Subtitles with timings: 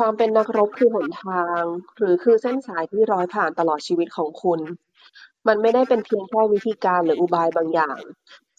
[0.00, 1.62] ความเป็นนักรบคือหนทาง
[1.98, 4.60] หรือคือเส้นสายที่ร้อยผ่านตลอดชีวิตของคุณ
[5.48, 7.98] มันไม่ได้เป็นเพียงแค่วิธีการหรืออุบายบางอย่าง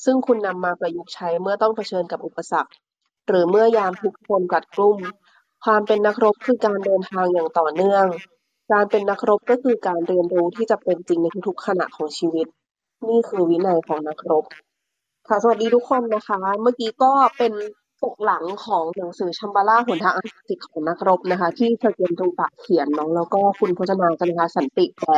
[0.06, 2.72] ซึ่งคุณนำมาประยุกต์ใช้เมื่อต้องเผชิญกับอุปสรรค
[3.28, 4.98] หรือเมื่อยามทุกคนกัดกลุ่ม
[5.66, 8.05] ความเป็นนักรบคือการเดินทางอย่างต่อเนื่อง
[8.71, 12.48] การเป็นนักรบก็คือการเรียนรู้ที่จะเป็นจริงในทุกๆขณะของชีวิต
[13.10, 14.46] นี่คือวินัยของนักรบ
[15.28, 17.54] ค่ะสวัสดีทุกคนนะคะ เมื่อกี้ก็เป็น
[18.04, 25.11] ปกหลังของหนังสือชัมบาลาหนทางอันศักดิ์สิทธิ์ของนักรบนะคะ ที่เชอเกียม ตรุงปะเขียนเนาะแล้วก็คุณพจนาจันทราสันติแปล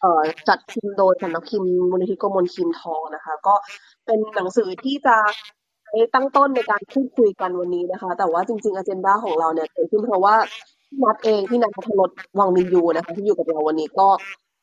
[0.00, 3.54] เอ่อจัดพิมพ์โดยสำนักพิมพ์มูลนิธิกมลคิมทองนะคะ ก็
[4.06, 5.16] เป็นหนังสือที่จะ
[5.84, 10.34] ใช้ตั้งต้นในการพูดคุยกันวันนี้นะคะ แต่ว่าจริงๆอ g e n d a ของเราเนี่ยเกิดขึ้นเพราะว่า
[10.88, 14.08] พี่ณัฐเองพี่ณัฐ ณัฐฬสวังวิญญูนะคะ ที่อยู่กับเราวันนี้ก็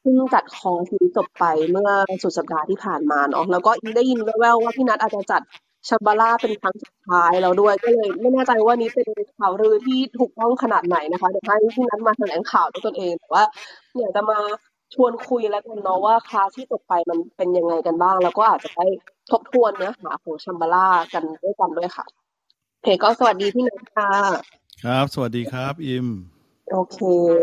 [0.01, 1.89] เพิ่งจัดคอร์สจบไปเมื่อ
[2.23, 5.41] สุดสัปดาห์ที่ผ่านมาเนาะแล้วก็ได้ยินแว่วๆว่าพี่นัทอาจจะจัด
[5.89, 13.43] ชัมบาร่าเป็นครั้งสุดท้ายแล้วด้วย ก็เลยไม่แน่ใจว่านี้เป็นข่าวลือที่ถูกต้องขนาดไหนนะคะเดี๋ยวให้พี่นัทมาแถลงข่าวด้วยตนเองแต่ว่า
[13.99, 14.39] อยากจะมา
[14.93, 18.85] ชวนคุยแล้วกันเนาะว่าคลาสที่จบไปมันเป็นยังไงกันบ้าง แล้วก็อาจจะได้
[19.31, 22.05] ทบทวนเนื้อหาของชัมบาร่ากันด้วยกันด้วยค่ะ
[22.71, 24.09] โอเคก็สวัสดีพี่นัทค่ะ
[24.83, 26.07] ครับ สวัสดีครับ อิม
[26.71, 26.97] โอเค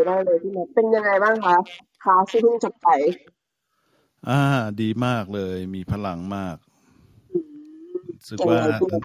[0.05, 1.57] ได้เลยพี่นัทเป็นยังไงบ้างคะ
[2.03, 2.87] คลาสที่เพิ่งจบไป
[4.29, 4.41] อ่า
[4.81, 6.70] ดีมากเลย มีพลังมากอืม
[8.21, 8.57] รู้สึกว่า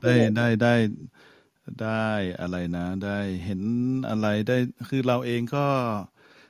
[0.04, 0.74] ได้ได้ได้
[1.82, 2.08] ได้
[2.40, 3.60] อะไรนะ ได้เห็น
[4.08, 4.56] อะไรได้
[4.88, 5.66] คือเราเองก็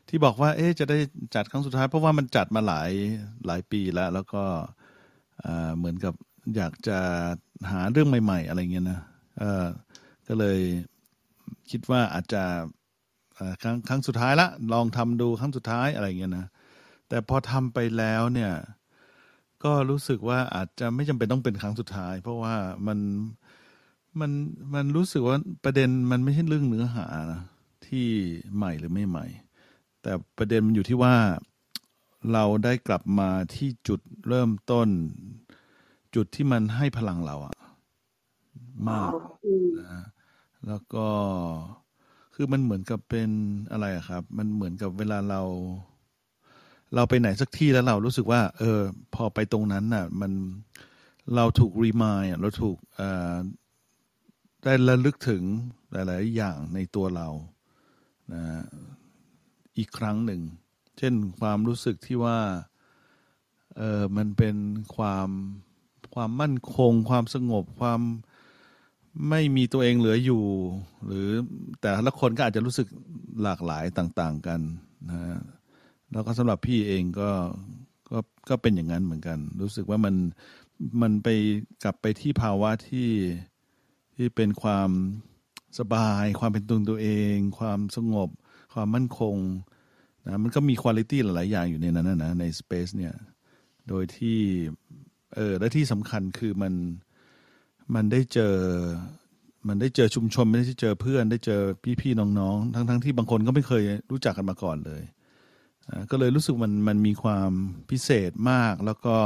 [0.09, 0.99] ที่บอกว่า เอ๊ะจะได้
[1.35, 2.91] จัดครั้งสุดท้าย เพราะว่ามันจัดมาหลาย
[3.47, 4.45] หลายปีแล้ว แล้วก็
[5.77, 6.15] เหมือนกับ
[6.57, 6.99] อยากจะ
[7.71, 9.01] หาเรื่องใหม่ ๆ อะไรเงี้ยนะ
[9.39, 9.67] เออ
[10.29, 10.59] ก็เลย
[11.71, 12.43] คิดว่าอาจจะ
[13.63, 16.47] ครั้งครั้งสุดท้ายละ ลองทำดูครั้งสุดท้ายอะไรเงี้ยนะ
[17.09, 18.53] แต่พอทำไปแล้วเนี่ย
[19.67, 22.55] ก็รู้สึกว่าอาจจะไม่จำเป็นต้องเป็นครั้งสุดท้าย เพราะว่า
[22.87, 22.99] มัน
[24.21, 24.31] มัน
[24.75, 27.43] มันรู้สึกว่าประเด็นมันไม่ใช่เรื่องเนื้อหานะ
[27.87, 28.07] ที่
[28.57, 29.27] ใหม่หรือไม่ใหม่
[30.03, 31.17] แต่ประเด็นมันอยู่ที่ว่า
[32.33, 34.89] เราได้กลับมาที่จุดเริ่มต้น
[36.15, 37.57] จุดที่มันให้พลังเราอะ
[38.89, 39.13] มาก
[39.45, 40.03] อืมนะ
[40.67, 41.07] แล้วก็
[42.35, 43.31] คือมันเหมือนกับเป็น
[43.71, 45.43] อะไรอะครับ มันเหมือนกับเวลาเรา
[46.97, 48.81] เราไปไหนสักที่แล้วเรารู้สึกว่า เออ
[49.15, 50.33] พอไปตรงนั้นน่ะ มัน
[51.37, 52.79] เราถูกรีมายเราถูก
[54.65, 55.43] ได้ระลึกถึง
[55.93, 57.29] หลาย ๆ อย่างในตัวเรา
[58.33, 58.43] นะ
[59.79, 60.43] อีกครั้งหนึ่ง
[60.99, 62.39] เช่นความรู้สึกที่ว่า
[63.77, 64.57] เออมันเป็น
[64.97, 65.29] ความ
[66.15, 68.01] ความมั่นคง ความสงบความ
[69.31, 70.45] ไม่มีตัวเองเหลืออยู่
[71.07, 71.29] หรือ
[71.81, 72.89] แต่ละคนก็อาจจะรู้สึก
[73.43, 74.61] หลากหลายต่าง ๆ กัน
[75.11, 75.41] นะ
[76.13, 77.31] แล้วก็สำหรับพี่เองก็
[78.11, 78.19] ก็
[78.49, 80.15] ก็เป็นอย่างนั้นเหมือนกัน รู้สึกว่ามัน
[81.03, 81.29] มันไป
[81.85, 83.11] กลับไปที่ภาวะที่
[84.15, 84.91] ที่เป็นความ
[85.79, 88.31] สบาย ความเป็นตัวตัวเอง ความสงบ
[88.75, 89.37] ความมั่นคง
[90.27, 93.15] นะมันก็มีคุณ i t y หลาย ๆ อย่างอยู่ในนั้นนะใน Space เนี่ย
[93.89, 94.39] โดยที่
[95.35, 96.75] เออและที่สำคัญคือมัน
[97.95, 98.55] มันได้เจอ
[99.69, 101.61] มันได้เจอชุมชน ไม่ได้เจอเพื่อน ได้เจอ
[102.01, 105.03] พี่ ๆ น้อง ๆ ทั้ง ๆ ที่บางคนก็ไม่เคยรู้จักกันมาก่อนเลย
[106.11, 107.51] ก็เลยรู้สึกมันมันมีความ
[107.91, 109.17] พิเศษมากแล้วก็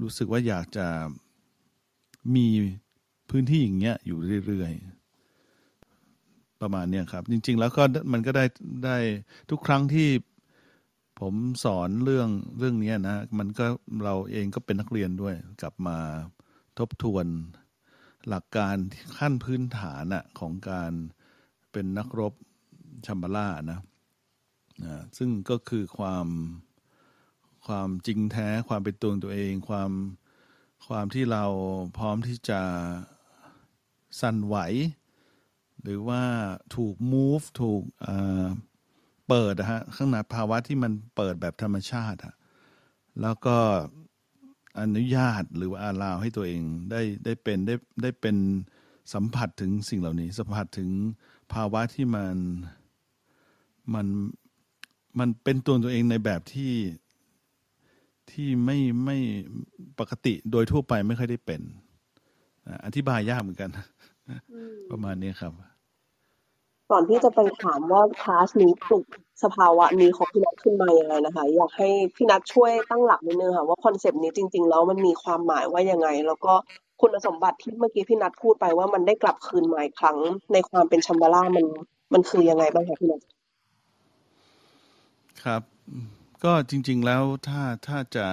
[0.00, 0.86] รู้สึกว่าอยากจะ
[2.34, 2.46] มี
[3.30, 7.82] พื้นที่อย่างเงี้ยอยู่เรื่อยๆ ประมาณเนี้ยครับ จริง ๆ แล้วก็
[8.12, 8.44] มันก็ได้
[8.84, 8.96] ได้
[9.50, 10.08] ทุกครั้งที่
[11.20, 11.34] ผม
[11.64, 12.28] สอนเรื่อง
[12.58, 13.66] เรื่องนี้นะมันก็
[14.04, 15.98] เราเองก็เป็นนักเรียนด้วย กลับมา
[16.78, 17.26] ทบทวน
[18.28, 18.76] หลักการ
[19.18, 20.92] ขั้นพื้นฐานะของการ
[21.72, 22.34] เป็นนักรบ
[23.06, 23.78] ชัมบาร่านะ
[24.84, 26.26] อ่าซึ่งก็คือความ
[27.66, 29.90] ความจริงแท้ความเป็นตัวตัวเอง ความ
[30.86, 31.44] ความที่เรา
[31.98, 32.60] พร้อมที่จะ
[34.20, 34.56] สั่นไหว
[35.82, 36.22] หรือว่า
[36.76, 38.46] ถูก move ถูกเอ่อ
[39.28, 42.34] เปิดนะฮะข้างในภาวะที่มันเปิดแบบธรรมชาติอะ
[43.22, 43.56] แล้วก็
[44.80, 48.36] อนุญาตหรือว่าอาลาวให้ตัวเองได้ได้เป็นได้ได้เป็น
[49.12, 50.90] สัมผัสถึงสิ่งเหล่านี้ สัมผัสถึง
[51.52, 52.36] ภาวะที่มัน
[53.94, 54.06] มัน
[55.18, 56.72] มันเป็นตัวตัวเองในแบบที่
[58.30, 59.16] ที่ไม่ไม่
[59.98, 61.60] ปกติโดยทั่วไปไม่ค่อยได้เป็น
[62.66, 63.70] อะอธิบายยากเหมือนกัน
[64.90, 65.52] ประมาณนี้ครับ
[66.90, 69.04] ก่อนที่จะไปถามว่าคลาสนี้ปลุก
[69.42, 76.52] สภาวะนี้ของพี่นัทขึ้นมายังไงนะคะ อยากให้พี่นัทช่วยตั้งหลักนิดนึงค่ะว่าคอนเซปต์นี้จริง ๆ แล้วมันมีความหมายว่ายังไง แล้วก็
[77.00, 80.18] คุณสมบัติที่เมื่อกี้พี่นัทพูดไปว่ามันได้กลับคืนมาอีกครั้ง
[80.52, 81.66] ในความเป็นชัมบาร่ามัน
[82.12, 83.20] มันคือยังไงบ้างคะพี่นัท
[85.44, 85.62] ครับ
[86.44, 88.26] ก็จริง ๆ แล้วถ้าถ้าจะ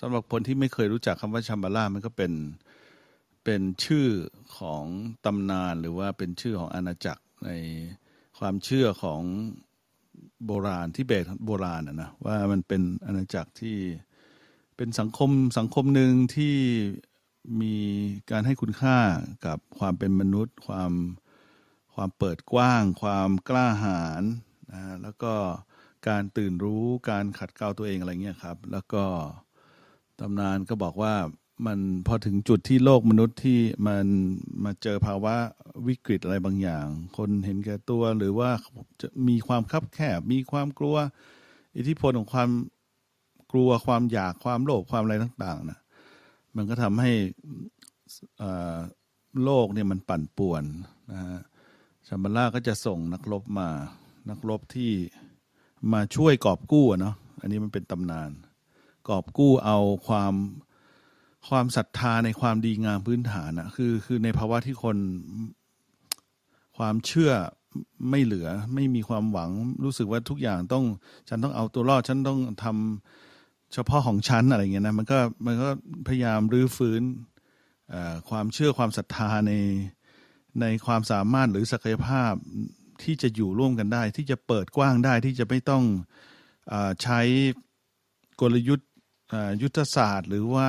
[0.00, 2.32] สำหรับคนที่ไม่เคยรู้จักคำว่าชัมบาร่ามันก็เป็น
[3.44, 4.06] เป็นชื่อ
[4.58, 4.84] ของ
[5.24, 7.50] ตำนานหรือว่าเป็นชื่อของอาณาจักรใน
[8.38, 9.20] ความเชื่อของ
[10.46, 13.78] โบราณที่เบตโบราณนะว่ามันเป็นอาณาจักรที่
[14.76, 16.56] เป็นสังคมสังคมหนึ่งที่
[17.60, 17.76] มี
[18.30, 18.98] การให้คุณค่า
[19.46, 20.92] กับความเป็นมนุษย์ ความ
[21.94, 24.22] ความเปิดกว้าง ความกล้าหาญ
[24.72, 25.34] นะแล้วก็
[26.08, 29.04] การตื่นรู้การขัดเกลาตัวเองอะไรเงี้ยครับ แล้วก็
[30.20, 31.14] ตำนานก็บอกว่า
[31.66, 34.06] มันพอถึงจุดที่โลกมนุษย์ที่มัน
[34.64, 35.34] มาเจอภาวะ
[35.88, 38.50] วิกฤตอะไรบางอย่าง คนเห็นแก่ตัวหรือว่า
[39.00, 40.96] จะมีความคับแคบมีความกลัว
[41.76, 42.50] อิทธิพลของความ
[43.52, 45.78] กลัวความอยากความโลภความอะไรต่างๆนะ
[46.56, 47.12] มันก็ทำให้
[49.44, 50.64] โลกเนี่ยมันปั่นป่วน
[51.10, 51.40] นะฮะ
[52.08, 53.68] ชัมบาร่าก็จะส่งนักรบมา
[54.30, 54.90] นักรบที่
[55.92, 58.30] มาช่วยกอบกู้เนาะอันนี้มันเป็นตำนาน
[59.08, 60.34] กอบกู้เอาความ
[61.48, 64.96] ความศรัทธาในความดีงามพื้นฐานอะคือคือในภาวะที่คน
[66.76, 67.32] ความเชื่อ
[68.10, 69.50] ไม่เหลือไม่มีความหวัง
[69.84, 70.84] รู้สึกว่าทุกอย่างต้อง
[71.28, 75.68] ฉันต้องเอาตัวรอด ฉันต้องทำเฉพาะของฉันอะไรเงี้ยนะมันก็มันก็
[76.08, 77.02] พยายามรื้อฟื้น
[78.30, 79.52] ความเชื่อความศรัทธาใน
[80.60, 82.32] ในความสามารถหรือศักยภาพ
[83.04, 85.84] ที่จะอยู่ร่วมกันได้ ที่จะเปิดกว้างได้ที่จะไม่ต้อง
[86.72, 87.20] อใช้
[88.40, 88.90] กลยุทธ์
[89.62, 90.68] ยุทธศาสตร์ หรือว่า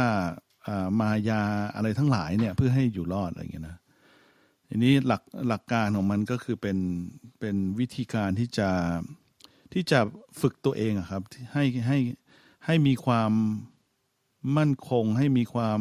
[1.00, 1.44] มายา
[1.76, 3.78] อะไรทั้งหลายเนี่ยเพื่อให้อยู่รอดอะไรเงี้ยนะ
[4.68, 6.78] ทีนี้หลักหลักการของมันก็คือเป็น
[7.40, 8.70] เป็นวิธีการที่จะ
[9.74, 10.00] ที่จะ
[10.42, 11.22] ฝึกตัวเองอะครับ
[11.54, 11.98] ให้ให้
[12.66, 13.32] ให้มีความ
[14.58, 15.80] มั่นคง ให้มีความ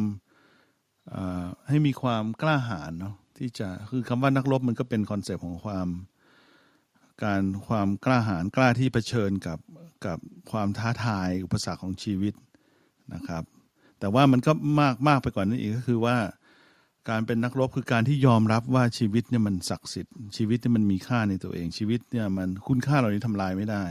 [1.69, 5.87] ให้มีความกล้าหาญเนาะที่จะคือคำว่านักรบมันก็เป็นคอนเซปต์ของความ
[7.23, 9.59] การความกล้าหาญกล้าที่เผชิญกับ
[10.05, 10.17] กับ
[10.51, 12.33] ความท้าทายอุปสรรคของชีวิต
[13.13, 13.43] นะครับ
[13.99, 14.51] แต่ว่ามันก็
[14.81, 16.17] มากมากไปกว่านั้นอีกก็คือว่า
[17.09, 23.85] การเป็นนักรบคือการที่ยอมรับว่าชีวิตเนี่ยมันศักดิ์สิทธิ์ชีวิตเนี่ยมันมีค่าในตัวเองชีวิตเนี่ยมันคุณค่าเหล่านี้ทำลายไม่ได้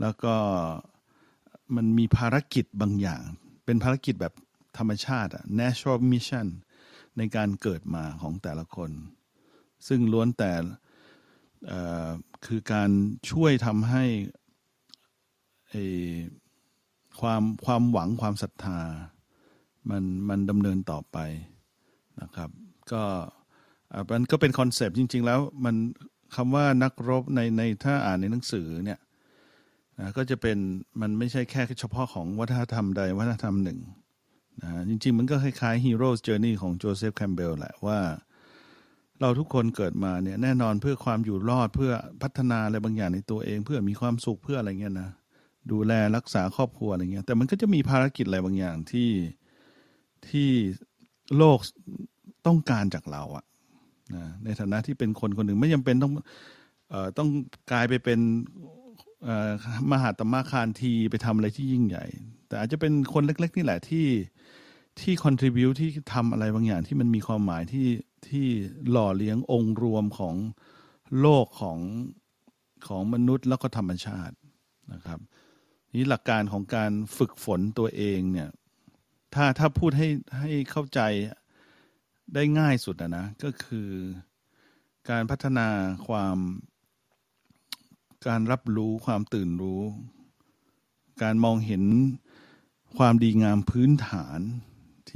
[0.00, 0.34] แล้วก็
[1.76, 3.22] มันมีภารกิจบางอย่าง
[3.64, 4.34] เป็นภารกิจแบบ
[4.78, 6.46] ธรรมชาติอะ natural mission
[7.16, 8.90] ในการเกิดมาของแต่ละคน
[9.88, 10.52] ซึ่งล้วนแต่
[12.46, 12.90] คือการ
[13.30, 14.04] ช่วยทำให้
[17.20, 18.80] ความความหวังความศรัทธา
[19.90, 21.18] มันมันดำเนินต่อไป
[22.20, 22.50] นะครับ
[22.92, 23.02] ก็
[24.12, 25.74] มันก็เป็น concept จริง ๆ แล้วมัน
[26.36, 29.00] คำว่านักรบในในถ้าอ่านในหนังสือเนี่ย
[29.98, 30.58] นะก็จะเป็น
[31.00, 33.78] มันไม่ใช่แค่เฉพาะของวัฒนธรรมใดวัฒนธรรมหนึ่ง
[34.62, 37.98] นะจริง ๆ มันก็คล้ายๆ Hero's Journey ของโจเซฟแคมเบลแหละว่า
[39.20, 45.10] เราทุกคนเกิดมาเนี่ยแน่นอนเพื่อความอยู่รอดเพื่อพัฒนาอะไรบางอย่างในตัวเอง เพื่อมีความสุขเพื่ออะไรเงี้ยนะ
[45.70, 49.10] ดูแลรักษาครอบครัวอะไรเงี้ยแต่มันก็จะมีภารกิจอะไรบางอย่างที่
[50.28, 50.48] ที่
[51.36, 51.58] โลก
[52.46, 53.44] ต้องการจากเราอะ
[54.14, 56.12] นะในฐานะที่เป็นคนคนหนึ่งไม่จาเป็นต้อง
[56.90, 57.28] เอ่อต้อง
[57.72, 58.20] กลายไปเป็น
[59.92, 62.04] มหาตมะคารทีไปทำอะไรที่ยิ่งใหญ่
[62.48, 64.06] แต่อาจจะเป็นคนเล็ก ๆ นี่แหละที่
[65.00, 67.86] ที่ contribu ที่ทำอะไรบางอย่างที่มันมีความหมายที่
[68.30, 68.48] ที่
[68.90, 70.36] หล่อเลี้ยงองค์รวมของ
[71.20, 71.78] โลกของ
[72.86, 74.36] ของมนุษย์แล้วก็ธรรมชาติ
[74.92, 75.20] นะครับ
[75.94, 78.50] นี่หลักการของการฝึกฝนตัวเองเนี่ย
[79.34, 81.00] ถ้าถ้าพูดให้ให้เข้าใจ
[82.34, 83.88] ได้ง่ายสุดนะก็คือ
[85.10, 85.68] การพัฒนา
[86.06, 86.36] ความ
[88.26, 89.82] การรับรู้ความตื่นรู้
[91.22, 91.82] การมองเห็น
[92.98, 94.40] ความดีงามพื้นฐาน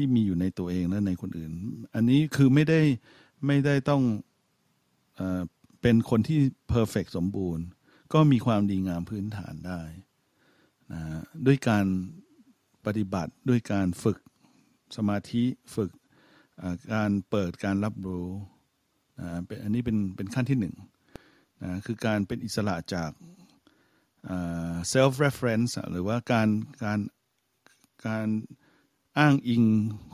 [0.00, 1.52] ที่มีอยู่ในตัวเองและในคนอื่น
[1.95, 2.81] อันนี้คือไม่ได้
[3.47, 4.02] ไม่ได้ต้อง
[5.17, 5.23] เอ
[5.83, 6.38] เป็นคนที่
[6.69, 7.64] เพอร์เฟกสมบูรณ์
[8.12, 9.81] ก็มีความดีงามพื้นฐานได้
[10.93, 11.00] นะ
[11.47, 11.87] ด้วยการ
[12.87, 14.19] ปฏิบัติด้วยการฝึก
[14.97, 15.90] สมาธิฝึก
[16.95, 18.28] การเปิดการรับรู้
[19.21, 20.75] นะเป็นอันนี้เป็นเป็นขั้นที่หนึ่ง
[21.62, 23.11] นะคือการเป็นอิสระจาก
[24.93, 26.49] self reference หรือว่าการ
[26.85, 27.00] การ
[28.07, 28.26] การ
[29.18, 29.62] อ้างอิง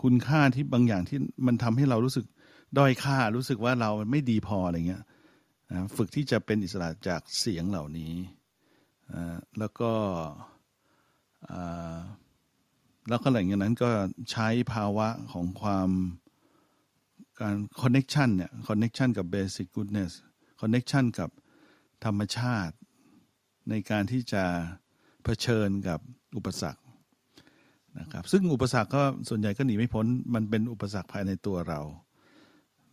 [0.02, 2.26] คุณค่าที่บางอย่างที่มันทำให้เรารู้สึก
[2.78, 5.02] ด้อยค่ารู้สึกว่าเราไม่ดีพออะไรเงี้ย
[5.70, 8.14] นะฝึกที่จะเป็นอิสระจากเสียงเหล่านี้
[9.14, 9.25] นะ
[9.58, 9.92] แล้วก็
[13.08, 13.90] แล้วก็หลังจากนั้นก็
[14.30, 15.88] ใช้ภาวะของความ
[17.40, 20.12] การคอนเน็ชันเนี่ยคอนเน็ชันกับเบสิ c กูดเนส
[20.61, 21.30] คอนเน็ชันกับ
[22.04, 22.76] ธรรมชาติ
[23.70, 24.44] ในการที่จะ
[25.25, 26.00] เผชิญกับ
[26.37, 26.84] อุปสรรค
[28.01, 31.81] นะครับซึ่งอุปสรรคก็ส่วนใหญ่ก็หนีไม่พ้น มันเป็นอุปสรรคภายในตัวเรา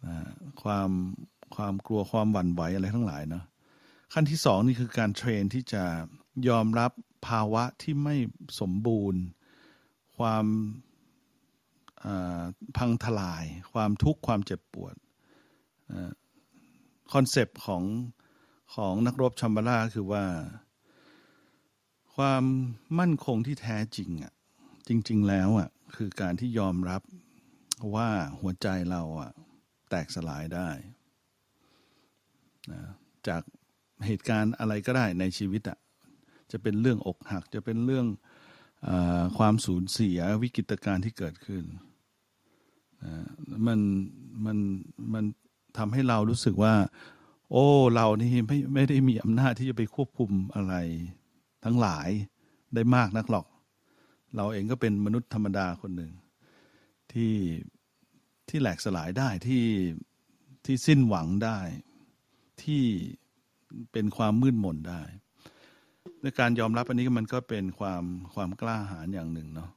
[0.05, 0.15] นะ
[0.61, 0.89] ความ
[1.55, 3.45] ความกลัวความหวั่นไหวอะไรทั้งหลายเนาะ
[4.13, 5.83] ขั้นที่สองนี่คือการเทรนที่จะ
[6.49, 6.91] ยอมรับ
[7.27, 8.15] ภาวะที่ไม่
[8.59, 9.21] สมบูรณ์
[10.17, 10.45] ความ
[12.77, 14.95] พังทลาย ความทุกข์ความเจ็บปวด
[17.13, 17.83] concept ของ
[18.75, 20.23] ของนักรบชัมบาลาคือว่า
[22.15, 22.43] ความ
[22.99, 24.33] มั่นคงที่แท้จริงอะ
[24.91, 27.01] จริง ๆ แล้วอะคือการที่ยอมรับ
[27.95, 28.09] ว่า
[28.41, 29.31] หัวใจเราอะ
[29.89, 30.69] แตกสลายได้
[32.71, 32.81] นะ
[33.27, 33.41] จาก
[34.05, 35.77] เหตุการณ์อะไรก็ได้ในชีวิตอะ
[36.51, 38.07] จะเป็นเรื่องอกหัก จะเป็นเรื่อง
[38.87, 38.89] อ
[39.37, 41.63] ความสูญเสียวิกฤตการณ์ที่เกิดขึ้น
[43.03, 43.13] นะ
[43.67, 43.79] มัน
[44.45, 44.57] มัน
[45.13, 45.25] มัน
[45.77, 46.75] ทำให้เรารู้สึกว่า
[47.51, 50.73] โอ้ เรานี่ไม่ไม่ได้มีอำนาจที่จะไปควบคุมอะไร
[51.65, 52.09] ทั้งหลาย
[52.75, 53.45] ได้มากนักหรอก
[54.35, 56.11] เราเองก็เป็นมนุษย์ธรรมดาคนหนึ่ง
[57.11, 57.33] ที่
[58.49, 59.65] ที่แหลกสลายได้ที่
[60.65, 61.59] ที่สิ้นหวังได้
[62.63, 62.83] ที่
[63.91, 65.01] เป็นความมืดมนได้
[66.21, 69.69] ในการยอมรับอันนี้มันก็เป็นความความกล้าหาญอย่างหนึ่งเนาะ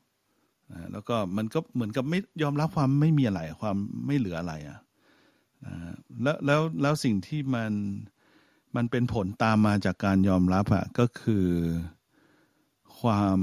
[0.92, 4.78] แล้วก็มันก็เหมือนกับไม่ยอมรับความไม่มีอะไร ความไม่เหลืออะไรอะ่ะ
[6.22, 7.72] แล้วแล้วแล้วสิ่งที่มัน
[8.76, 11.46] มันเป็นผลตามมาจากการยอมรับอะก็คือ
[13.00, 13.38] ความ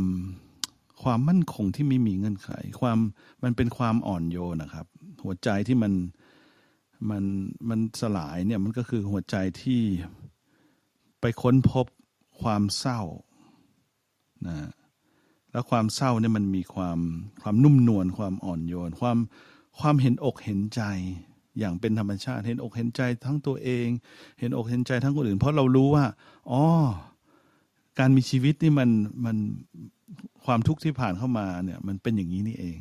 [1.04, 2.50] ความมั่นคงที่ไม่มีเงื่อนไข
[2.82, 2.98] ความ
[3.44, 4.86] มันเป็นความอ่อนโยนนะครับ
[5.24, 5.94] หัวใจที่มัน
[7.10, 7.24] มัน
[7.70, 9.82] มันสลายเนี่ยมันก็คือหัวใจที่
[11.22, 11.86] ไปค้นพบ
[12.42, 13.02] ความเศร้า
[14.48, 14.58] นะ
[15.52, 17.00] แล้วความเศร้าเนี่ยมันมีความ
[17.42, 19.18] ความนุ่มนวลความอ่อนโยน ความ
[19.80, 20.82] ความเห็นอกเห็นใจ
[21.60, 23.88] อย่างเป็นธรรมชาติเห็นอกเห็นใจทั้งตัวเอง
[24.40, 26.06] เห็นอกเห็นใจทั้งคนอื่น เพราะเรารู้ว่า
[26.52, 26.64] อ๋อ
[28.00, 28.90] การมีชีวิตนี่มัน
[29.26, 29.38] มัน
[30.46, 32.80] ความทุกข์ที่ผ่านเข้ามาเนี่ย มันเป็นอย่างนี้นี่เอง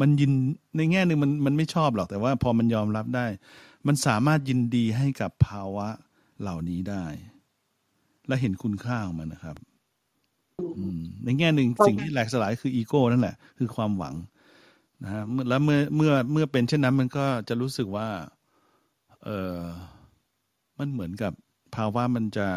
[0.00, 0.32] มันยิน
[0.76, 3.26] ในแง่หนึ่งมันมันไม่ชอบหรอกแต่ว่าพอมันยอมรับได้
[3.86, 5.88] มันสามารถยินดีให้กับภาวะ
[6.40, 7.04] เหล่านี้ได้
[8.28, 9.56] และเห็นคุณค่าของมันนะครับ
[11.24, 14.14] ในแง่หนึ่งสิ่งที่แหลกสลายคืออีโก้นั่นแหละ คือความหวัง
[15.02, 18.08] นะฮะแล้วเมื่อเมื่อเมื่อเป็นเช่นนั้นมันก็จะรู้สึกว่า
[19.24, 19.58] เออ
[20.78, 21.32] มันเหมือนกับ
[21.74, 22.48] ภาวะมันจะ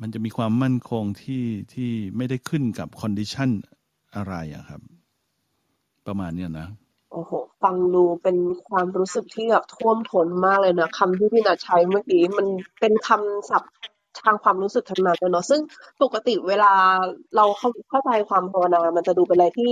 [0.00, 3.50] มันจะมีความมั่นคงที่ที่ไม่ได้ขึ้นกับ condition
[4.16, 4.80] อะไรอะครับ
[6.06, 6.68] ประมาณเนี้ยนะ
[7.12, 8.36] โอ้โห ฟังดูเป็น
[8.68, 12.46] ความรู้สึกที่แบบท่วมท้นมากเลยนะคำที่พี่นาใช้เมื่อกี้มัน
[12.80, 13.72] เป็นคำศัพท์
[14.22, 15.60] ทางความรู้สึกทั้งนั้นเลยเนาะซึ่ง
[16.02, 16.72] ปกติเวลา
[17.36, 19.70] เราเข้าเข้าใจความภาวนา มันจะดูเป็นอะไรที่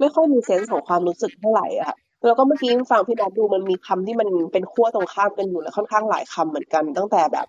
[0.00, 7.46] ไม่ค่อยมีเซนส์ของความรู้สึกเท่าไหร่อะค่ะแล้วก็เมื่อกี้ฟังพี่นัดดูมันมีคำที่มันเป็นขั้วตรงข้ามกันอยู่และค่อนข้างหลายคำเหมือนกัน ตั้งแต่แบบ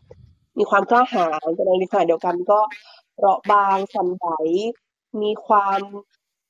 [0.58, 2.60] มีความกล้าหาญแต่ในขณะเดียวกันก็
[3.16, 4.28] เปราะบางสั่นไหว
[5.22, 5.80] มีความ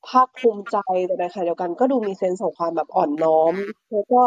[0.08, 3.54] ภาคภูมิใจแต่ในขณะเดียวกัน ก็ดูมีเซนส์ของความแบบอ่อนน้อม
[3.92, 4.24] แล้วก็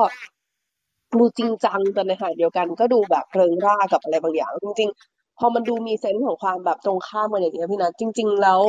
[1.18, 8.60] ดูจริงจังแต่ในขณะเดียวกัน ก็ดูแบบเริงร่ากับอะไรบางอย่าง จริง ๆ พอมันดูมีเซนส์ของความแบบตรงข้ามกันอย่างเงี้ยพี่นัทจริง ๆ แล้ว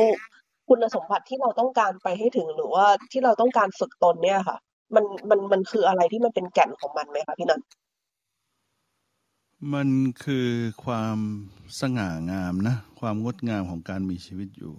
[0.68, 4.56] คุณสมบัติที่เราต้องการไปให้ถึงหรือว่าที่เราต้องการฝึกตนเนี่ยค่ะ
[4.94, 7.60] มันมันมันคืออะไรที่มันเป็นแก่นของมันไหมคะพี่นัน
[9.74, 9.88] มัน
[10.24, 10.48] คือ
[10.84, 11.16] ความ
[11.80, 14.74] สง่างามนะ ความงดงามของการมีชีวิตอยู่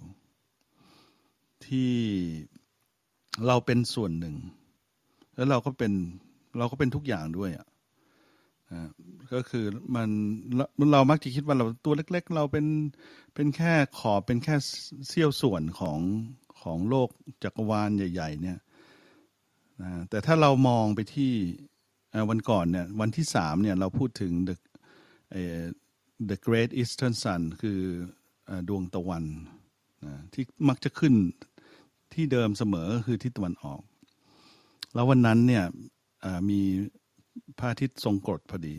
[1.66, 1.92] ที่
[3.46, 4.36] เราเป็นส่วนหนึ่ง
[5.34, 5.92] แล้วเราก็เป็น
[6.58, 7.66] เราก็เป็นทุกอย่างด้วยอะ
[9.32, 10.08] ก็คือมัน
[10.92, 12.66] เรามักจะคิดว่าเราตัวเล็ก ๆ เราเป็น
[13.34, 14.54] เป็นแค่ขอเป็นแค่
[15.08, 15.98] เสี้ยวส่วนของ
[16.62, 17.08] ของโลก
[17.42, 18.58] จักรวาลใหญ่ ๆ เนี่ย
[20.10, 21.32] แต่ถ้าเรามองไปที่
[22.30, 24.54] วันก่อนเนี่ยวันที่สามเนี่ยเราพูดถึง the
[26.30, 27.80] the great eastern sun คือ
[28.68, 29.24] ดวงตะวัน
[30.06, 31.14] นะที่มักจะขึ้น
[32.14, 33.82] ที่เดิมเสมอคือทิศตะวันออก
[34.94, 35.64] แล้ววันนั้นเนี่ย
[36.50, 36.60] มี
[37.58, 38.76] พระอาทิตย์ทรงกรดพอดี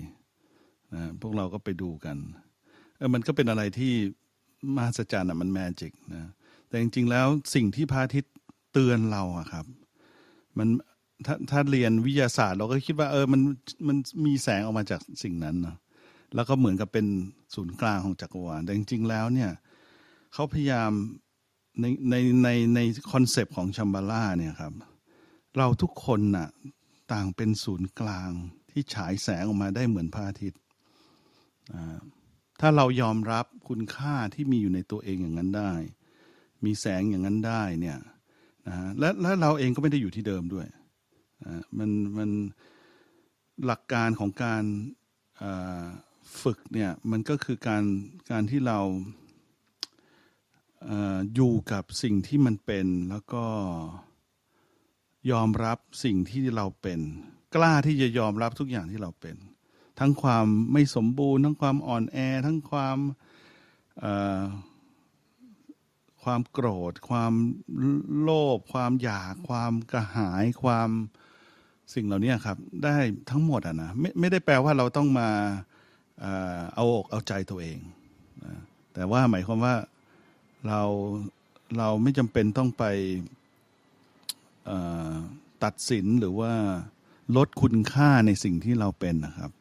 [0.93, 2.17] นะพวกเราก็ไปดูกัน
[2.98, 3.93] เออมันก็เป็นอะไรที่
[4.75, 6.29] มหัศจรรย์อะมันแมจิกนะ
[6.67, 8.34] แต่จริงๆแล้วสิ่งที่พระอาทิตย์
[8.74, 9.65] เตือนเราอะครับ
[10.58, 10.67] มัน
[11.25, 13.41] ถ้าถ้าเรียนวิทยาศาสตร์ เราก็คิดว่าเออมัน
[13.88, 15.75] มันมีแสงออกมาจากสิ่งนั้นเนาะ
[16.36, 17.08] แล้วก็เหมือนกับเป็น
[17.56, 19.52] ศูนย์กลางของจักรวาลแต่จริง ๆ แล้วเนี่ย
[20.34, 20.92] เขาพยายาม
[21.82, 22.80] ในในในใน
[23.12, 24.74] concept ของชัมบาลาเนี่ยครับ
[25.58, 26.50] เราทุกคนน่ะ
[27.14, 28.32] ต่างเป็นศูนย์กลาง
[28.72, 30.62] ที่ฉายแสงออกมาได้เหมือนพระอาทิตย์
[32.60, 35.72] ถ้าเรายอมรับคุณค่าที่มีอยู่ในตัวเองอย่างนั้นได้
[36.66, 37.98] มีแสงอย่างนั้นได้เนี่ย
[38.68, 40.68] นะและและเราเองก็ไม่ได้อยู่ที่เดิมด้วย
[41.78, 42.30] มันมัน
[43.66, 44.64] หลักการของการ
[46.42, 47.84] ฝึกเนี่ยมันก็คือการ
[48.32, 48.80] การที่เรา
[51.36, 53.46] อยู่กับสิ่งที่มันเป็นแล้วก็
[55.32, 57.00] ยอมรับสิ่งที่เราเป็น
[57.56, 59.36] กล้าที่จะยอมรับทุกอย่างที่เราเป็น
[60.00, 62.98] ทั้งความไม่สมบูรณ์ ทั้งความอ่อนแอ ทั้งความ
[66.24, 67.34] ความโกรธ ความ
[68.22, 70.90] โลภความอยาก ความกระหายความ
[71.94, 72.96] สิ่งเหล่านี้ครับ ได้
[73.30, 75.30] ทั้งหมดอะนะไม่ไม่ได้แปลว่าเราต้องมา
[76.75, 77.80] เอาอกเอาใจตัวเอง
[78.94, 79.75] แต่ว่าหมายความว่า
[80.68, 80.82] เรา
[81.78, 82.84] เราไม่จำเป็นต้องไป
[85.63, 86.54] ตัดสินหรือว่า
[87.38, 89.51] ลดคุณค่าในสิ่งที่เราเป็นนะครับ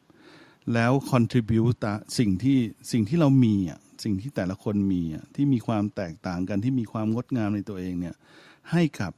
[0.73, 1.77] แล้ว contribute
[2.17, 2.57] สิ่งที่
[2.91, 8.15] สิ่งที่เรามีอะสิ่งที่แต่ละคนมีอะที่มีความแตกต่างกันที่มีความงดงามในตัวเองเนี่ย
[8.71, 9.13] ให้กับ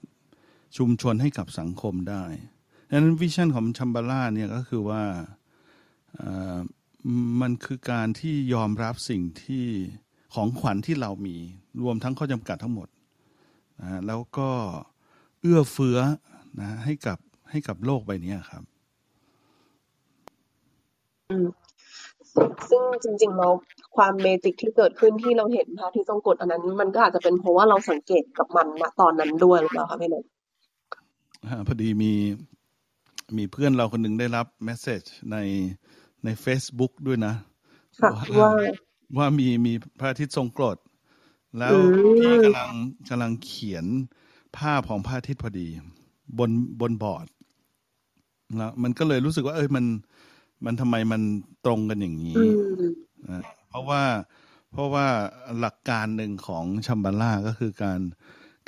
[0.78, 2.24] ชุมชนให้กับสังคมได้
[2.90, 5.04] ดังนั้นวิชั่นของชัมบาร่าเนี่ยก็คือว่า
[7.42, 9.66] มันคือการที่ยอมรับสิ่งที่
[10.34, 11.36] ของขวัญที่เรามี
[11.82, 12.88] รวมทั้งข้อจำกัดทั้งหมด
[13.82, 14.50] นะแล้วก็
[15.42, 15.98] เอื้อเฟื้อ
[16.60, 17.18] นะให้กับ
[17.50, 18.64] ให้กับโลกใบนี้ครับ
[22.70, 23.50] ซึ่งจริงๆเรา
[23.98, 30.30] ความเมจิกที่เกิดขึ้นที่เราเห็นพระที่ทรงกดอันนั้น มันก็อาจจะเป็นเพราะว่าเราสังเกตกับมันณตอนนั้นด้วยหรือเปล่าคะพี่นนท์
[31.68, 32.14] พอดีมี
[33.38, 35.38] มีเพื่อนเราคนหนึ่งได้รับเมสเซจใน
[36.26, 37.34] ใน Facebook ด้วยนะ
[38.40, 38.52] ว่า
[39.18, 40.78] ว่ามีมีพระอาทิตย์ทรงกรด
[41.58, 41.72] แล้ว
[42.24, 42.72] พี่กำลัง
[43.10, 43.86] กำลังเขียน
[44.58, 45.68] ภาพของพระอาทิตย์พอดี
[46.40, 46.50] บน
[46.82, 47.28] บนบอร์ด
[48.58, 49.86] แล้วมันก็เลยรู้สึกว่า เอ้ยมัน
[50.66, 51.22] มันทำไมมัน
[51.66, 52.36] ตรงกันอย่างนี้
[53.32, 54.04] นะเพราะว่า
[54.72, 55.08] เพราะว่า
[55.60, 58.00] หลักการหนึ่งของชัมบาร่าก็คือการ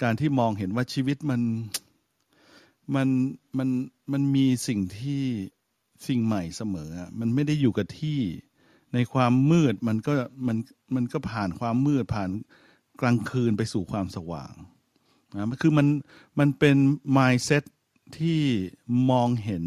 [0.02, 1.42] การที่มองเห็นว่าชีวิตมัน
[2.96, 3.08] มัน
[3.58, 3.70] มัน
[4.12, 5.24] มันมีสิ่งที่
[6.08, 8.20] สิ่งใหม่เสมอ มันไม่ได้อยู่กับที่
[8.94, 10.14] ในความมืดมันก็
[10.48, 10.58] มัน
[10.96, 12.30] มันก็ผ่านความมืดผ่าน
[13.02, 14.54] กลางคืนไปสู่ความสว่าง
[15.34, 15.88] นะคือมัน
[16.40, 16.78] มันเป็น
[17.18, 17.64] mindset
[18.18, 18.40] ที่
[19.12, 19.64] มองเห็น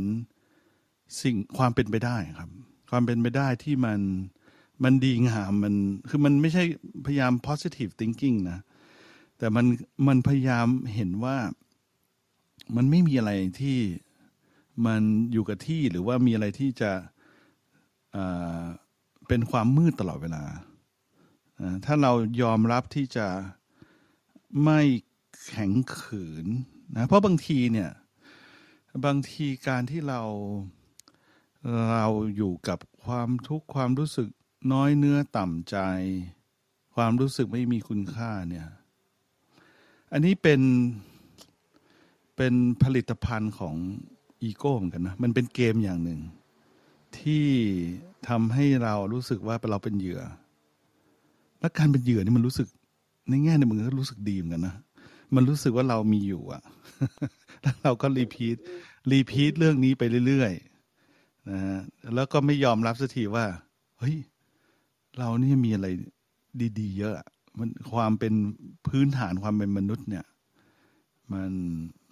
[1.23, 2.51] สิ่งความเป็นไปได้ครับ
[2.91, 4.01] ความเป็นไปได้ที่มัน
[4.85, 5.75] มันดีงามมัน
[6.09, 6.63] คือมันไม่ใช่
[7.07, 8.59] พยายาม positive thinking นะ
[9.39, 9.67] แต่มัน
[10.09, 11.37] มันพยายามเห็นว่า
[12.77, 13.79] มันไม่มีอะไรที่
[14.87, 16.93] มันอยู่กับที่หรือว่ามีอะไรที่จะ
[19.29, 20.45] เป็นความมืดตลอดเวลา
[21.85, 23.27] ถ้าเรายอมรับที่จะ
[24.65, 24.81] ไม่
[25.47, 26.47] แข็งขืน
[26.97, 27.91] นะเพราะบางทีเนี่ย
[29.05, 30.23] บางทีการที่เรา
[31.93, 34.29] เราอยู่กับความทุกข์ความรู้สึก
[34.73, 35.77] น้อยเนื้อต่ำใจ
[36.95, 38.69] ความรู้สึกไม่มีคุณค่าเนี่ย
[40.13, 40.61] อันนี้เป็น
[42.37, 43.77] เป็นผลิตภัณฑ์ของ
[44.43, 46.21] อีโก้เหมือนกันนะมันเป็นเกมอย่างหนึ่ง
[47.19, 47.47] ที่
[48.29, 50.23] ทำให้เรารู้สึกว่าเราเป็นเหยื่อ
[51.61, 52.69] และการเป็นเหยื่อนี่มันรู้สึก
[53.29, 54.77] ในแง่ในมึงก็รู้สึกดีเหมือนกันนะ
[55.35, 56.63] มันรู้สึกว่าเรามีอยู่อะ
[57.63, 58.57] แล้วเราก็ repeat
[59.11, 61.79] repeat เรื่องนี้ไปเรื่อยๆนะฮะ
[62.15, 63.47] แล้วก็ไม่ยอมรับสักทีว่า
[63.99, 64.17] เฮ้ย
[65.19, 65.87] เรานี่มีอะไร
[66.79, 67.15] ดี ๆ เยอะ
[67.59, 68.35] มันความเป็น
[68.87, 70.25] พื้นฐานความเป็นมนุษย์เนี่ย
[71.33, 71.53] มัน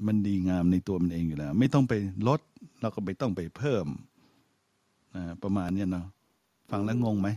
[0.06, 1.94] มันดีงามในตัวมันเองอยู่แล้ว ไม่ต้องไป
[2.28, 2.40] ลด
[2.80, 3.86] เราก็ไม่ต้องไปเพิ่ม
[5.16, 6.06] นะประมาณเนี้ยเนาะ
[6.70, 7.28] ฟังแล้วงงไหม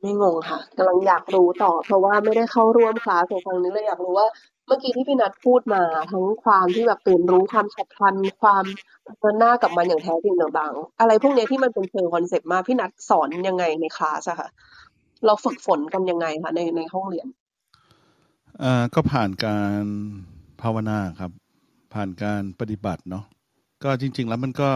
[0.00, 4.28] ไม่งงค่ะกำลังอยากรู้ต่อ เพราะว่าไม่ได้เข้าร่วมครั้งนี้เลยอยากรู้ว่า
[4.66, 8.64] เมื่อกี้ที่พี่ณัฐพูดมา ทั้งความที่แบบตื่นรู้ความฉับพลันความ
[9.20, 14.48] เดินหน้ากับมันอย่างแท้จริงต่างๆอะไรพวกนี้ที่มันเป็นเชิง concept มาพี่ณัฐสอนยังไงในคลาสอะค่ะ
[15.26, 17.26] เราฝึกฝนกันยังไงคะในในห้องเรียน
[18.62, 19.84] อ่าก็ผ่านการ
[20.62, 21.32] ภาวนาครับ
[21.92, 23.24] ผ่านการปฏิบัติเนาะ
[23.82, 24.70] ก็จริง ๆ แล้วมันก็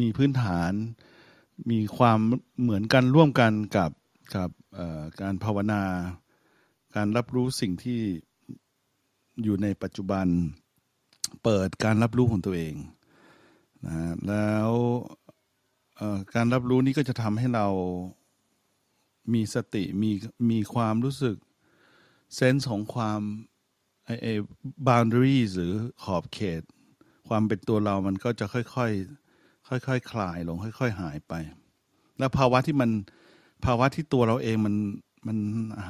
[0.00, 0.72] มีพื้นฐาน
[1.70, 2.18] มีความ
[2.62, 3.90] เหมือนกันร่วมกันกับ
[4.34, 4.50] กับ
[5.20, 5.82] การภาวนา
[6.96, 8.00] การรับรู้สิ่งที่
[9.42, 10.26] อยู่ในปัจจุบัน
[11.42, 12.74] เปิดการรับรู้ของตัวเอง
[13.86, 13.96] นะ
[14.28, 14.70] แล้ว
[16.34, 17.66] การรับรู้นี้ก็จะทำให้เรา
[19.34, 20.10] มีสติมี
[20.50, 21.36] มีความรู้สึก
[22.34, 23.20] เซนส์ของความ
[24.06, 24.26] ไอ้ไอ
[24.88, 26.62] boundaries หรือขอบเขต
[27.28, 31.34] ความเป็นตัวเรามันก็จะค่อยๆค่อยๆคคลายลงค่อย ๆ หายไป
[32.18, 32.90] แล้วภาวะที่มัน
[33.64, 34.74] ภาวะที่ตัวเราเองมัน
[35.26, 35.38] มัน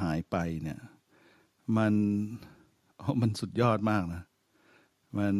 [0.01, 0.79] หายไปเนี่ย
[1.77, 1.93] มัน
[3.21, 4.23] มันสุดยอดมากนะ
[5.17, 5.35] มัน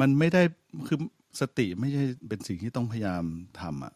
[0.00, 0.42] มันไม่ได้
[0.86, 0.98] คือ
[1.40, 3.24] สติไม่ใช่เป็นสิ่งที่ต้องพยายาม
[3.60, 3.94] ทำอะ่ะ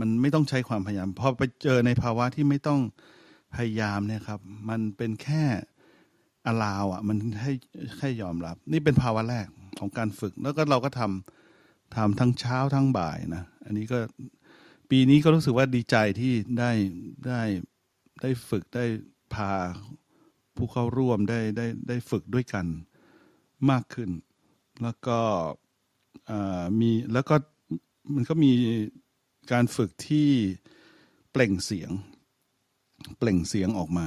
[0.00, 2.80] มันไม่ต้องใช้ความพยายามพอไปเจอในภาวะที่ไม่ต้อง
[3.54, 5.44] พยายามเนี่ยครับ มันเป็นแค่
[6.46, 7.52] อลาวอะ มันให้
[7.98, 9.46] แค่ยอมรับ นี่เป็นภาวะแรก
[9.78, 13.98] ของการฝึก แล้วก็เราก็ทำทำทั้งเช้าทั้งบ่ายนะ อันนี้ก็
[14.90, 16.72] ปีนี้ก็รู้สึกว่าดีใจที่ได้
[17.26, 17.42] ได้
[18.22, 18.84] ได้ฝึกได้
[19.34, 19.50] พา
[20.56, 22.66] ผู้เข้าร่วมได้ได้ได้ฝึกด้วยกัน
[23.70, 24.10] มากขึ้น
[24.82, 25.18] แล้วก็
[26.80, 27.34] มีแล้วก็
[28.14, 28.52] มันก็มี
[29.52, 30.28] การฝึกที่
[31.30, 31.90] เปล่งเสียง
[33.18, 34.06] เปล่งเสียงออกมา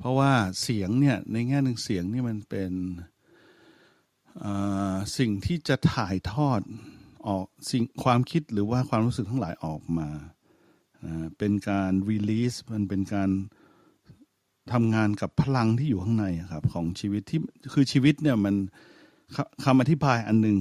[0.00, 0.32] เพราะว่า
[0.62, 2.72] เสียงเนี่ยในแง่หนึ่งเสียงนี่มันเป็น
[5.18, 6.60] สิ่งที่จะถ่ายทอด
[7.28, 10.08] ออกสิ่งความคิดหรือว่าความรู้สึกทั้งหลายออกมา
[11.38, 13.30] เป็นการ release มันเป็นการ
[14.72, 17.40] ทำงานกับพลังที่อยู่ข้างในครับของชีวิตที่
[17.72, 18.54] คือชีวิตเนี่ยมัน
[19.64, 20.56] คำอธิบายอันหนึ่ง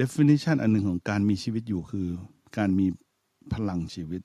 [0.00, 2.06] definition อันหนึ่งของการมีชีวิตอยู่คือ
[2.58, 2.86] การมี
[3.52, 4.22] พลังชีวิต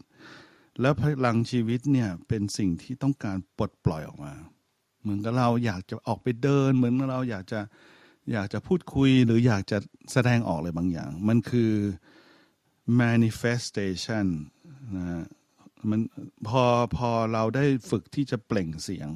[0.81, 4.33] แล้วพลังชีวิตเนี่ยเป็นสิ่งที่ต้องการปลดปล่อยออกมา
[5.01, 7.59] เหมือนกับเราอยากจะออกไปเดิน เหมือนเราอยากจะ
[8.31, 9.77] อยากจะพูดคุยหรืออยากจะ
[10.13, 11.71] แสดงออกอะไรบางอย่าง มันคือ
[13.01, 14.27] manifestation
[14.95, 15.25] นะ
[15.89, 16.01] มัน
[16.47, 16.63] พอ
[16.95, 19.09] พอเราได้ฝึกที่จะเปล่งเสียง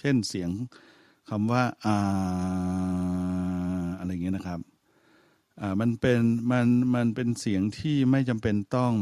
[0.00, 0.50] เช่นเสียง
[1.28, 1.98] คำว่าอ่า
[3.98, 4.60] อะไรเงี้ยนะครับ
[5.60, 8.92] อ่ามันเป็นมันมันเป็นเสียงที่ไม่จำเป็นต้อง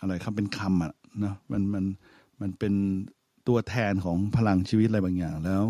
[0.00, 0.92] อะไรครับเป็นคำอะ
[1.24, 1.84] นะมันมัน
[2.40, 2.74] มันเป็น
[3.48, 5.64] ตัวแทนของพลังชีวิตอะไรบางอย่างแล้ว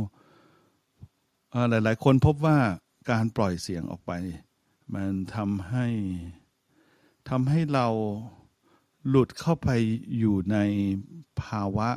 [1.70, 2.58] หลาย ๆ คนพบว่า
[3.10, 4.12] การปล่อยเสียงออกไป
[4.94, 5.86] มันทำให้
[7.30, 7.86] ทำให้เรา
[9.08, 9.68] หลุดเข้าไป
[10.18, 10.56] อยู่ใน
[11.42, 11.88] ภาวะ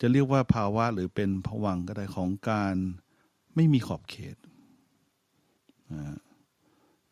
[0.00, 2.74] จะเรียกว่าภาวะหรือเป็นผวังก็ได้ของการ
[3.54, 4.36] ไม่มีขอบเขต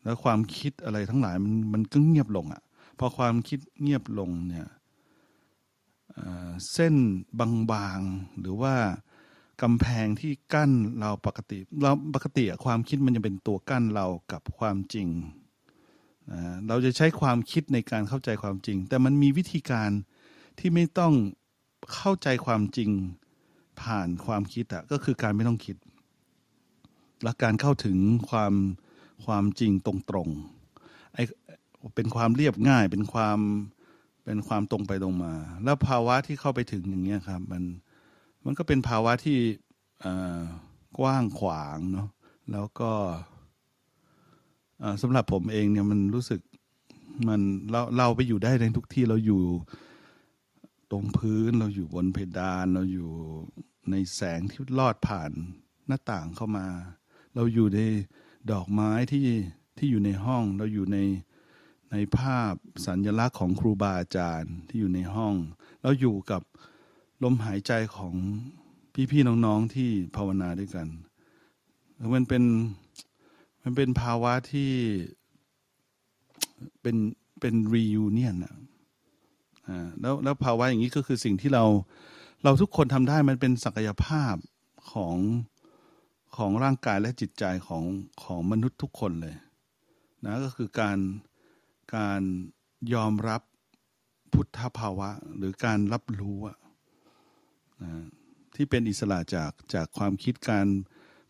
[0.03, 2.61] แล้วความคิดอะไรทั้งหลายมันมันก็เงียบลงอะ่ะ
[2.99, 4.67] พอความคิดเงียบลงเนี่ย
[6.71, 6.95] เส้น
[7.71, 8.75] บางๆหรือว่า
[9.61, 15.07] กำแพงที่กั้นเราปกติเราปกติความคิดมันจะเป็นตัวกั้นเรากับความจริง
[16.67, 19.91] เราจะใช้ความคิดในการเข้าใจความจริง แต่มันมีวิธีการ
[20.59, 21.13] ที่ไม่ต้อง
[21.95, 22.89] เข้าใจความจริง
[23.81, 25.75] ผ่านความคิดอะก็คือการไม่ต้องคิด
[27.23, 27.97] และการเข้าถึง
[28.29, 28.53] ความ
[29.25, 31.19] ความจริงตรงๆไอ
[31.95, 33.39] เป็นความเรียบง่าย เป็นความ
[34.25, 37.63] เป็นความตรงไปตรงมา แล้วภาวะที่เข้าไปถึงอย่างเงี้ยครับ มัน
[38.45, 39.39] มันก็เป็นภาวะที่
[40.99, 42.07] กว้างขวางเนาะ
[42.51, 42.91] แล้วก็
[45.01, 46.41] สำหรับผมเองเนี่ยมันรู้สึก
[47.27, 49.43] มันเราเราไปอยู่ได้ในทุกที่เราอยู่
[50.91, 53.09] ตรงพื้นเราอยู่บนเพดาน เราอยู่
[53.91, 55.31] ในแสงที่ลอดผ่าน
[55.87, 56.67] หน้าต่างเข้ามา
[57.35, 57.79] เราอยู่ใน
[58.51, 59.27] ดอกไม้ที่
[59.77, 60.97] ที่อยู่ในห้อง เราอยู่ใน
[61.91, 62.53] ในภาพ
[62.87, 65.33] สัญลักษณ์ของครูบาอาจารย์ที่อยู่ในห้อง
[65.81, 66.41] เราอยู่กับ
[67.23, 68.13] ลมหายใจของ
[69.11, 70.87] พี่ๆน้องๆที่ภาวนาด้วยกัน
[72.13, 72.43] มันเป็น
[73.63, 74.71] มันเป็นภาวะที่
[76.81, 76.95] เป็น
[77.39, 78.55] เป็นรีวิเนียนอะ
[80.01, 81.65] แล้วแล้วภาวะอย่างนี้ก็คือสิ่งที่เรา
[82.43, 84.35] เราทุกคนทำได้มันเป็นศักยภาพ
[84.91, 85.15] ของ
[86.37, 87.83] ของร่างกายและจิตใจของ
[88.23, 89.35] ของมนุษย์ทุกคนเลย
[90.25, 90.97] นะก็คือการ
[91.95, 92.21] การ
[92.93, 93.41] ยอมรับ
[94.33, 96.37] พุทธภาวะ หรือการรับรู้
[97.83, 97.91] นะ
[98.55, 100.67] ที่เป็นอิสระจากจากความคิดการ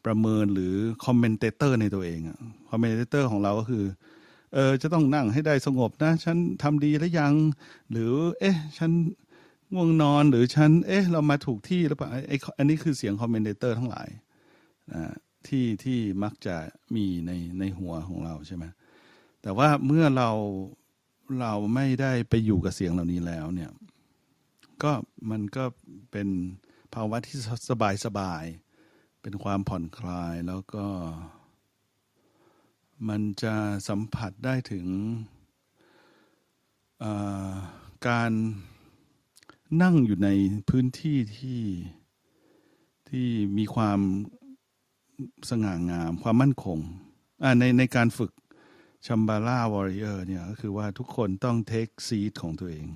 [0.05, 2.39] ประเมินหรือ commentator ในตัวเองอะ
[2.69, 3.85] commentator ของเราก็คือ
[4.53, 7.33] เออจะต้องนั่งให้ได้สงบนะ ฉันทำดีแล้วยัง
[7.91, 8.91] หรือ เอ๊ะ ฉัน
[9.73, 14.09] ง่วงนอนหรือฉัน เอ๊ะ เรามาถูกที่หรือเปล่าไอ้อันนี้คือเสียง commentator ทั้งหลาย
[14.93, 15.13] นะ
[15.47, 16.55] ที่ที่มักจะ
[16.95, 18.65] มีในในหัวของเราใช่ไหม
[19.41, 20.29] แต่ว่าเมื่อเรา
[21.41, 23.71] เราไม่ได้ไปอยู่กับเสียงเหล่านี้แล้วเนี่ย
[24.83, 24.91] ก็
[25.31, 25.63] มันก็
[26.11, 26.27] เป็น
[26.93, 27.37] ภาวะที่
[27.69, 28.43] สบายสบาย
[29.21, 30.85] เป็นความผ่อนคลายแล้วก็
[33.09, 33.53] มันจะ
[33.87, 34.85] สัมผัสได้ถึง
[38.07, 38.31] การ
[39.81, 40.29] นั่งอยู่ใน
[40.69, 41.61] พื้นที่ที่
[43.09, 43.99] ที่มีความ
[45.49, 46.79] สง่างาม ความมั่นคง
[47.59, 48.31] ในในการฝึก
[49.05, 52.87] ชัมบาร่าวอริเออร์เนี่ยก็คือว่าทุกคนต้องเทคซีดของตัวเอง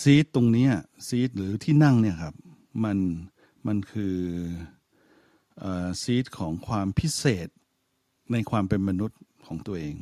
[0.00, 0.68] ซีดตรงนี้
[1.08, 2.34] ซีดหรือที่นั่งเนี่ยครับ
[2.84, 2.98] มัน
[3.66, 4.16] มันคือ
[6.02, 7.48] ซีดของความพิเศษ
[8.32, 9.96] ในความเป็นมนุษย์ของตัวเอง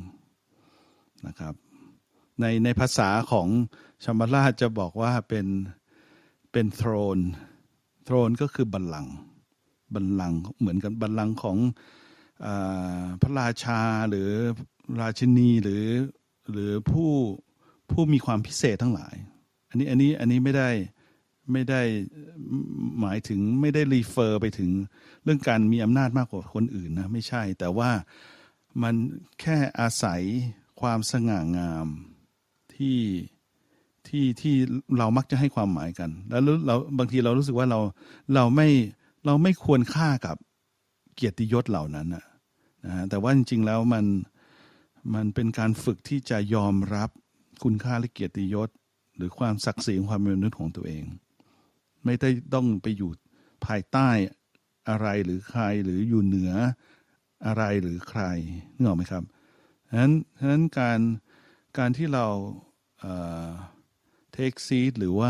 [1.27, 1.53] นะครับ
[2.39, 3.47] ในในภาษาของ
[4.03, 5.47] ชัมบาราจะบอกว่าเป็น
[6.51, 7.17] เป็นโทรน
[8.05, 9.13] โทรนก็คือบัลลังก์
[9.93, 11.57] บัลลังก์เหมือนกับบัลลังก์ของ
[13.21, 14.29] พระราชาหรือ
[15.01, 15.85] ราชินีหรือ
[16.51, 17.11] หรือผู้
[17.91, 19.15] ผู้มีความพิเศษทั้งหลาย
[19.69, 20.69] อันนี้อันนี้อันนี้ไม่ได้
[21.51, 21.81] ไม่ได้
[23.01, 24.69] หมายถึงไม่ได้รีเฟอร์ไปถึง
[25.23, 27.91] เรื่องการมีอำนาจมากกว่าคนอื่นนะไม่ใช่ แต่ว่า
[28.83, 28.95] มัน
[29.41, 30.21] แค่อาศัย
[30.81, 31.87] ความสง่างาม
[32.75, 32.99] ที่
[34.07, 34.55] ที่ที่
[34.97, 37.79] เรามักจะให้ความหมายกัน แล้วเราบางทีเรารู้สึกว่าเรา
[38.35, 38.67] เราไม่
[39.25, 40.37] เราไม่ควรค่ากับ
[41.17, 42.25] เกียรติยศเหล่านั้นนะ
[43.09, 44.05] แต่ว่าจริง ๆ แล้วมัน
[45.15, 47.09] มันเป็นการฝึกที่จะยอมรับ
[47.63, 48.69] คุณค่าและเกียรติยศ
[49.17, 51.03] หรือความศักดิ์ศรีของความเป็นมนุษย์ของตัวเอง
[52.05, 53.11] ไม่ได้ต้องไปอยู่
[53.65, 54.09] ภายใต้
[54.89, 56.53] อะไรหรือใครหรืออยู่เหนือ
[57.45, 58.21] อะไรหรือใคร
[58.75, 59.23] นึกออกไหมครับ
[59.89, 60.99] ฉะนั้นฉะนั้นการ
[61.77, 62.25] การที่เรา
[62.99, 65.29] เท take seat หรือว่า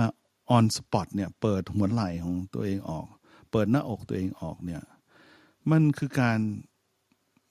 [0.56, 3.08] on spot เนี่ยเปิดหัวไหล่ของตัวเองออก
[3.52, 4.82] เปิดหน้าอกตัวเองออกเนี่ย
[5.72, 6.40] มันคือการ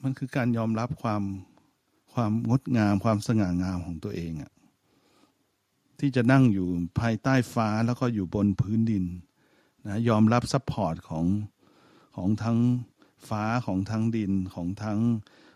[0.03, 1.23] มันคือการยอมรับความ
[2.15, 4.53] ความงดงามความสง่างามของตัวเองอะ
[6.01, 6.69] ที่จะนั่งอยู่
[7.01, 9.05] ภายใต้ฟ้าแล้วก็อยู่บนพื้นดิน
[9.87, 11.27] นะยอมรับ support ของ
[12.17, 12.59] ของทั้ง
[13.29, 14.99] ฟ้าของทั้งดินของทั้ง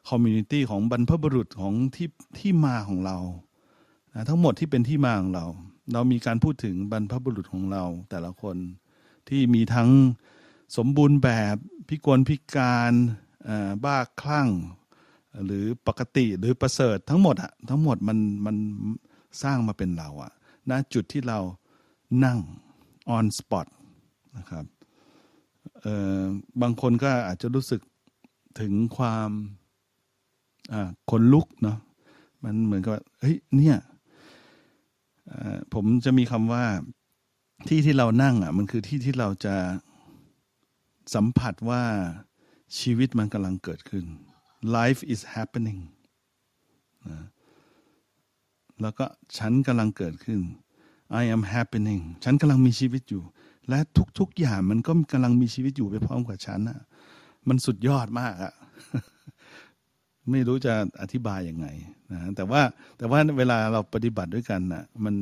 [0.08, 3.18] community ของบรรพบุรุษของที่ที่มาของเรา
[4.14, 5.46] นะทั้งหมดที่เป็นที่มาของเรา
[5.92, 8.56] เรามีการพูดถึงบรรพบุรุษของเราแต่ละคน
[9.28, 9.88] ที่มีทั้ง
[10.76, 11.56] สมบูรณ์แบบ
[11.88, 12.92] พิกลพิการ
[13.84, 14.48] บ้าคลั่ง
[15.44, 18.56] หรือปกติหรือประเสริฐทั้งหมดอะทั้งหมดมันมัน
[19.42, 20.32] สร้างมาเป็นเราอะ
[20.70, 21.38] ณจุดที่เรา
[22.24, 22.38] นั่ง
[23.16, 23.66] on spot
[24.36, 24.64] นะครับ
[26.60, 27.80] บางคนก็อาจจะรู้สึก
[28.60, 29.30] ถึงความ
[31.10, 31.78] ขนลุกเนาะ
[32.44, 33.76] มันเหมือนกับเฮ้ยเนี่ย
[35.74, 36.64] ผมจะมีคำว่า
[37.68, 39.54] ที่ที่เรานั่งอะ มันคือที่ที่เราจะ
[41.14, 41.82] สัมผัสว่า
[42.78, 44.04] ชีวิตมันกำลังเกิดขึ้น
[44.76, 45.80] life is happening
[47.08, 47.24] นะ
[48.82, 49.04] แล้วก็
[49.38, 50.40] ฉันกำลังเกิดขึ้น
[51.20, 53.22] I am happening ฉันกำลังมีชีวิตอยู่
[53.68, 53.78] และ
[54.18, 56.80] ทุก ๆ อย่างมันก็กำลังมีชีวิตอยู่ไปพร้อมกับฉันอะ
[57.48, 58.52] มันสุดยอดมากอะ
[60.30, 61.66] ไม่รู้จะอธิบายยังไง
[62.12, 62.62] นะแต่ว่า
[62.98, 65.14] แต่ว่าเวลาเราปฏิบัติด้วยกันนะมัน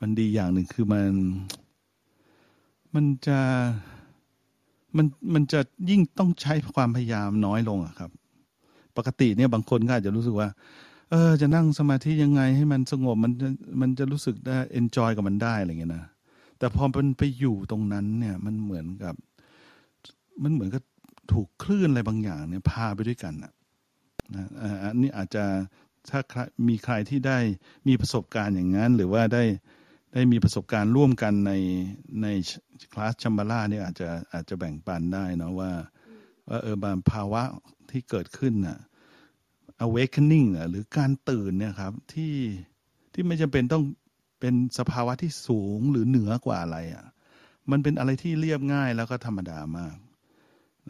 [0.00, 1.12] มันดีอย่างหนึ่งคือมัน
[2.94, 3.38] มันจะ
[4.96, 8.10] มันมันจะยิ่งต้องใช้ความพยายามน้อยลงอะครับ
[8.96, 10.48] ปกติเนี่ยบางคนก็อาจจะรู้สึกว่า
[11.10, 13.32] เออ จะนั่งสมาธิยังไงให้มันสงบมัน
[13.80, 16.04] มันจะรู้สึกได้เอนจอยกับมันได้อะไรเงี้ยนะ
[16.58, 19.14] แต่พอมันไปอยู่ตรงนั้นเนี่ย มันเหมือนกับ
[20.42, 20.82] มันเหมือนกับ
[21.32, 23.52] ถูกคลื่นอะไรบางอย่างเนี่ยพาไปด้วยกันอะ
[24.34, 24.46] นะ
[24.82, 25.44] อันนี้อาจจะ
[26.10, 26.20] ถ้า
[26.68, 27.38] มีใครที่ได้
[27.88, 29.44] มีประสบการณ์อย่างนั้น หรือว่าได้
[30.12, 31.52] ได้มีประสบการณ์ร่วมกันใน
[32.22, 32.26] ใน
[32.92, 35.70] คลาสชัมบาร่าเนี่ยอาจจะอาจจะแบ่งปันได้นะว่า
[36.48, 37.42] ว่าเออบางภาวะ
[37.90, 38.78] ที่เกิดขึ้นน่ะ
[39.86, 42.34] awakening อะหรือการตื่นเนี่ยครับที่
[43.12, 43.84] ที่ไม่จำเป็นต้อง
[44.40, 47.06] เป็นสภาวะที่สูงหรือเหนือกว่าอะไรอะ
[47.70, 49.96] มันเป็นอะไรที่เรียบง่ายแล้วก็ธรรมดามาก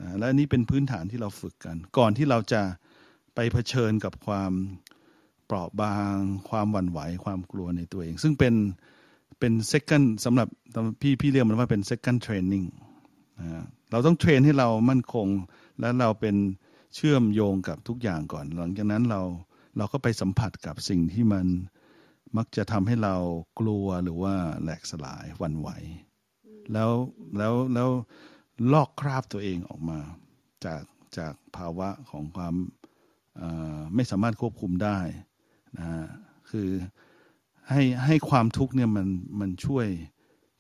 [0.01, 2.63] นะและนี่เป็นพื้นฐานที่เราฝึกกัน ก่อนที่เราจะ
[3.35, 4.53] ไปเผชิญกับความ
[5.47, 6.15] เปราะบาง
[6.49, 8.55] ความหวั่นไหวความกลัวในตัวเอง ซึ่งเป็น
[9.41, 10.49] เป็น second สำหรับ
[11.01, 12.67] พี่พี่เรียกมันว่าเป็น second training
[13.41, 15.29] นะเราต้องเทรนให้เรามั่นคง
[15.81, 16.37] และเราเป็น
[16.95, 19.23] เชื่อมโยงกับทุกอย่างก่อน หลังจากนั้นเรา
[19.77, 21.47] เราก็ไปสัมผัสกับสิ่งที่มัน
[22.37, 23.17] มักจะทำให้เรา
[23.61, 25.69] กลัวหรือว่าแหลกสลายวันไหว
[26.73, 26.91] แล้ว
[27.39, 27.89] แล้วแล้ว
[28.73, 29.99] ลอกคราบตัวเองออกมา
[30.65, 30.83] จาก
[31.19, 32.55] จากภาวะของความ
[33.95, 34.99] ไม่สามารถควบคุมได้
[35.79, 35.87] นะ
[36.51, 36.69] คือ
[37.73, 39.09] ให้ให้ความทุกข์เนี่ยมัน
[39.41, 39.87] มันช่วย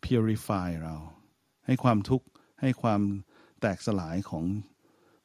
[0.05, 0.95] purify เรา
[1.67, 2.27] ให้ความทุกข์
[2.61, 3.01] ให้ความ
[3.61, 4.45] แตกสลายของ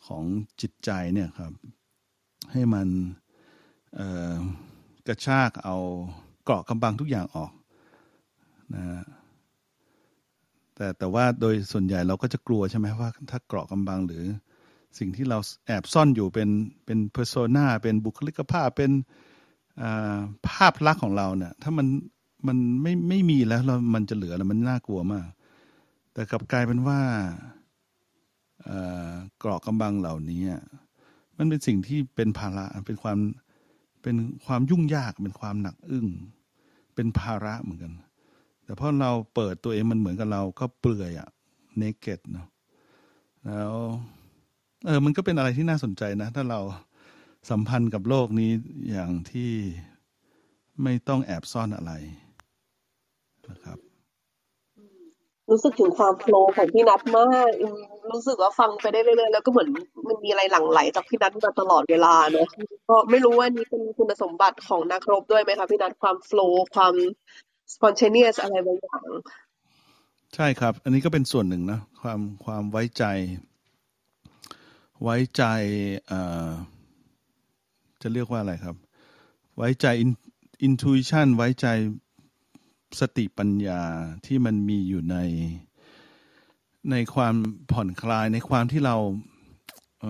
[0.08, 0.24] ของ
[0.62, 1.52] จิตใจเนี่ยครับ
[2.52, 2.88] ให้มัน
[5.08, 5.78] กระชากเอา
[6.44, 7.52] เกราะกำบังทุกอย่างออก
[8.76, 9.04] นะ
[10.76, 14.24] แต่แต่ว่าโดยส่วนใหญ่เราก็จะกลัวใช่ไหมว่าถ้าเกราะกำบังหรือ
[15.00, 16.50] สิ่งที่เราแอบซ่อนอยู่เป็น
[16.86, 18.92] เป็นเพอร์โซนาเป็นบุคลิกภาพเป็น
[20.48, 21.88] ภาพลักษณ์ของเราเนี่ย ถ้ามัน
[22.48, 25.28] มันไม่ไม่มีแล้วเรามันจะเหลือแล้วมันน่ากลัวมาก
[26.14, 27.00] แต่กลับกลายเป็นว่า
[29.40, 30.42] เกราะกำบังเหล่านี้
[31.38, 33.18] มันเป็นสิ่งที่เป็นภาระเป็นความ
[34.02, 36.08] เป็นความยุ่งยากเป็นความหนักอึ้ง
[36.96, 37.94] เป็นภาระเหมือนกัน
[38.64, 41.30] แต่เพราะเราเปิดตัวเองมันเหมือนกับเราก็เปลือยอะ
[41.78, 42.48] เนกเกตเนาะ
[43.46, 43.74] แล้ว
[44.86, 46.60] เออมันก็เป็นอะไรที่น่าสนใจนะ ถ้าเรา
[47.50, 48.52] สัมพันธ์กับโลกนี้
[48.90, 49.52] อย่างที่
[50.84, 51.94] ไม่ต้องแอบซ่อนอะไร
[53.50, 53.78] นะครับ
[55.52, 57.52] รู้สึกถึงความโฟล์ของพี่นัทมาก
[58.12, 59.70] รู้สึกว่าฟังไปได้เรื่อยๆแล้วก็เหมือน
[60.08, 62.48] มันมีอะไรหลั่งไหลจากพี่นัทมาตลอดเวลาเนอะ
[62.90, 66.94] ก็ไม่รู้ว่านี้เป็นคุณสมบัติของนักรบด้วยไหมคะพี่นัทความโฟล์ความ
[67.74, 69.04] spontaneous อะไรบางอย่าง
[70.36, 73.04] ใช่ครับ อันนี้ก็เป็นส่วนหนึ่งนะ ความความไว้ใจ
[75.04, 75.44] ไว้ใจ
[78.08, 78.76] จะเรียกว่าอะไรครับ
[79.58, 79.88] ไว้ใจ
[80.64, 81.68] อินทูชันไว้ใจ
[83.00, 83.82] สติปัญญา
[84.26, 85.18] ที่มันมีอยู่ใน
[86.92, 87.36] ในความ
[87.72, 88.96] ผ่อนคลายในความที่เรา
[90.02, 90.04] เ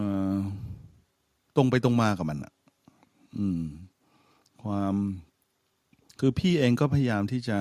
[1.56, 2.54] ตรงไปตรงมากับมันอะ
[3.38, 3.64] อืม
[4.64, 4.96] ความ
[6.20, 7.58] คือพี่เองก็พยายามที่จะ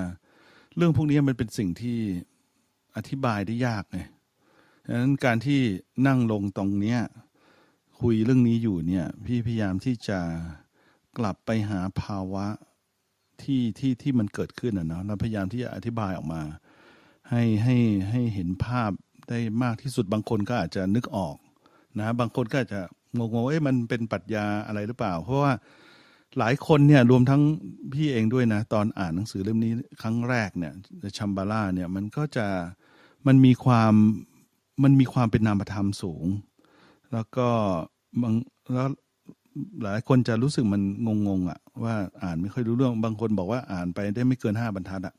[0.77, 1.99] เรื่องพวกนี้มันเป็นสิ่งที่
[2.97, 3.99] อธิบายได้ยากไง
[4.87, 5.61] ดังนั้นการที่
[6.07, 7.01] นั่งลงตรงเนี้ย
[8.01, 10.21] คุยเรื่องนี้อยู่เนี่ย พี่พยายามที่จะ
[11.19, 12.47] กลับไปหาภาวะ
[13.43, 16.43] ที่ที่ที่มันเกิดขึ้นอะเนาะเราพยายามที่จะอธิบายออกมา
[17.31, 17.77] ให้ให้
[18.11, 18.91] ให้เห็นภาพ
[19.29, 21.37] ได้มากที่สุดบางคนก็อาจจะนึกออก
[21.99, 22.81] นะบางคนก็อาจจะ
[23.17, 25.53] งงๆว่ามันเป็นปรัชญาอะไรหรือเปล่า เพราะว่า
[26.39, 27.43] หลายคนเนี่ยรวมทั้ง
[27.93, 30.73] พี่เองด้วยนะ ตอนอ่านหนังสือเล่มนี้ครั้งแรกเนี่ย
[31.19, 32.47] ชัมบาร่าเนี่ยมันก็จะ
[33.27, 33.93] มันมีความ
[34.85, 36.27] มันมีความเป็นนามธรรมสูง
[37.15, 37.49] แล้วก็
[38.23, 38.35] บาง
[38.75, 38.89] แล้ว
[39.83, 40.83] หลายคนจะรู้สึกมัน
[41.29, 45.15] งงๆอะ ว่าอ่านไม่ค่อยรู้เรื่องบางคนบอกว่าอ่านไปได้ไม่เกินห้าบรรทัดอะ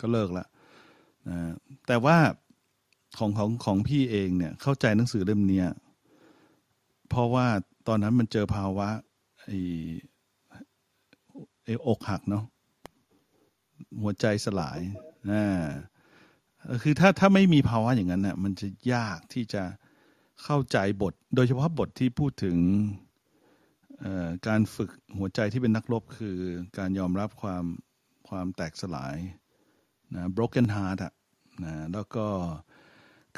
[0.00, 0.46] ก็เลิกละ
[1.28, 1.38] นะ
[1.86, 2.16] แต่ว่า
[3.18, 5.62] ของของของพี่เองเนี่ยเข้าใจหนังสือเล่มนี้
[7.08, 7.46] เพราะว่า
[7.88, 8.88] ตอนนั้นมันเจอภาวะ
[9.44, 9.58] ไอ้
[11.64, 12.44] ไอ้อกหักเนาะ
[14.00, 14.80] หัวใจสลาย
[15.30, 15.42] นะ
[16.82, 19.62] คือถ้าถ้าไม่มีภาวะอย่างนั้นน่ะมันจะยากที่จะ
[20.44, 22.56] เข้าใจบท โดยเฉพาะบทที่พูดถึง
[24.46, 26.38] การฝึกหัวใจที่เป็นนักรบคือ
[26.78, 27.64] การยอมรับความ
[28.28, 29.16] ความแตกสลาย
[30.14, 31.12] นะ broken heart อะ
[31.64, 32.26] นะแล้วก็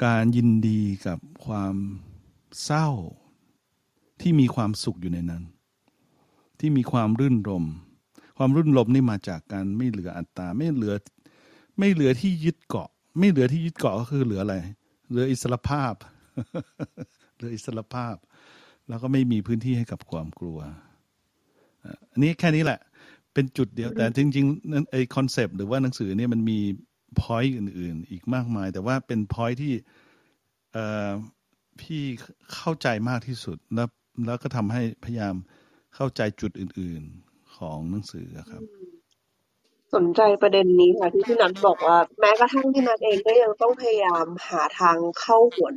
[0.05, 1.75] การยินดีกับความ
[2.63, 2.89] เศร้า
[4.21, 5.43] ที่มีความสุขอยู่ในนั้น
[6.59, 7.65] ที่มีความรื่นรม
[8.37, 10.93] ความรื่นรมนี่มาจากการไม่เหลืออัตตา ไม่เหลือ
[11.77, 12.89] ไม่เหลือที่ยึดเกาะ
[13.19, 14.55] ไม่เหลือที่ยึดเกาะก็คือเหลืออะไร
[15.09, 15.93] เหลืออิสรภาพ
[17.37, 18.15] หลืออิสรภาพ
[18.89, 20.59] แล้วก็ไม่มีพื้นที่ให้กับความกลัว
[22.11, 22.79] อันนี้แค่นี้แหละ
[23.33, 26.59] เป็นจุดเดียวแต่จริงๆนั้นไอ concept หรือว่าหนังสือเนี่ยมันมี
[27.19, 29.73] point อื่น ๆ อีกมากมาย แต่ว่าเป็น point ที่
[31.79, 32.03] พี่
[32.55, 33.87] เข้าใจมากที่สุด แล้ว
[34.25, 35.35] แล้วก็ทำให้พยายาม
[35.95, 38.63] เข้าใจจุดอื่น ๆของหนังสือครับ
[39.95, 45.73] สนใจประเด็นนี้ค่ะที่พี่ณัฐบอกว่า แม้กระทั่งพี่ณัฐเองก็ยังต้องพยายามหาทางเข้าหวน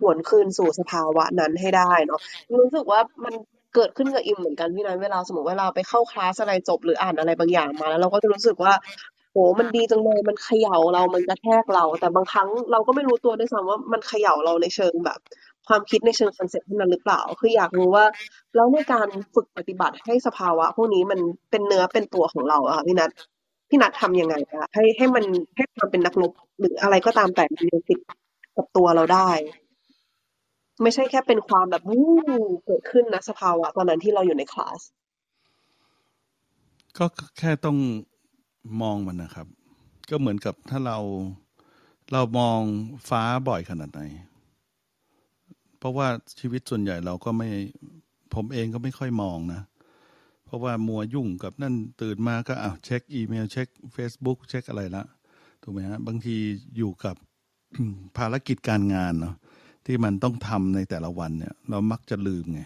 [0.00, 2.20] หวนคืนสู่สภาวะนั้นให้ได้เนาะ
[2.60, 3.34] รู้สึกว่ามัน
[3.74, 8.72] เกิดขึ้นกับอิมเหมือนกันพี่ณัฐเวลาสมมติเวลาไปเข้าคลาสอะไรจบหรืออ่านอะไรบางอย่างมาแล้วเราก็จะรู้สึกว่า
[9.32, 15.18] โหมันดีจังเลยมันเขย่าเรามันกระแทกเรา แต่บางครั้งเราก็ไม่รู้ตัวด้วยซ้ำว่ามันเขย่าเราในเชิงแบบ
[15.68, 18.04] ความคิดในเชิง concept ที่นั้นหรือเปล่า คืออยากรู้ว่า
[18.54, 23.10] แล้วในการฝึกปฏิบัติให้สภาวะ พวกนี้มันเป็นเนื้อเป็นตัวของเราอะค่ะพี่ณัฐ
[23.70, 25.24] พี่ณัฐทำยังไงอะให้ให้มัน
[25.56, 27.98] ให้ความเป็นนักรบหรืออะไรก็ตามแต่มันยังติด
[28.56, 29.30] กับตัวเราได้
[30.82, 32.08] ไม่ใช่แค่เป็นความแบบวู้
[32.64, 34.80] เกิดขึ้นนะสภาวะตอนนั้นที่เราอยู่ในคลาส
[36.98, 37.04] ก็
[37.38, 37.78] แค่ต้อง
[38.82, 39.46] มองมันนะครับ
[40.10, 40.98] ก็เหมือนกับถ้าเรา
[42.12, 42.60] เรามอง
[43.08, 44.02] ฟ้าบ่อยขนาดไหน
[45.78, 46.06] เพราะว่า
[46.40, 47.48] ชีวิตส่วนใหญ่เราก็ไม่
[48.34, 49.60] ผมเองก็ไม่ค่อยมองนะ
[50.50, 55.04] เพราะว่ามัวยุ่งกับนั่นตื่นมาก็อะเช็คอีเมล เช็ค Facebook เช็คอะไรละ
[55.62, 56.36] ถูกไหมฮะบางที
[56.76, 57.16] อยู่กับ
[58.16, 59.34] ภารกิจการงานเนาะ
[59.86, 62.60] ที่มันต้องทำในแต่ละวันเนี่ย เรามักจะลืมไง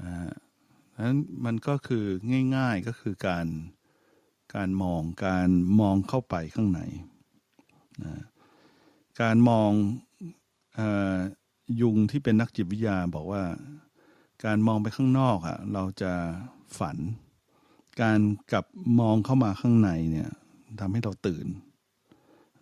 [0.00, 0.32] นะฮะ
[1.06, 2.04] นั้นมันก็คือ
[2.56, 3.46] ง่ายๆก็คือการ
[4.54, 5.48] การมองการ
[5.80, 6.80] มองเข้าไปข้างใน
[8.04, 8.14] นะ
[9.22, 9.70] การมอง
[10.78, 10.80] อ
[11.80, 13.42] ยุงที่เป็นนักจิตวิทยาบอกว่า
[14.44, 16.12] การมองไปข้างนอกอะเราจะ
[16.78, 16.96] ฝัน
[18.02, 18.20] การ
[18.52, 18.66] กลับ
[19.00, 20.28] มองเข้ามาข้างในเนี่ย
[20.80, 21.46] ทำให้เราตื่น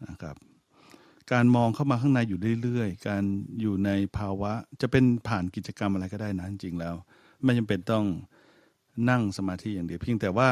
[0.09, 0.37] นะครับ
[1.33, 3.23] การมองเข้ามาข้างในอยู่เรื่อยๆ การ
[3.61, 6.95] อยู่ในภาวะ จะเป็นผ่านกิจกรรมอะไรก็ได้นะจริงๆแล้ว
[7.45, 8.05] ไม่จำเป็นต้อง
[9.11, 10.49] นั่งสมาธิอย่างเดียวเพียงแต่ว่า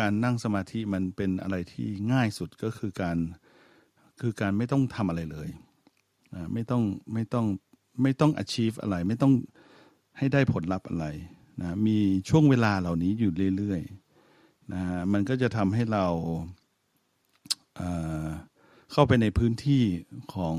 [0.00, 3.18] การนั่งสมาธิมันเป็นอะไรที่ง่ายสุดก็คือการ
[4.20, 5.48] คือการไม่ต้องทำอะไรเลย
[6.52, 7.46] ไม่ต้องไม่ต้อง
[8.02, 9.32] ไม่ต้อง achieve อะไร ไม่ต้อง
[10.18, 11.06] ให้ได้ผลลัพธ์อะไร
[11.60, 16.06] นะมีช่วงเวลาเหล่านี้อยู่เรื่อยๆนะมันก็จะทำให้เรา
[18.92, 19.82] เข้าไปในพื้นที่
[20.34, 20.56] ของ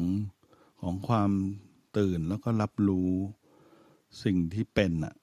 [0.82, 1.32] ของความ
[1.98, 3.10] ตื่นแล้วก็รับรู้
[4.24, 5.14] สิ่งที่เป็นนะ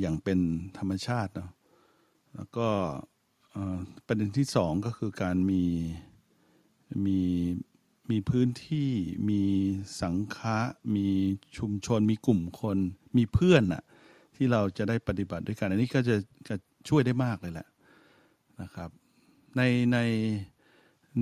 [0.00, 0.38] อย่างเป็น
[0.78, 1.50] ธรรมชาติเนาะ
[2.34, 2.68] แล้วก็
[4.06, 5.62] ประเด็นที่สองก็คือการมี
[7.06, 7.20] มี
[8.10, 8.90] มีพื้นที่
[9.30, 9.42] มี
[10.00, 10.58] สังฆะ
[10.96, 11.08] มี
[11.58, 12.78] ชุมชน มีกลุ่มคน
[13.16, 13.82] มีเพื่อนอะ
[14.36, 16.16] ที่เราจะได้ปฏิบัติด้วยกัน อันนี้ก็จะ
[16.48, 16.54] จะ
[16.88, 17.68] ช่วยได้มากเลยแหละ
[18.62, 18.90] นะครับ
[19.56, 19.62] ใน
[19.92, 19.98] ใน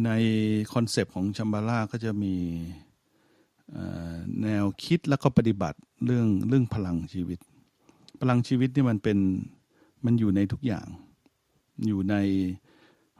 [0.04, 0.10] ใน
[0.72, 2.34] คอนเซปต์ของชัมบาร่าก็จะมี
[4.42, 7.38] แนวคิดแล้วก็ปฏิบัติเรื่องเรื่องพลังชีวิต
[8.20, 9.18] พลังชีวิตนี่มันเป็น
[10.04, 10.86] มันอยู่ในทุกอย่าง
[11.86, 12.14] อยู่ใน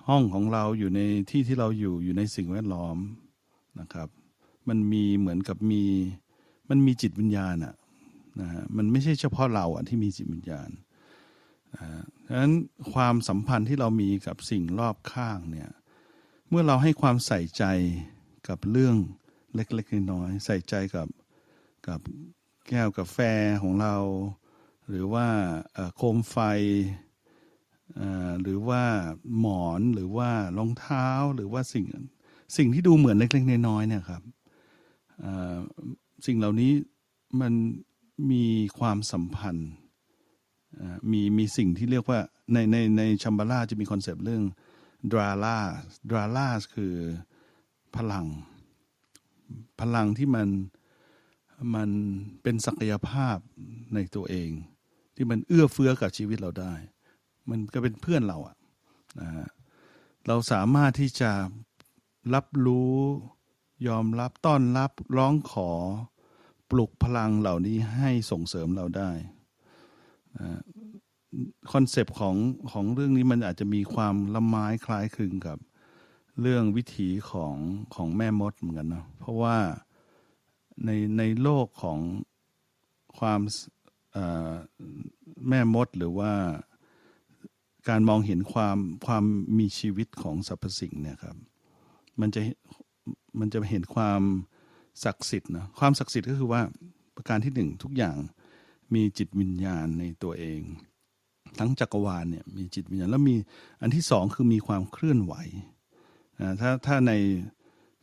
[0.09, 2.97] ห้องของเราอยู่ในที่ที่เราอยู่อยู่ในสิ่งแวดล้อม
[3.81, 4.09] นะครับ
[4.69, 5.83] มันมีเหมือนกับมี
[6.71, 7.75] มันมีจิตวิญญาณอะ
[8.41, 10.71] นะฮะมันไม่ใช่เฉพาะเราอะที่มีจิตวิญญาณ
[11.75, 12.55] นะดังนั้น
[12.93, 15.71] ความสัมพันธ์ที่เรามีกับสิ่งรอบข้างเนี่ย
[16.49, 17.65] เมื่อเราให้ความใส่ใจ
[18.49, 18.97] กับเรื่อง
[19.55, 21.09] เล็กๆน้อยๆใส่ใจกับ
[21.89, 22.01] กับ
[22.69, 23.19] แก้วกาแฟ
[23.63, 23.97] ของเรา
[24.89, 25.27] หรือว่า
[25.97, 26.37] โคมไฟ
[28.43, 28.83] หรือว่า
[29.39, 31.85] หมอนหรือว่ารองเท้าหรือว่าสิ่ง
[32.57, 34.23] สิ่งที่ดูเหมือนเล็กๆน้อยๆเนี่ยครับ
[36.27, 36.73] สิ่งเหล่านี้
[37.41, 37.53] มัน
[38.31, 38.45] มี
[38.79, 39.71] ความสัมพันธ์
[41.11, 42.21] มีมีสิ่งที่เรียกว่า
[42.53, 44.43] ในในในชัมบาร่าจะมีคอนเซปต์เรื่อง
[45.13, 45.59] ดราล่า
[46.11, 46.95] ดราล่าคือ
[47.97, 48.27] พลัง
[49.81, 50.49] พลังที่มัน
[51.75, 51.91] มัน
[52.43, 53.37] เป็นศักยภาพ
[53.95, 54.51] ในตัวเอง
[55.17, 56.75] ที่มันเอื้อเฟื้อกับชีวิตเราได้
[57.51, 58.57] มันก็เป็นเพื่อนเราอะ
[59.21, 59.49] นะฮะ
[60.27, 61.31] เราสามารถที่จะ
[62.35, 62.93] รับรู้
[63.89, 65.71] ยอมรับต้อนรับร้องขอ
[66.79, 69.11] ปลุกพลังเหล่านี้ให้ส่งเสริมเราได้
[71.73, 72.37] concept ของ
[72.71, 75.59] ของเรื่องนี้มันอาจจะมีความละม้ายคล้ายคลึงกับ
[76.41, 77.57] เรื่องวิถีของ
[77.95, 79.57] ของแม่มดเหมือนกันนะเพราะว่า
[80.85, 81.99] ในในโลกของ
[83.19, 83.41] ความ
[85.49, 86.33] แม่มดหรือว่า
[87.89, 89.25] การมองเห็นความความ
[89.59, 91.37] มีชีวิตของสรรพสิ่งเนี่ยครับ
[92.21, 92.41] มันจะ
[93.39, 94.21] มันจะเห็นความ
[95.05, 96.63] ศักดิ์สิทธิ์นะความศักดิ์สิทธิ์ก็คือว่า
[97.17, 98.17] ประการที่หนึ่งทุกอย่าง
[98.95, 100.61] มีจิตวิญญาณในตัวเอง
[101.59, 103.37] ทั้งจักรวาลเนี่ยมีจิตวิญญาณแล้วมี
[103.81, 105.35] อันที่สองคือมีความเคลื่อนไหว
[106.61, 107.13] ถ้าถ้าใน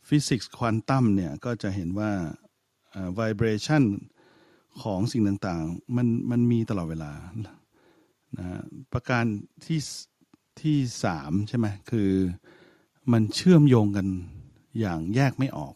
[0.08, 2.10] ฟิสิกส์ควอนตัมเนี่ยก็จะเห็นว่า
[3.18, 3.82] vibration
[4.82, 7.12] ของสิ่งต่างๆมันมันมีตลอดเวลา
[7.46, 7.56] นะ
[8.92, 9.24] ประการ
[9.64, 9.80] ที่
[10.60, 12.10] ที่สามใช่ไหมคือ
[13.12, 14.06] มันเชื่อมโยงกัน
[14.80, 15.74] อย่างแยกไม่ออก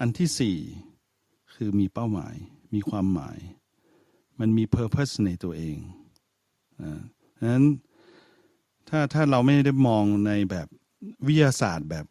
[0.00, 0.56] อันที่สี่
[1.54, 2.34] คือมีเป้าหมาย
[2.74, 3.38] มีความหมาย
[4.40, 5.76] มันมี purpose ในตัวเอง
[6.82, 6.92] นะ
[7.38, 7.64] ฉะนั้น
[8.88, 10.68] ถ้าถ้าเราไม่ได้มองในแบบ
[11.26, 12.06] วิทยาศาสตร์แบบ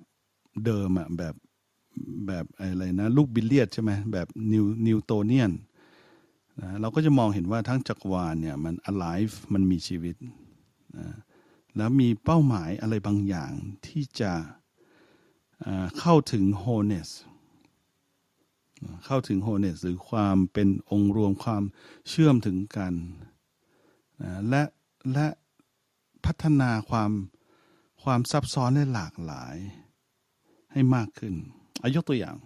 [0.66, 1.36] เดิมอะแบบ
[2.28, 5.52] แบบอะไรนะลูกบิลเลียดใช่ไหมแบบนิวนิวโตเนียน
[6.62, 10.16] นะเราก็จะมองเห็นว่าทั้งจักรวาลเนี่ยมัน alive มันมีชีวิต
[10.98, 11.08] นะ
[11.78, 13.52] แล้วมีเป้าหมายอะไรบางอย่าง
[13.86, 14.32] ที่จะ
[16.00, 17.10] เข้าถึง wholeness
[19.06, 21.64] เข้าถึง wholeness หรือความเป็นองค์รวมความ
[22.10, 22.94] เชื่อมถึงกัน
[24.50, 24.64] และ
[25.14, 25.28] และ
[26.26, 27.12] พัฒนาความ
[28.04, 29.56] ความซับซ้อนและหลากหลาย
[30.72, 31.34] ให้มากขึ้น
[31.82, 32.38] อายกตัวอย่าง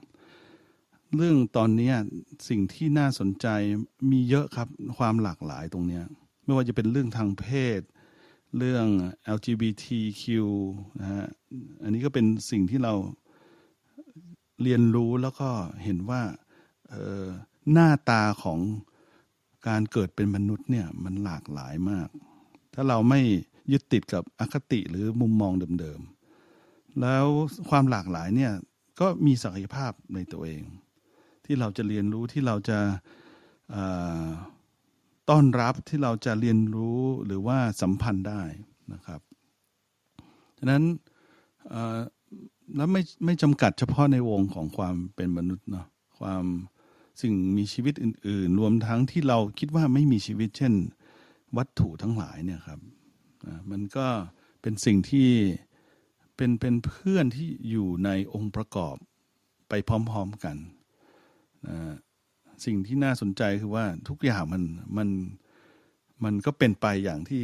[1.15, 1.93] เรื่องตอนนี้
[2.49, 3.47] สิ่งที่น่าสนใจ
[4.11, 6.01] มีเยอะครับความหลากหลายตรงนี้
[6.43, 7.45] ไม่ว่าจะเป็นเรื่องทางเพ
[7.79, 7.81] ศ
[8.57, 8.87] เรื่อง
[9.35, 10.23] LGBTQ
[10.99, 11.25] นะฮะ
[11.83, 12.93] อันนี้ก็เป็นสิ่งที่เรา
[14.63, 15.49] เรียนรู้แล้วก็
[15.83, 16.21] เห็นว่า
[17.71, 18.59] หน้าตาของ
[19.67, 22.07] การเกิดเป็นมนุษย์เนี่ยมันหลากหลายมาก
[22.73, 23.21] ถ้าเราไม่
[23.71, 27.25] ยึดติดกับอคติหรือมุมมองเดิมๆ แล้ว
[27.69, 28.53] ความหลากหลายเนี่ย
[28.99, 30.63] ก็มีศักยภาพในตัวเอง
[31.45, 32.79] ที่เราจะเรียนรู้ที่เราจะ
[35.29, 38.41] ต้อนรับที่เราจะเรียนรู้หรือว่าสัมพันธ์ได้
[38.93, 39.21] นะครับ
[40.57, 40.83] ฉะนั้น
[42.75, 45.87] แล้วไม่ไม่จำกัดเฉพาะในวงของความเป็นมนุษย์เนาะ
[46.19, 46.43] ความ
[47.21, 50.73] สิ่งมีชีวิตอื่น ๆ รวมทั้งที่เราคิดว่าไม่มีชีวิต เช่น
[51.57, 52.79] วัตถุทั้งหลายเนี่ยครับ
[53.71, 54.07] มันก็
[54.61, 55.29] เป็นสิ่งที่
[56.35, 58.95] เป็นเป็นเพื่อนที่อยู่ในองค์ประกอบ
[59.69, 60.57] ไปพร้อม ๆกัน
[61.67, 61.77] นะ
[62.65, 64.63] สิ่งที่น่าสนใจคือว่าทุกอย่างมัน
[64.97, 65.09] มัน
[66.23, 67.43] มันก็เป็นไปอย่างที่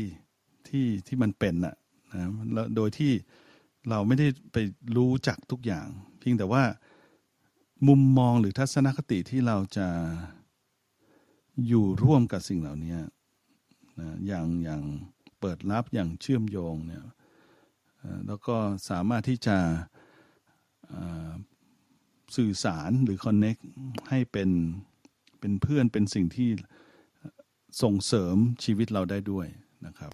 [0.67, 1.75] ที่ที่มันเป็นน่ะ
[2.13, 3.11] นะแล้วโดยที่
[3.89, 4.57] เราไม่ได้ไป
[4.97, 5.87] รู้จักทุกอย่าง
[6.19, 6.63] เพียงแต่ว่า
[7.87, 9.87] มุมมองหรือทัศนคติที่เราจะ
[11.67, 12.95] อยู่ร่วมกับสิ่งเหล่านี้
[13.99, 14.81] นะอย่างอย่าง
[15.39, 17.03] เปิดรับอย่างเชื่อมโยงเนี่ย
[18.27, 18.55] แล้วก็
[18.89, 19.57] สามารถที่จะ
[22.35, 23.55] สื่อสารหรือคอนเน็ก
[24.09, 24.49] ให้เป็น
[25.39, 26.49] เป็นเพื่อนเป็นสิ่งที่
[27.81, 29.47] ส่งเสริมชีวิตเราได้ด้วย
[29.85, 30.11] นะครับ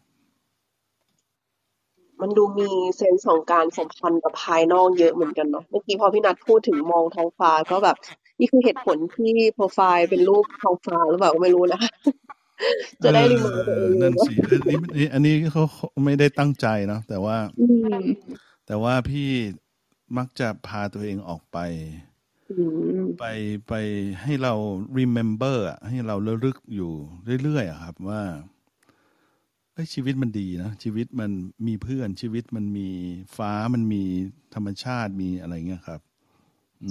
[2.21, 7.97] มันดูมีเซนส์ของการสัมพันธ์กับภายนอกเยอะเหมือนกันเนาะเมื่อกี้พอพี่นัทพูดถึงมองท้องฟ้าก็แบบ
[8.39, 11.91] นี่คือเหตุผลที่โปรไฟล์เป็นรูปท้องฟ้าหรือเปล่าก็ไม่รู้นะคะ
[13.03, 15.63] จะได้รีมายตัวเองนั่นสิอันนี้อันนี้เขา
[16.05, 17.38] ไม่ได้ตั้งใจเนาะแต่ว่า
[18.67, 19.30] แต่ว่าพี่
[20.17, 21.57] มักจะพาตัวเองออกไป
[23.20, 23.26] ไป
[23.68, 23.74] ไป
[24.22, 24.54] ให้เรา
[24.99, 26.91] remember อะให้เราระลึกอยู่
[27.43, 28.22] เรื่อยๆครับว่า
[29.93, 31.32] ชีวิตมันดีนะ ชีวิตมัน
[31.68, 32.89] มีเพื่อนชีวิตมันมี
[33.38, 34.04] ฟ้ามันมี
[34.56, 36.01] ธรรมชาติมีอะไรเงี้ยครับ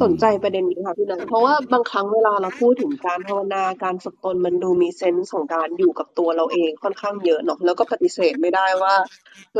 [0.03, 8.95] สนใจประเด็นนี้ค่ะพี่นันเพราะว่าบางครั้งเวลาเราพูดถึงการภาวนาการฝึกตนมันดูมีเซนส์ของการอยู่กับตัวเราเองค่อนข้างเยอะเนาะแล้วก็ปฏิเสธไม่ได้ว่า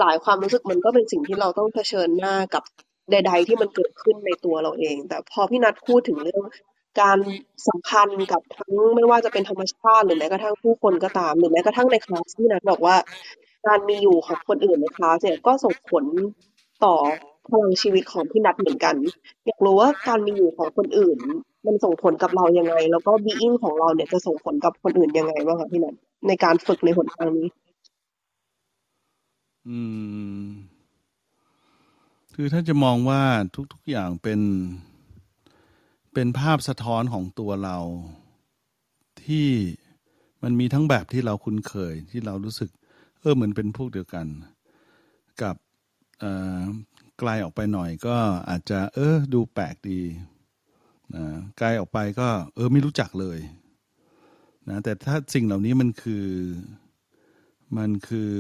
[0.01, 2.65] หลายความรู้สึกมันก็เป็นสิ่งที่เราต้องเผชิญหน้ากับ
[3.11, 6.43] ใด ๆ ที่มันเกิดขึ้นในตัวเราเอง แต่พอพี่นัทพูดถึงเรื่อง
[7.01, 7.19] การ
[7.69, 12.97] สัมพันธ์กับทั้งไม่ว่าจะเป็นธรรมชาติหรือแม้กระทั่งผู้คนก็ตาม หรือแม้กระทั่งในคลาสที่นัดบอกว่า
[13.67, 16.05] การมีอยู่ของคนอื่นในคลาสเนี่ยก็ส่งผล
[16.85, 16.95] ต่อ
[17.51, 18.95] พลังชีวิตของพี่นัดเหมือนกัน
[19.47, 21.19] อยากรู้ว่าการมีอยู่ของคนอื่น
[21.67, 25.95] มันส่งผลกับเรายังไง แล้วก็บีอิงของเราเนี่ยจะส่งผลกับคนอื่นยังไงบ้างคะพี่นัด
[26.29, 27.47] ในการฝึกในหนทางนี้
[29.67, 29.79] อื
[30.47, 30.72] ม
[32.45, 33.23] คือถ้าจะมองว่า
[33.73, 34.41] ทุกๆอย่างเป็น
[36.15, 37.79] เป็นภาพสะท้อนของตัวเรา
[39.25, 39.49] ที่
[40.43, 42.71] มันมีทั้งแบบที่เราคุ้นเคยที่เรารู้สึก
[43.21, 44.27] เออเหมือนเป็นพวกเดียวกัน
[45.43, 45.57] กับ
[47.19, 48.17] ไกลออกไปหน่อยก็
[48.49, 50.01] อาจจะ เออ ดูแปลกดี
[51.15, 51.25] นะ
[51.59, 53.39] ไกลออกไปก็ เออไม่รู้จักเลย
[54.69, 56.27] นะแต่ถ้าสิ่งเหล่านี้มันคือ
[57.77, 58.33] มันคือ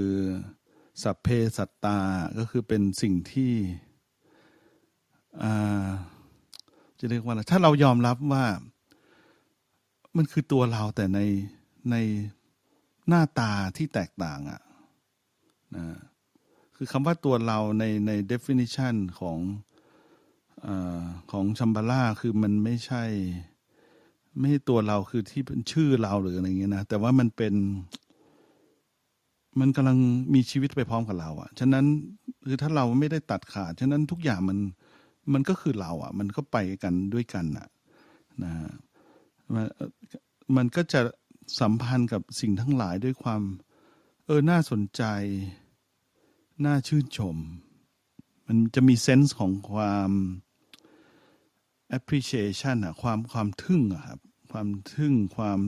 [1.03, 1.99] สัพเพสัตตา
[2.39, 3.53] ก็คือเป็นสิ่งที่
[6.99, 8.45] จะเรียกว่าอะไรถ้าเรายอมรับว่า
[10.17, 11.21] มันคือตัวเราแต่ใน
[11.91, 11.97] ใน
[13.09, 14.61] หน้าตาที่แตกต่างอะ่ะ
[15.77, 15.87] นะ
[16.77, 19.39] คือคำว่าตัวเราในใน definition ของ
[20.67, 20.69] อ
[21.31, 23.05] ของชัมบาร่าคือมันไม่ใช่
[24.39, 27.55] ไม่ใช่ตัวเราคือที่เป็นชื่อเราหรืออะไรเงี้ยนะแต่ว่ามันเป็น
[29.61, 29.99] มันกำลัง
[30.35, 31.85] มีชีวิตไปพร้อมกับเราอะ่ะ ฉะนั้น
[32.47, 34.59] คือถ้าเราไม่ได้ตัดขาด ฉะนั้นทุกอย่างมัน
[35.33, 37.69] มันก็คือเราอะ่ะ มันก็ไปกันด้วยกันอะ
[38.43, 38.53] นะ
[39.55, 39.67] มัน
[40.57, 41.01] มันก็จะ
[41.61, 43.43] สัมพันธ์กับสิ่งทั้งหลายด้วยความ
[44.27, 45.03] เออ น่าสนใจ
[46.65, 47.37] น่าชื่นชม
[48.47, 50.11] มันจะมีเซนส์ของความ
[51.97, 54.21] appreciation อะความความทึ่งอะครับ
[54.51, 55.59] ความทึ่งความ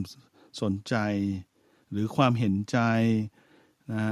[0.61, 0.95] สนใจ
[1.91, 2.79] หรือความเห็นใจ
[3.93, 4.03] นะ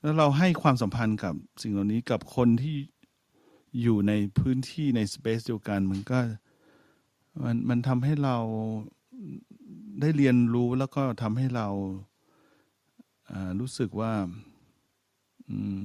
[0.00, 2.76] แล้วเราให้ความสัมพันธ์กับสิ่งเหล่านี้กับคนที่
[3.82, 6.18] อยู่ในพื้นที่ในสเปซเดียวกันมันก็
[7.44, 8.36] มันมันทำให้เรา
[10.00, 11.68] ได้เรียนรู้แล้วก็ทำให้เรา
[13.60, 14.12] รู้สึกว่า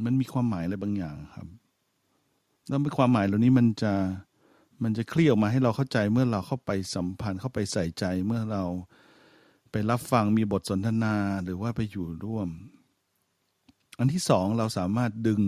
[0.05, 1.47] มันมีความหมายอะไรบางอย่างครับ
[2.67, 3.93] แล้วความหมายเหล่านี้มันจะ
[4.83, 8.63] มันจะเคลี่ยออกมาให้เราเข้าใจเมื่อเราเข้าไปสัมพันธ์เข้าไปใส่ใจเมื่อเรา
[9.71, 12.49] ไปรับฟังมีบทสนทนาหรือว่าไปอยู่ร่วม
[13.99, 15.41] อันที่สองเราสามารถดึง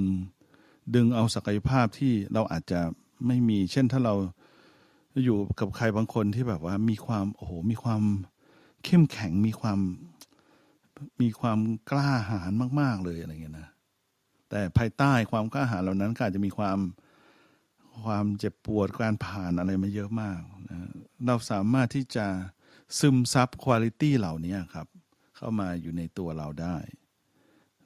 [0.95, 2.81] ดึงเอาศักยภาพที่เราอาจจะ
[3.27, 4.15] ไม่มี เช่นถ้าเรา
[5.23, 8.01] อยู่กับใครบางคนที่แบบว่ามีความโอ้โหมีความ
[8.84, 9.79] เข้มแข็งมีความ
[11.21, 11.59] มีความ
[11.91, 13.69] กล้าหาญมาก ๆ เลยอะไรเงี้ยนะ
[14.49, 16.79] แต่ภายใต้ความกล้าหาญเหล่านั้นก็อาจจะมีความ
[18.03, 20.91] ความเจ็บปวดการผ่านอะไรมาเยอะมากนะ
[21.25, 22.27] เราสามารถที่จะ
[22.99, 24.88] ซึมซับคุณลิตี้เหล่านี้ครับ
[25.36, 26.77] เข้ามาอยู่ในตัวเราได้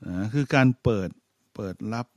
[0.06, 1.10] นะคือการเปิด
[1.56, 2.08] เปิดรับ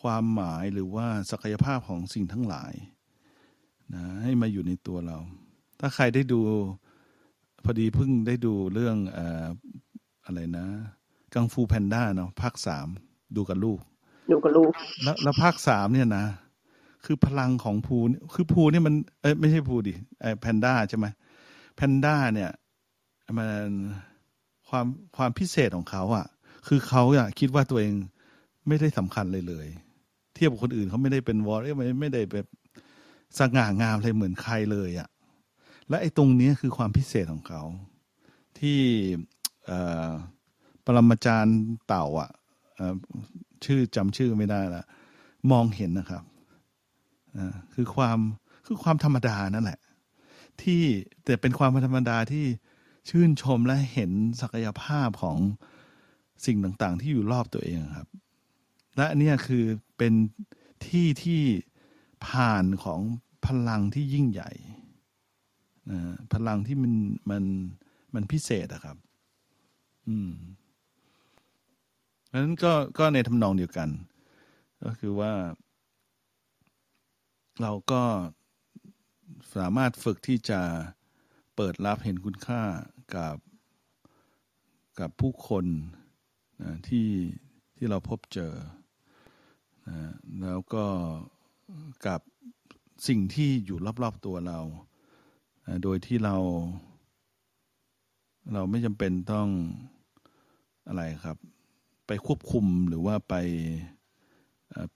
[0.00, 2.72] ความหมายหรือว่าศักยภาพของสิ่งทั้งหลาย
[3.94, 5.18] นะให้มาอยู่ในตัวเรา
[5.80, 6.40] ถ้าใครได้ดู
[7.64, 8.96] พอดีเพิ่งได้ดูเรื่อง
[10.24, 10.66] อะไรนะ
[11.34, 12.88] กังฟูแพนด้าเนาะภาคสาม
[13.36, 13.80] ดูกับลูก
[14.30, 14.70] ดูกับลูก
[15.02, 16.26] แล้วแล้วภาคสามเนี่ยนะ
[17.04, 17.96] คือพลังของภู
[18.34, 21.06] คือภูนี่มันเอ้ยไม่ใช่ภูดิไอแพนด้าใช่ไหม
[21.76, 22.50] แพนด้าเนี่ย
[23.38, 23.70] มัน
[24.68, 24.86] ความ
[25.16, 26.26] ความพิเศษของเขาอะ่ะ
[26.66, 27.94] คือเขาอะคิดว่าตัวเอง
[28.68, 29.66] ไม่ได้สำคัญเลยเลย
[30.34, 32.46] เทียบกับคนอื่นเขาไม่ได้เป็นวอร์เไม่ไม่ได้แบบ
[33.38, 35.08] สง่างามอะไรเหมือนใครเลยอะ่ะ
[35.88, 37.62] และไอ้ตรงนี้คือความพิเศษของเขา
[38.58, 38.80] ที่
[40.84, 42.30] ปรมาจารย์เต่าอะ
[43.64, 44.82] ชื่อจำชื่อไม่ได้ละ
[45.50, 46.22] มองเห็นนะครับ
[47.74, 48.18] คือความ
[48.66, 49.80] คือความธรรมดานั่นแหละ
[50.62, 50.82] ที่
[51.24, 52.44] แต่เป็นความธรรมดาที่
[53.10, 54.10] ชื่นชมและเห็น
[54.40, 55.38] ศักยภาพของ
[56.46, 58.08] สิ่งต่าง ๆ ที่อยู่รอบตัวเองครับ
[58.96, 59.64] และนี่คือ
[59.98, 60.14] เป็น
[60.86, 61.42] ที่ที่
[62.26, 63.00] ผ่านของ
[63.46, 64.50] พลังที่ยิ่งใหญ่
[65.90, 66.00] นะ
[66.32, 66.94] พลังที่มัน
[67.30, 67.44] มัน
[68.14, 68.96] มันพิเศษอะครับ
[70.08, 70.32] อืม
[72.32, 73.88] นั้นก็ก็ในทำนองเดียวกัน
[74.84, 75.32] ก็คือว่า
[77.62, 78.02] เราก็
[79.56, 80.60] สามารถฝึกที่จะ
[81.56, 82.62] เปิดรับเห็นคุณค่า
[83.14, 83.36] กับ
[85.00, 85.66] กับผู้คน
[86.62, 87.08] นะที่
[87.76, 88.52] ที่เราพบเจอ
[90.42, 90.84] แล้วก็
[92.06, 92.20] กับ
[93.08, 94.58] สิ่งที่อยู่รอบ ๆ ตัวเรา
[95.82, 96.36] โดยที่เรา
[98.52, 99.48] เราไม่จำเป็นต้อง
[100.88, 101.36] อะไรครับ
[102.06, 103.34] ไปควบคุมหรือว่าไป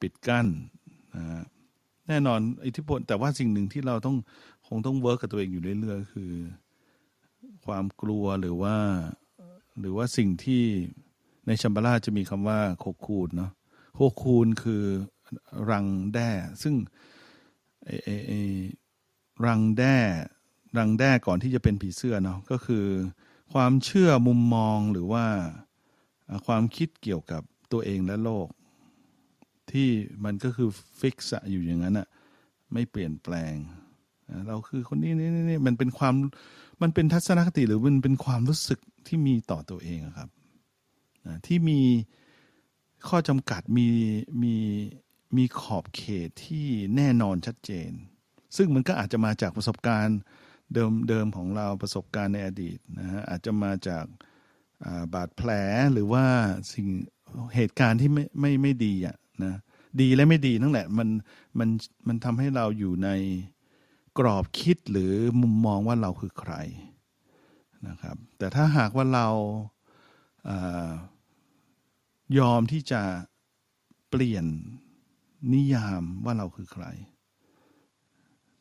[0.00, 0.46] ปิดกั้น
[1.16, 1.44] นะ
[2.08, 4.16] แน่นอนอิทธิพลแต่ว่าสิ่งหนึ่งที่เราต้อง
[4.66, 6.32] คงต้อง work กับตัวเองอยู่เรื่อยๆคือ
[7.66, 8.76] ความกลัวหรือว่า
[9.80, 10.64] หรือว่าสิ่งที่
[11.46, 13.50] ในชัมบาลาจะมีคำว่า cocoon เนาะ
[14.00, 14.84] cocoon คือ
[15.70, 16.30] ดักแด้
[16.62, 16.74] ซึ่ง
[19.46, 19.96] ดักแด้
[20.78, 22.84] ดักแด้ก่อนที่จะเป็นผีเสื้อเนาะก็คือ
[23.52, 25.26] ความเชื่อมุมมองหรือว่า
[26.46, 27.42] ความคิดเกี่ยวกับ
[27.72, 28.48] ตัวเองและโลก
[29.70, 29.88] ที่
[30.24, 30.68] มันก็คือ
[31.00, 32.08] ฟิกซ์อยู่อย่างนั้นอะ
[32.72, 33.54] ไม่เปลี่ยนแปลง
[34.48, 36.14] เราคือคนนี้นี่นี่มันเป็นความ
[36.82, 40.28] มันเป็นทัศนคติหรือมันเป็นความรู้สึกที่มีต่อตัวเองครับ
[41.46, 41.80] ที่มี
[43.08, 43.88] ข้อจำกัดมี
[44.42, 44.54] มี
[45.36, 47.90] มีขอบเขตที่แน่นอนชัดเจน
[48.56, 50.18] ซึ่งมันก็อาจจะมาจากประสบการณ์
[50.74, 54.04] เดิมเดิมของเราประสบการณ์ในอดีตนะฮะอาจจะมาจาก
[55.14, 55.50] บาดแผล
[55.92, 56.24] หรือว่า
[56.72, 56.86] สิ่ง
[57.54, 59.54] เหตุการณ์ที่ไม่ไม่ไม่ดีอะนะ
[60.00, 61.08] ดีและไม่ดีนั่นแหละมัน
[61.58, 61.68] มัน
[62.06, 63.10] มันทำให้เราอยู่ใน
[64.18, 66.54] กรอบคิดหรือมุมมองว่าเราคือใคร
[67.88, 69.26] นะครับ แต่ถ้าหากว่าเรา
[72.38, 73.02] ยอมที่จะ
[74.10, 74.44] เปลี่ยน
[75.54, 76.84] นิยามว่าเราคือใคร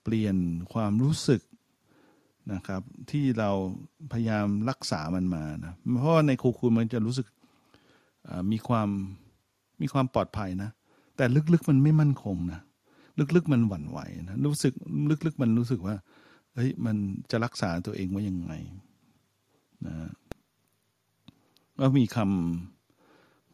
[0.03, 0.35] เปลี่ยน
[0.73, 1.41] ความรู้สึก
[2.53, 3.51] นะครับที่เรา
[4.11, 7.27] พยายามรักษามันมานะเพราะในคูคูมันจะรู้สึก
[8.51, 8.89] มีความ
[9.81, 10.69] มีความปลอดภัยนะ
[11.15, 12.61] แต่ลึกๆมันไม่มั่นคงนะ
[13.35, 13.99] ลึกๆมันหวั่นไหว
[14.29, 14.73] นะรู้สึก
[15.25, 15.95] ลึกๆมันรู้สึกว่า
[16.53, 16.95] เฮ้ยมัน
[17.31, 18.53] จะรักษาตัวเองไว้ยังไง
[19.85, 19.95] นะ
[21.79, 22.78] ก็มีคำ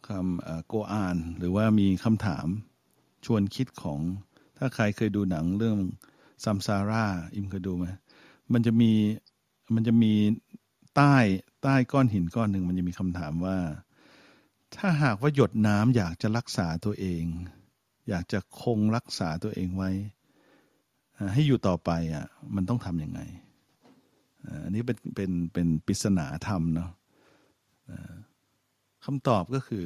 [0.07, 2.47] คำโกอาน หรือว่ามีคำถาม
[3.25, 3.99] ชวนคิดของ
[4.57, 5.77] ถ้าใครเคยดูหนังเรื่อง
[6.43, 7.85] ซัมซาร่าอิมเคยดูไหม
[8.53, 8.91] มันจะมี
[9.73, 10.13] มันจะมี
[10.95, 11.15] ใต้
[11.63, 13.57] ใต้ก้อนหินก้อนหนึ่งมันจะมีคำถามว่า
[14.77, 17.23] ถ้าหากว่าหยดน้ำอยากจะรักษาตัวเอง
[18.09, 19.91] อยากจะคงรักษาตัวเองไว้
[21.33, 22.25] ให้อยู่ต่อไปอะ
[22.55, 23.19] มันต้องทำยังไง
[24.63, 26.91] อันนี้เป็นเป็นเป็นปริศนาธรรมเนาะ
[29.05, 29.85] คำตอบก็คือ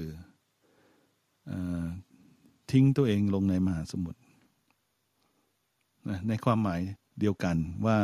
[2.71, 4.21] ทิ้งตัวเองลงในมหาสมุทร
[6.29, 6.81] ในความหมาย
[7.19, 7.99] เดียวกันว่า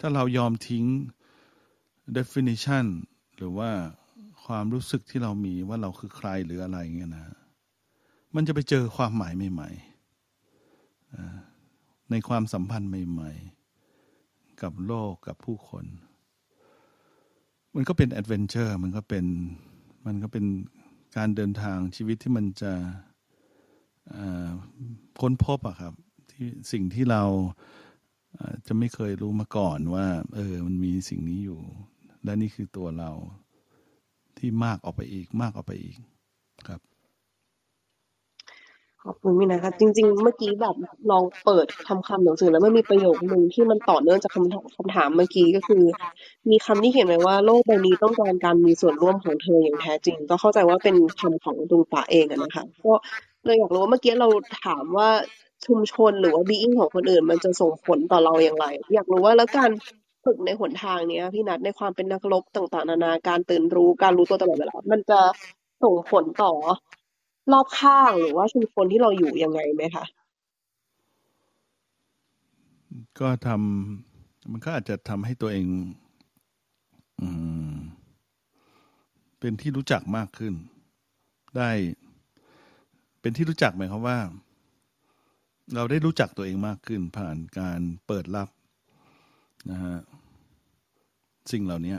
[0.00, 0.84] ถ้าเรายอมทิ้ง
[2.16, 2.86] definition
[3.36, 3.70] หรือว่า
[4.44, 7.26] ความรู้สึกที่เรามีว่าเราคือใครหรืออะไรเงี้ยนะ
[8.34, 13.32] มันจะไปเจอความหมายใหม่ๆในความสัมพันธ์ใหม่
[13.96, 15.84] ๆ กับโลกกับผู้คน
[17.74, 19.26] มันก็เป็นแอดเวนเจอร์มันก็เป็น
[20.06, 20.44] มันก็เป็น
[21.16, 22.72] การเดินทางชีวิตที่มันจะ
[25.20, 25.94] ค้นพบอะครับ
[26.30, 27.22] ที่สิ่งที่เรา
[28.66, 31.60] จะไม่เคยรู้มาก่อนว่า เออ มันมีสิ่งนี้อยู่
[32.24, 33.10] และนี่คือตัวเรา
[34.38, 35.98] ที่มากออกไปอีกมากออกไปอีก
[39.10, 40.76] อบคุณมินะคะ จริง ๆ เมื่อกี้แบบ
[41.10, 45.82] ลองเปิดคำคำหนังสือแล้วมันมีประโยคหนึ่งที่มันต่อเนื่องจากคำถามคำถามเมื่อกี้ก็คือ
[46.50, 52.92] มีคำที่เขียนไว้ว่าโลกใบนี้ต้องการการมีส่วนร่วมของเธออย่างแท้จริง ก็เข้าใจว่าเป็นคำของดวงตาเองนะคะก็
[53.44, 54.28] เลยอยากรู้ว่าเมื่อกี้เรา
[54.64, 55.08] ถามว่า
[55.66, 59.70] ชุมชนหรือว่าบีอิงของคนอื่น มันจะส่งผลต่อเราอย่างไร อยากรู้ว่าแล้วการ
[60.24, 65.20] ฝึกในหนทางเนี้ยพี่นัทในความเป็นนักรบต่างๆ นานาการตื่นรู้การรู้ตัวตลอดเวลามันจะ
[65.82, 66.52] ส่งผลต่อ
[67.52, 70.04] รอบข้าง หรือว่าชุมชนที่เราอยู่ยังไงไหมคะ
[73.20, 75.66] ก็ทำ มันก็อาจจะทำให้ตัวเอง
[77.20, 77.28] อื
[77.72, 77.76] ม
[79.40, 80.54] เป็นที่รู้จักมากขึ้น
[81.56, 81.70] ได้
[83.20, 84.18] เป็นที่รู้จักหมายความว่า
[85.74, 88.48] เราได้รู้จักตัวเองมากขึ้น ผ่านการเปิดรับ
[89.70, 89.96] นะฮะ
[91.52, 91.96] สิ่งเหล่านี้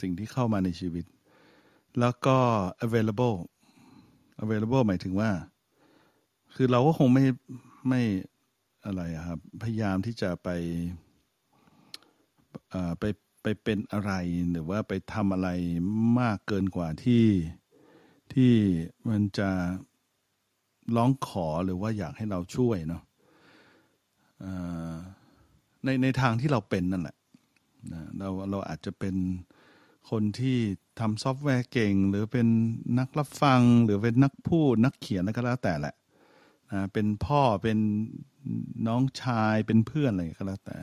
[0.00, 1.04] สิ่งที่เข้ามาในชีวิต
[2.00, 2.36] แล้วก็
[2.86, 3.36] available
[4.42, 5.30] available หมายถึงว่า
[6.54, 7.24] คือเราก็คงไม่
[7.88, 8.02] ไม่
[8.84, 10.48] อะไรครับ พยายามที่จะไป
[12.98, 13.04] ไป
[13.42, 14.12] ไปเป็นอะไร
[14.50, 15.48] หรือว่าไปทำอะไร
[16.20, 17.26] มากเกินกว่าที่
[18.32, 18.52] ที่
[19.08, 19.50] มันจะ
[20.96, 23.02] ร้องขอหรือว่าอยากให้เราช่วยเนาะ
[25.84, 27.16] ในในทางที่เราเป็นนั่นแหละ
[28.18, 29.14] เราเราอาจจะเป็น
[30.10, 30.58] คนที่
[30.98, 32.46] ทำซอฟต์แวร์เก่ง หรือเป็น
[32.98, 35.94] นักรับฟัง หรือเป็นนักพูดนักเขียนอะไรก็แล้วแต่แหละ
[36.72, 37.78] นะเป็นพ่อเป็น
[38.86, 40.76] น้องชายเป็นเพื่อนอะไรก็แล้วแต่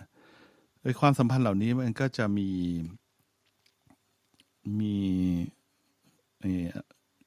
[0.81, 2.49] โดยความสัมพันธ์เหล่านี้มันก็จะมี
[4.79, 4.95] มี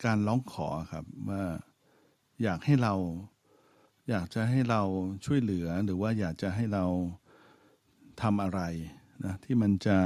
[0.04, 1.44] การร้องขอครับว่า
[2.42, 2.94] อยากให้เรา
[4.10, 4.82] อยากจะให้เรา
[5.24, 6.84] ช่วยเหลือหรือว่าอยากจะให้เรา
[8.22, 8.60] ทำอะไร
[9.24, 9.98] นะที่มันจะ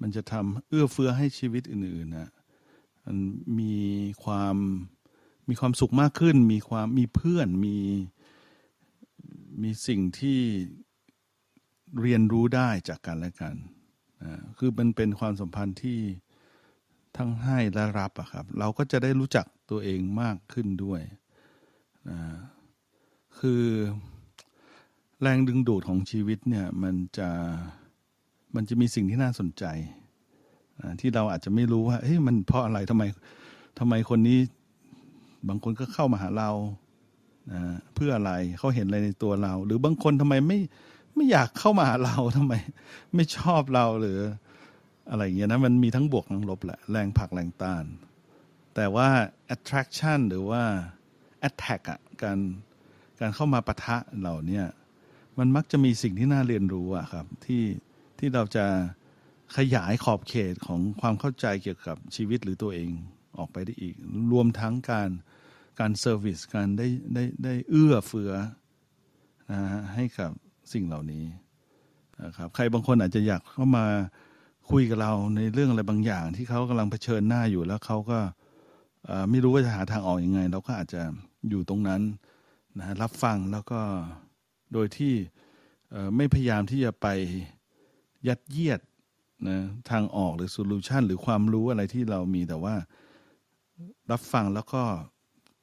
[0.00, 2.30] มันจะทำเอื้อเฟื้อให้ชีวิตอื่นๆนะ
[3.04, 3.16] มัน
[3.58, 3.76] มี
[4.24, 4.56] ความ
[5.48, 7.76] มีความสุขมากขึ้น มีความมีเพื่อนมี
[9.62, 10.40] มีสิ่งที่
[12.00, 13.54] เรียนรู้ได้จากกันและกัน
[14.24, 16.00] นะคือมันเป็นความสัมพันธ์ที่
[17.16, 21.00] ทั้งให้และรับอะครับ เราก็จะได้รู้จักตัวเองมากขึ้นด้วย
[22.08, 22.18] นะ
[23.38, 23.64] คือ
[25.20, 27.30] แรงดึงดูดของชีวิตเนี่ยมันจะ
[28.54, 29.64] มันจะมีสิ่งที่น่าสนใจ
[31.00, 33.02] ที่เราอาจจะไม่รู้ว่าเฮ้ยมันเพราะอะไรทำไม
[33.78, 34.38] ทำไมคนนี้
[35.48, 36.50] บางคนก็เข้ามาหาเรา
[37.52, 37.62] นะ
[37.94, 40.58] เพื่ออะไรเขาเห็นอะไรในตัวเรา หรือบางคนทำไมไม่
[41.14, 42.54] ไม่อยากเข้ามาหาเราทำไม
[43.14, 44.18] ไม่ชอบเราหรือ
[45.10, 47.84] อะไรอย่างเงี้ยนะมันมีทั้งบวกทั้งลบแหละแรงผลักแรงต้าน
[48.74, 49.08] แต่ว่า
[49.54, 50.62] attraction หรือว่า
[51.48, 52.38] attack อะการ
[53.20, 54.62] การเข้ามาปะทะเหล่านี้
[55.38, 57.62] มันมักจะมีสิ่งที่น่าเรียนรู้อะครับที่
[58.18, 58.66] ที่เราจะ
[59.56, 62.90] ขยายขอบเขตของความเข้าใจเกี่ยวกับชีวิตหรือตัวเอง
[63.38, 63.94] ออกไปได้อีก
[64.32, 65.10] รวมทั้งการ
[65.80, 68.32] การ service การได้ได้ได้เอื้อเฟื้อ
[69.50, 69.60] นะ
[69.94, 70.30] ให้กับ
[70.72, 71.24] สิ่งเหล่านี้
[72.22, 73.86] นะครับใครบางคนอาจจะอยากเข้ามา
[74.70, 78.18] คุยกับเราในเรื่องอะไรบางอย่าง ที่เขากำลังเผชิญหน้าอยู่แล้วเขาก็
[79.30, 81.02] ไม่รู้ว่าจะหาทางออกอยังไง เราก็อาจจะ
[81.48, 82.02] อยู่ตรงนั้น
[82.78, 83.80] นะรับฟังแล้วก็
[84.72, 85.14] โดยที่
[86.16, 87.06] ไม่พยายามที่จะไป
[88.28, 88.80] ยัดเยียด
[89.48, 89.58] นะ
[89.90, 92.74] ทางออกหรือโซลูชันหรือความรู้อะไรที่เรามีแต่ว่า
[94.10, 94.82] รับฟังแล้วก็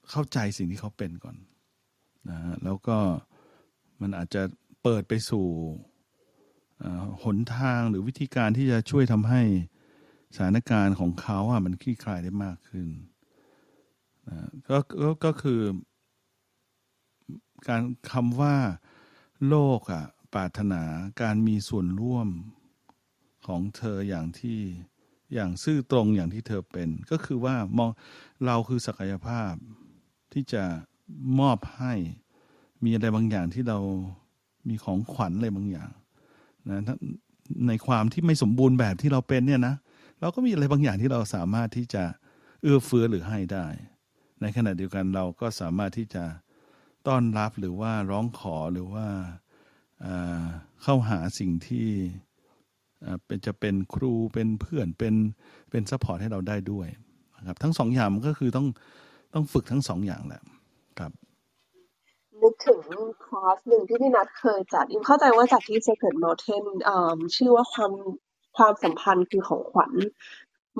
[0.10, 1.36] เข้าใจสิ่งที่เขาเป็นก่อน
[2.30, 2.98] นะแล้วก็
[4.02, 4.42] มันอาจจะ
[4.84, 5.46] เปิดไปสู่
[7.24, 9.42] หนทางหรือวิธีการที่จะช่วยทำให้
[10.36, 12.88] สถานการณ์ของเขาอะมันคลี่คลายได้มากขึ้น
[14.28, 14.38] นะ
[14.70, 15.62] ก็ก็ก็คือ
[17.68, 18.56] การคำว่า
[19.48, 20.06] โลกอะ
[20.36, 20.84] ปรารถนา
[21.22, 22.28] การมีส่วนร่วม
[23.48, 24.60] ของเธออย่างที่
[25.34, 27.90] อย่างซื่อตรงอย่างที่เธอเป็น ก็คือว่ามอง
[28.46, 29.54] เราคือศักยภาพ
[30.34, 30.64] ที่จะ
[31.40, 31.94] มอบให้
[32.84, 33.80] มีอะไรบางอย่างที่เรา
[34.70, 35.92] มีของขวัญอะไรบางอย่าง
[36.70, 36.80] นะ
[37.68, 39.76] ในความที่ไม่สมบูรณ์แบบที่เราเป็นเนี่ยนะ
[40.20, 42.04] เราก็มีอะไรบางอย่างที่เราสามารถที่จะ
[42.62, 43.68] เอื้อเฟื้อหรือให้ได้
[44.42, 46.26] ในขณะเดียวกันเราก็สามารถที่จะ
[47.08, 49.08] ต้อนรับหรือว่าร้องขอหรือว่า
[50.84, 51.88] เข้าหาสิ่งที่
[53.26, 55.16] เป็นจะเป็นครูเป็นเพื่อนเป็น
[55.70, 56.88] เป็น support ให้เราได้ด้วย
[57.38, 58.68] นะครับทั้งสองอย่างมันก็คือต้อง
[59.34, 60.42] ต้องฝึกทั้งสองอย่างแหละ
[61.00, 61.12] ครับ
[62.42, 62.82] นึกถึง
[63.26, 66.66] คลาสหนึ่งที่พี่นัทเคยจัดอิมเข้าใจว่าจัดที่ Secret Mountain
[67.36, 67.92] ชื่อว่าความ
[68.58, 69.94] ความสัมพันธ์คือของขวัญ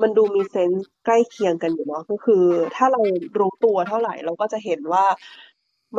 [0.02, 2.44] มันดูมีเซนส์ใกล้เคียงกันอยู่เนาะก็คือ
[2.76, 3.00] ถ้าเรา
[3.38, 5.04] รู้ตัวเท่าไหร่เราก็จะเห็นว่า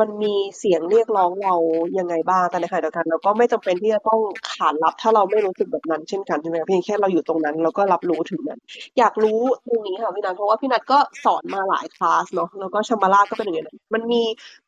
[0.00, 1.54] มันมีเสียงเรียกร้องเรา
[1.98, 4.20] ยังไงบ้าง แต่ในขณะเดียวกันเราก็ไม่จำเป็นที่จะต้อง
[4.52, 8.60] ขานรับ ถ้าเราไม่รู้สึกแบบนั้นเช่นกันใช่ไหมเพียงแค่เราอยู่ตรงนั้นเราก็รับรู้ถึงนั้น
[8.98, 14.22] อยากรู้ตรงนี้ค่ะพี่นัทเพราะว่าพี่นัทก็สอนมาหลายคลาสเนาะแล้วก็ชมาราก็เป็นอย่างนั้นมันมี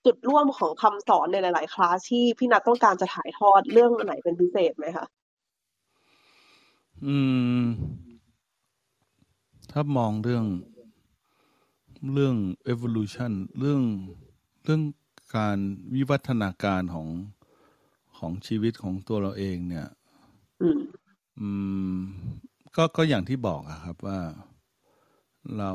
[0.04, 5.06] จุดร่วมของคำสอนในหลาย ๆ คลาสที่พี่นัทต้องการจะถ่ายทอดเรื่องไหนเป็นพิเศษไหมคะ
[7.06, 7.16] อื
[7.60, 7.62] ม
[9.72, 10.44] ถ้ามองเรื่อง
[12.14, 12.36] เรื่อง
[12.72, 13.82] evolution เรื่อง
[14.64, 14.80] เรื่อง
[15.36, 15.58] การ
[15.94, 17.08] วิวัฒนาการของ
[18.18, 19.88] ของชีวิตของตัวเราเองเนี่ย
[21.40, 21.48] อื
[21.94, 21.96] ม
[22.76, 24.20] ก็ก็อย่างที่บอกอะครับว่า
[25.58, 25.72] เรา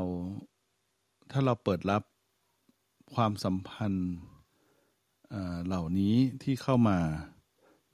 [1.31, 2.03] ถ้าเราเปิดรับ
[3.13, 4.09] ความสัมพันธ์
[5.65, 6.99] เหล่านี้ที่เข้ามา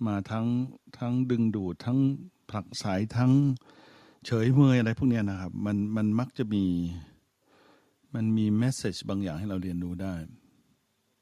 [0.07, 0.47] มาทั้ง
[0.97, 1.97] ทั้งดึงดูดทั้ง
[2.49, 3.31] ผลักสายทั้ง
[4.25, 6.65] เฉยเมยอะไรพวกนี้นะครับ มันมันมักจะมี
[8.13, 10.13] มันมีแมสเซจบางอย่างให้เราเรียนรู้ได้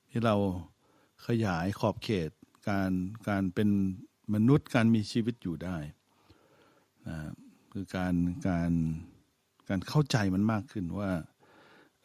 [0.09, 0.35] ที่เรา
[1.27, 2.29] ขยายขอบเขต
[2.69, 2.91] การ
[3.29, 3.69] การเป็น
[4.33, 5.77] มนุษย์การมีชีวิตอยู่ได้
[7.07, 7.17] นะ
[7.71, 8.13] คือการ
[8.47, 8.71] การ
[9.69, 11.11] การเข้าใจมันมากขึ้นว่า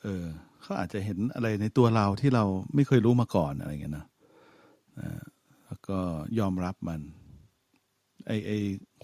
[0.00, 0.24] เออ
[0.60, 2.44] เขาอาจจะเห็นอะไรในตัวเราที่เรา
[2.74, 4.06] ไม่เคยรู้มาก่อนอะไรเงี้ยนะ
[5.00, 5.10] นะ
[5.66, 5.98] แล้วก็
[6.38, 7.00] ยอมรับมัน
[8.26, 8.50] ไอไอ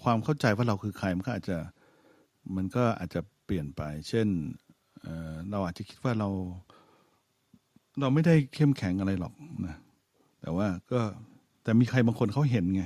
[0.03, 1.57] ความเข้าใจว่าเราคือใครมันก็อาจจะ
[2.55, 4.27] มันก็อาจจะเปลี่ยนไป เช่น
[5.01, 6.29] เเราอาจจะคิดว่าเรา
[8.01, 9.33] เราไม่ได้เข้มแข็งอะไรหรอก
[9.65, 9.75] นะ
[10.41, 11.01] แต่ว่าก็
[11.63, 12.83] แต่มีใครบางคนเขาเห็นไง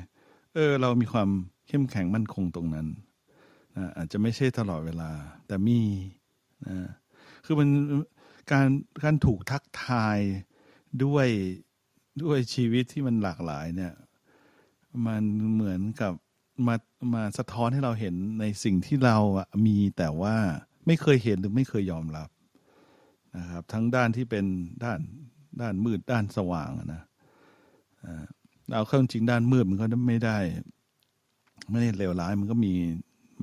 [0.53, 1.29] เออ เรามีความ
[1.67, 2.87] เข้มแข็งมั่นคงตรงนั้น
[3.77, 5.11] นะอาจจะไม่ใช่ตลอดเวลา
[5.47, 5.81] แต่มี
[6.67, 6.89] นะ
[7.45, 7.69] คือมัน
[8.51, 8.67] การ
[9.03, 10.19] การถูกทักทาย
[11.03, 11.27] ด้วย
[12.23, 13.93] ด้วยชีวิตที่มันหลากหลายเนี่ย
[15.07, 16.13] มันเหมือนกับ
[16.67, 16.75] มา
[17.13, 20.35] มาสะท้อนให้เราเห็นในสิ่งที่เราอะมีแต่ว่า
[20.87, 22.29] ไม่เคยเห็นหรือไม่เคยยอมรับ
[23.37, 24.45] นะครับ ทั้งด้านที่เป็น
[24.83, 24.99] ด้าน
[25.61, 27.01] ด้านมืดด้านสว่างนะ
[28.73, 30.37] เอาเข้าจริงด้านมืดมันก็ไม่ได้
[31.71, 32.73] ไม่ได้เลวร้ายมันก็มี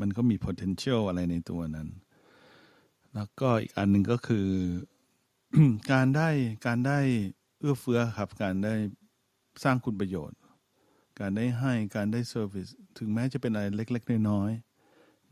[0.01, 1.89] มันก็มี potential อะไรในตัวนั้น
[3.15, 4.49] แล้วก็อีกอันหนึ่งก็คือ
[5.93, 6.29] การได้
[6.67, 6.99] การได้
[7.59, 8.75] เอื้อเฟื้อครับ การได้
[9.65, 10.39] สร้างคุณประโยชน์
[11.21, 12.69] การได้ให้การได้เซอร์วิส
[12.99, 14.51] ถึงแม้จะเป็นอะไรเล็ก ๆ น้อย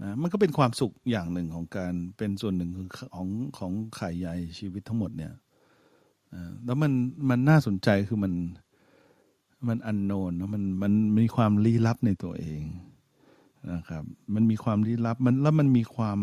[0.02, 2.70] นะมันก็เป็นความสุขอย่างหนึ่งของการเป็นส่วนหนึ่ง
[3.14, 3.28] ของ
[3.58, 5.32] ของไข่ใหญ่ชีวิตทั้งหมดเนี่ย
[6.64, 6.92] แล้วมัน
[7.30, 8.32] มันน่าสนใจคือมัน
[9.68, 12.62] มันอันโนนเนาะมันมันมีความลี้ลับในตัวเอง
[13.72, 16.18] นะครับ มันมีความลี้ลับมันแล้วมันมีความ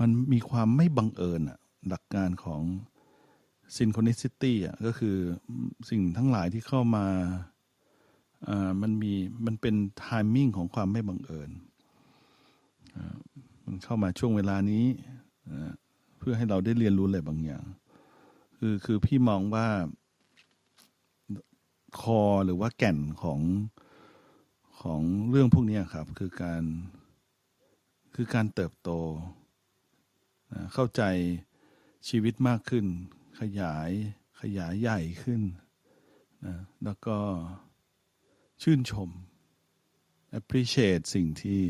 [0.00, 1.58] มันมีความไม่บังเอิญอะ
[1.88, 2.62] หลักการของ
[3.76, 5.16] synchronicity อะก็คือ
[5.90, 7.06] สิ่งทั้งหลายที่เข้ามา
[8.48, 9.12] อ่ามันมี
[9.46, 11.50] มันเป็น timing ของความไม่บังเอิญ
[13.64, 14.84] มันเข้ามาช่วงเวลานี้
[16.18, 17.64] เพื่อให้เราได้เรียนรู้อะไรบางอย่าง
[18.56, 19.66] คือคือพี่มองว่า
[22.00, 23.40] คอหรือว่าแก่นของ
[24.80, 26.62] ของเรื่องพวกนี้ครับ คือการ
[28.14, 28.90] คือการเติบโต
[30.72, 31.02] เข้าใจ
[32.08, 32.86] ชีวิตมากขึ้น
[33.40, 33.90] ขยาย
[34.40, 35.42] ขยายใหญ่ขึ้น
[36.46, 37.16] นะแล้วก็
[38.62, 39.08] ชื่นชม
[40.38, 41.60] appreciate สิ่งที่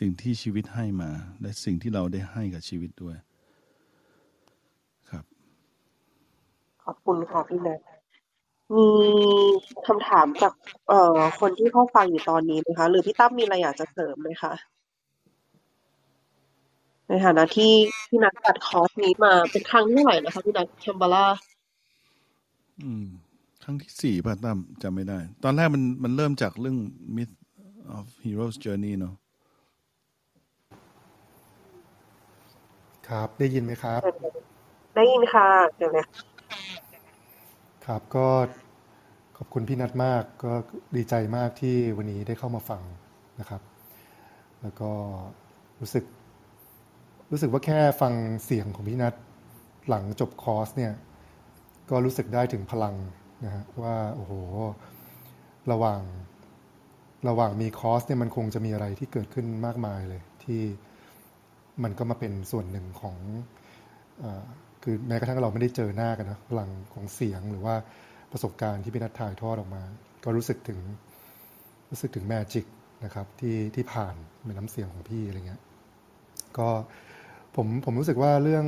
[0.00, 1.10] สิ่งที่ชีวิตให้มา
[1.42, 3.16] และสิ่งที่เราได้ให้กับชีวิตด้วย
[5.10, 5.24] ครับ
[6.84, 7.80] ขอบคุณค่ะพี่นัท
[8.76, 8.88] มี
[9.86, 10.54] คำถามจาก
[10.88, 14.54] เอ่อคนที่เข้าฟังอยู่ตอนนี้ไหมคะ หรือพี่ตั้มมีอะไรอยากจะเสริมไหมคะ
[17.08, 17.72] ในฐานะที่
[18.08, 21.26] พี่นัทตัดคอร์สนี้มาเป็นครั้งที่เท่าไหร่นะคะพี่นัทแคมเบล่า
[22.82, 23.06] อืม
[23.62, 26.78] ครั้งที่สี่ป่ะตั้มจำไม่ได้ ตอนแรกมันมันเริ่มจากเรื่อง
[27.16, 27.34] myth
[27.96, 29.14] of heroes journey เนาะ
[33.10, 34.00] ครับ ได้ยินไหมครับ
[34.96, 36.06] ได้ยินค่ะเดี๋ยวนะ
[37.86, 38.26] ครับ ก็
[39.36, 40.52] ขอบคุณพี่นัทมาก ก็
[40.96, 42.82] ดีใจมากที่วันนี้ได้เข้ามาฟัง
[43.40, 43.62] นะครับ
[44.62, 44.90] แล้วก็
[45.80, 46.04] รู้สึก
[47.30, 48.12] รู้สึกว่าแค่ฟัง
[48.44, 49.14] เสียงของพี่นัท
[49.88, 50.92] หลังจบคอร์สเนี่ย
[51.90, 52.94] ก็รู้สึกได้ถึงพลัง
[53.44, 54.32] นะฮะว่าโอ้โห
[55.72, 56.02] ระหว่าง
[57.28, 60.60] ระหว่างมีคอร์สเนี่ยมันคงจะมีอะไรที่เกิดขึ้นมากมายเลยที่
[61.84, 63.16] มันก็มาเป็นส่วนหนึ่งของ
[64.22, 64.24] อ
[64.82, 67.74] คือแม้กระทั่งเราไม่ได้เจอหน้ากันนะพลังของเสียงหรือว่า
[68.32, 69.82] ประสบการณ์ที่พี่นัทถ่ายทอดออกมา
[70.24, 70.78] ก็รู้สึกถึง
[71.90, 72.66] รู้สึกถึงแมจิก
[73.04, 74.14] นะครับที่ที่ผ่าน
[74.46, 75.62] ในน้ำเสียงของพี่อะไรเงี้ย
[76.58, 76.68] ก็
[77.56, 78.66] ผมผมรู้สึกว่าเรื่อง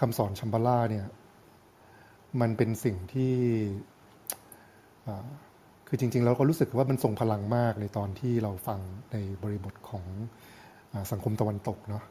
[0.00, 1.06] คำสอนชัมบาล่าเนี่ย
[2.40, 3.34] มันเป็นสิ่งที่
[5.88, 8.80] คือจริงๆเราก็รู้สึกว่ามันทรงพลังมากในตอนที่เราฟัง
[9.12, 10.04] ในบริบทของ
[11.12, 12.04] สังคมตะวันตกเนาะ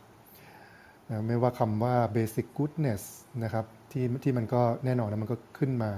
[1.09, 3.03] นะไม่ว่าคำว่า basic goodness
[3.43, 5.91] นะครับที่ที่มันก็แน่นอนนะมันก็ขึ้นมา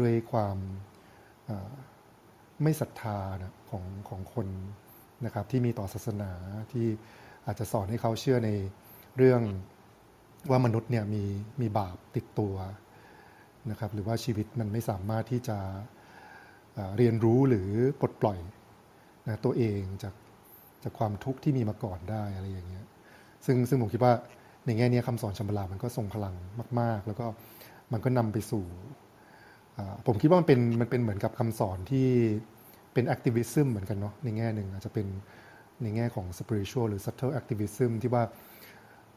[0.00, 0.56] ด้วยความ
[2.62, 4.48] ไม่ศรัทธานะของของคน
[5.24, 6.32] นะครับที่มีต่อศาสนา
[6.72, 6.86] ที่
[7.46, 8.50] อาจจะสอนให้เขาเชื่อใน
[9.16, 9.42] เรื่อง
[10.50, 11.24] ว่ามนุษย์เนี่ยมี
[11.60, 12.54] มีบาปติดตัว
[13.70, 15.58] นะครับหรือว่าชีวิตมันไม่สามารถที่จะ
[16.96, 17.70] เรียนรู้หรือ
[18.00, 18.38] ปลดปล่อย
[19.26, 20.14] นะตัวเองจาก
[20.82, 22.86] จากความทุกข์ที่มีมาก่อนได้อะไรอย่างเงี้ย
[23.46, 24.12] ซึ่งซึ่งผมคิดว่า
[24.66, 26.34] ในแง่นี้คำสอนชัมบลามันก็ทรงพลัง
[26.80, 27.26] มาก ๆ แล้วก็
[27.92, 28.64] มันก็นำไปสู่
[30.06, 32.06] ผมคิดว่ามันเป็นมันเป็นเหมือนกับคำสอนที่
[32.92, 35.06] เป็นแอคทิวิซึมเหมือนกันเนาะในแง่หนึ่งอาจจะเป็น
[35.82, 38.22] ในแง่ของสปิริตชัลหรือ subtle activism ที่ว่า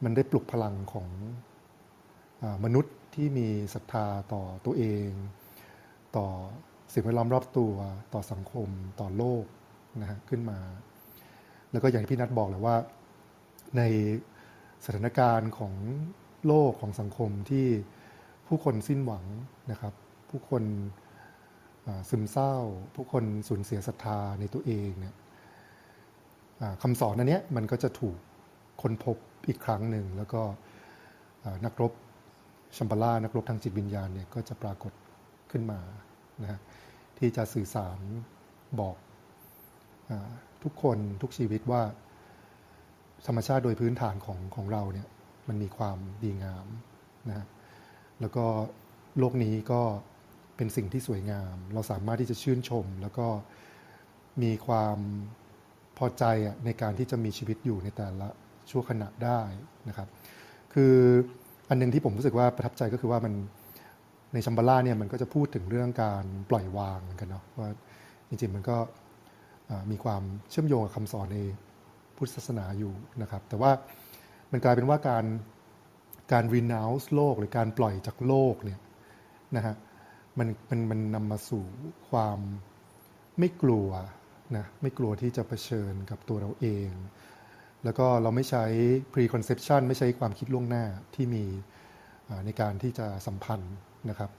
[0.04, 1.08] มันได้ปลุกพลังของ
[2.44, 5.10] อมนุษย์ที่มีศรัทธาต่อตัวเอง
[6.18, 6.28] ต่อ
[6.94, 7.74] สิ่งแวดล้อมรอบตัว
[8.14, 8.70] ต่อสังคม
[9.00, 9.44] ต่อโลก
[10.02, 10.60] นะฮะขึ้นมา
[11.72, 12.76] แล้วก็อย่างที่พี่นัทบอกเลยว่า
[13.78, 13.82] ใน
[14.86, 15.74] สถานการณ์ของ
[16.48, 17.68] โลกของสังคมที่
[18.48, 19.26] ผู้คนสิ้นหวัง
[19.72, 19.94] นะครับ
[20.30, 20.64] ผู้คน
[22.10, 22.56] ซึมเศร้า
[22.96, 25.16] ผู้คนสูญเสียศรัทธาในตัวเองเนี่ย
[26.82, 28.18] คำสอนอันนี้มันก็จะถูก
[28.82, 29.18] ค้นพบ
[29.48, 30.42] อีกครั้งหนึ่ง แล้วก็
[31.66, 31.94] นักรบ
[32.78, 34.94] ชัมบาล่านักรบทางจิตวิญญาณเนี่ยก็จะปรากฏ
[35.52, 35.80] ขึ้นมา
[36.42, 36.60] นะ
[37.18, 38.00] ที่จะสื่อสาร
[38.80, 38.96] บอก
[40.10, 40.12] อ
[40.64, 41.82] ทุกคนทุกชีวิตว่า
[43.28, 45.08] ธรรมชาติโดยพื้นฐานของของเราเนี่ย
[45.48, 46.66] มันมีความดีงาม
[47.30, 47.46] นะฮะ
[48.22, 48.46] แล้วก็
[49.20, 49.82] โลกนี้ก็
[50.56, 53.28] เป็นสิ่งที่สวยงาม เราสามารถที่จะชื่นชม แล้วก็
[54.44, 54.98] มีความ
[55.98, 56.24] พอใจ
[56.66, 58.28] ในการที่จะมีชีวิตอยู่ในแต่ละ
[58.70, 59.42] ชั่วขณะได้
[59.90, 60.08] นะครับ
[60.74, 60.94] คือ
[61.70, 63.34] อันนึงที่ผมรู้สึกว่าประทับใจก็คือว่ามัน
[64.34, 67.70] ในชัมบาร่าเนี่ยมันก็จะพูดถึงเรื่องการปล่อยวางเหมือนกันเนาะว่า
[68.30, 68.78] จริงๆมันก็
[69.92, 71.40] มีความเชื่อมโยงกับคำสอนใน
[72.20, 73.72] พุทธศาสนาอยู่นะครับ แต่ว่า
[74.52, 75.26] มันกลายเป็นว่าการ
[76.32, 78.80] การ renounce โลกหรือการปล่อยจากโลกเนี่ย
[79.56, 79.76] นะฮะ
[80.38, 81.64] มันมันมันนำมาสู่
[82.10, 82.40] ความ
[83.40, 83.90] ไม่กลัว
[84.56, 86.90] นะไม่กลัวที่จะเผชิญกับตัวเราเอง
[87.84, 88.66] แล้วก็เราไม่ใช้
[89.14, 91.46] preconception ไม่ใช้ความคิดล่วงหน้าที่มี
[92.46, 93.76] ในการที่จะสัมพันธ์
[94.10, 94.32] นะครับ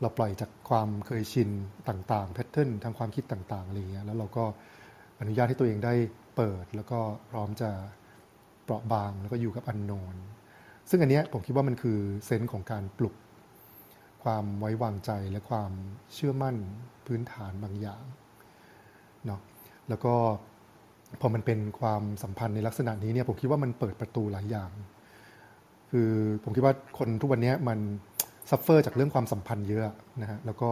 [0.00, 1.50] เราปล่อยจากความเคยชิน
[1.88, 4.44] ต่างๆแพทเทิร์นทางความคิดต่างๆอะไรเงี้ยแล้วเราก็
[5.20, 5.94] อนุญาตให้ตัวเองได้
[6.38, 7.70] เปิด แล้วก็พร้อมจะ
[8.64, 10.16] เปราะบางแล้วก็อยู่กับอันโนน
[10.90, 13.14] ซึ่งอันนี้ผมคิดว่ามันคือเซนส์ของการปลุก
[14.24, 15.70] ความไว้วางใจและความ
[16.14, 16.56] เชื่อมั่น
[17.06, 18.04] พื้นฐานบางอย่าง
[19.26, 19.40] เนาะ
[19.88, 20.14] แล้วก็
[21.20, 24.70] พอมันเป็นความสัมพันธ์ในลักษณะนี้เนี่ยผมคิดว่ามันเปิดประตูหลายอย่าง
[25.90, 26.10] คือ
[26.44, 27.78] ผมคิดว่าคนทุกวันนี้มัน
[28.50, 29.84] suffer จากเรื่องความสัมพันธ์เยอะ
[30.22, 30.70] นะฮะแล้วก็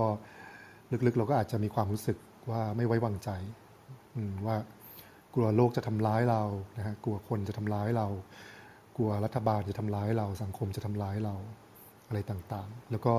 [1.07, 2.17] ลึกๆเราก็อาจจะมีความรู้สึก
[2.51, 3.31] ว่าไม่ไว้วางใจ
[4.47, 4.57] ว่า
[5.37, 6.43] กลัวโลกจะทำร้ายเรา
[6.79, 8.07] นะฮะกลัวคนจะทำร้ายเรา
[8.97, 11.35] กลัวรัฐบาลจะทำร้ายเรา สังคมจะทำร้ายเรา
[12.09, 13.13] อะไรต่างๆ แล้วก็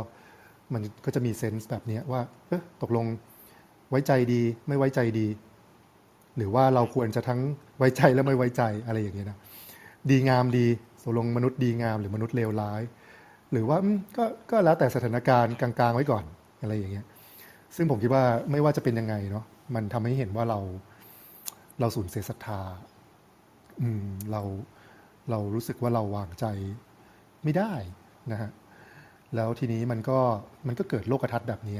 [0.73, 3.05] มันก็จะมีเซนส์แบบนี้ว่าเออตกลง
[3.89, 5.27] ไว้ใจดีไม่ไว้ใจดี
[6.37, 7.39] หรือว่าเราควรจะทั้ง
[7.77, 9.37] ไว้ใจและไม่ไว้ใจอะไรอย่างเงี้ยนะ
[10.09, 10.67] ดีงามดี
[11.03, 12.81] ตกลงมนุษย์ดีงามหรือมนุษย์เลวร้าย
[13.51, 13.77] หรือว่า
[14.17, 16.23] ก็ก็แล้วแต่สถานการณ์กลางๆไว้ก่อน
[16.61, 17.05] อะไรอย่างเงี้ย
[17.75, 19.45] ซึ่งผมคิดว่าไม่ว่าจะเป็นยังไงเนาะ
[19.75, 20.59] มันทำให้เห็นว่าเรา
[21.79, 22.61] เราสูญเสียศรัทธา
[23.81, 24.41] อืม เรา
[25.29, 26.45] เรารู้สึกว่าเราวางใจ
[27.43, 27.73] ไม่ได้
[28.31, 28.51] นะฮะ
[29.35, 30.19] แล้วทีนี้มันก็
[30.67, 31.79] มันก็เกิดโลกทัศน์แบบนี้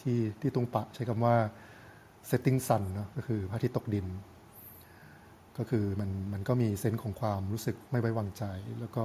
[0.00, 1.34] ที่ที่ตรงปะใช้คำว่า
[2.30, 4.06] setting sun เนาะก็คือพระอาทิตย์ตกดิน
[5.58, 8.44] ก็คือมันมันก็มีเซนส์ของความรู้สึกไม่ไว้วางใจ
[8.80, 9.04] แล้วก็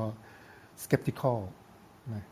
[0.84, 1.40] skeptical
[2.14, 2.26] นะ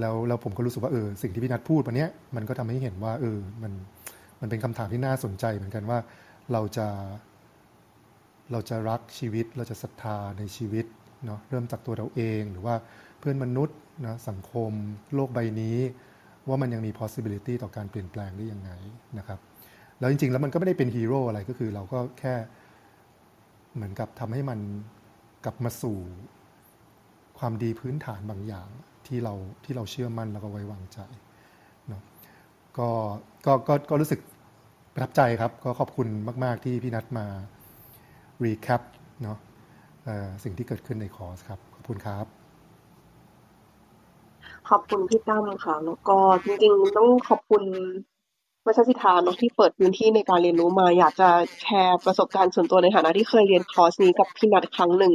[0.00, 2.06] แล้วแล้วผมก็รู้สึกว่าเออสิ่งที่พี่นัทพูดวันนี้
[2.36, 3.72] มันก็ทำให้เห็นว่าเออมัน
[4.40, 5.98] มันเป็นคำถามที่น่าสนใจเหมือนกันว่า
[6.52, 6.88] เราจะ
[8.52, 10.86] เราจะรักชีวิตเราจะศรัทธาในชีวิต
[11.26, 12.74] เนาะเริ่มจากตัวเราเองหรือว่า
[13.18, 14.72] เพื่อนมนุษย์นะสังคม
[15.14, 15.78] โลกใบนี้
[16.48, 18.70] ว่ามันยังมี possibility ต่อการเปลี่ยนแปลงได้ยังไง
[19.18, 19.38] นะครับ
[19.98, 22.34] แล้วจริงๆ แล้วมันก็ไม่ได้เป็นฮีโร่อะไรก็คือเราก็แค่
[23.74, 24.60] เหมือนกับทำให้มัน
[25.44, 25.98] กลับมาสู่
[27.38, 28.68] ความดีพื้นฐานบางอย่าง
[29.06, 29.34] ที่เรา
[29.64, 30.98] ที่เราเชื่อมั่นแล้วก็ไว้วางใจ
[31.88, 32.02] เนาะ
[32.78, 32.88] ก็
[33.46, 34.20] ก็ก็ก็รู้สึก
[34.96, 36.08] ประทับใจครับ ก็ขอบคุณ
[36.44, 37.26] มาก ๆ ที่พี่นัทมา
[38.44, 38.82] recap
[39.22, 39.38] เนาะ
[40.44, 42.26] สิ่งที่เกิดขึ้นในคอร์สครับ ขอบคุณครับ
[44.68, 47.62] ขอบคุณพี่ตั้มค่ะ แล้วก็จริง ๆ ต้องขอบคุณ
[48.66, 51.30] วัชรสิทธาเนาะที่เปิดพื้นที่ในการเรียนรู้มา อยากจะ
[51.62, 55.12] แชร์ประสบการณ์ส่วนตัวในฐานะที่เคยเรียนคอร์สนี้กับพี่นัทครั้งหนึ่ง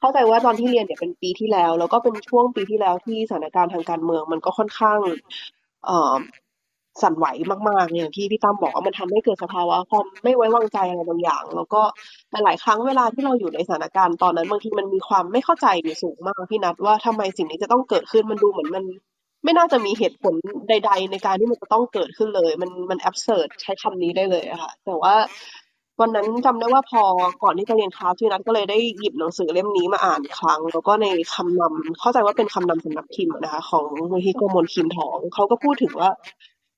[0.00, 5.00] เข้าใจว่าตอนที่เรียนเนี่ยเป็นปีที่แล้ว แล้วก็เป็นช่วงปีที่แล้วที่สถานการณ์ทางการเมือง มันก็ค่อนข้าง
[5.86, 6.14] เอ่อ
[7.00, 7.26] สั่นไหว
[7.68, 11.82] มากๆ อย่างที่พี่ตั้มบอกว่ามันทำให้เกิดสภาวะความไม่ไว้วางใจอะไรบางอย่าง แล้วก็
[12.44, 18.84] หลายครั้งเวลาที่เราอยู่ในสถานการณ์ตอนนั้นบางทีมันมีความไม่เข้าใจอยู่สูงมากพี่นัทว่าทำไมสิ่งนี้จะต้องเกิดขึ้นมันดูเหมือนมัน
[19.44, 20.34] ไม่น่าจะมีเหตุผล
[20.68, 25.14] ใด ๆ ในการที่มันจะต้องเกิดขึ้นเลย มันมันแอบเสิร์ใช้คำนี้ได้เลยค่ะ แต่ว่า
[26.00, 27.02] วันนั้นจำได้ว่าพอ
[27.42, 36.10] ก่อนที่จะเรียนคลาสพี่นัทก็เลยได้หยิบหนังสือเล่มนี้มาอ่านครั้ง แล้วก็ในคำนำเข้าใจว่าเป็นคำนำสำนักพิมพ์นะคะ ของมูลที่โกมลคิมทองเขาก็พูดถึงว่า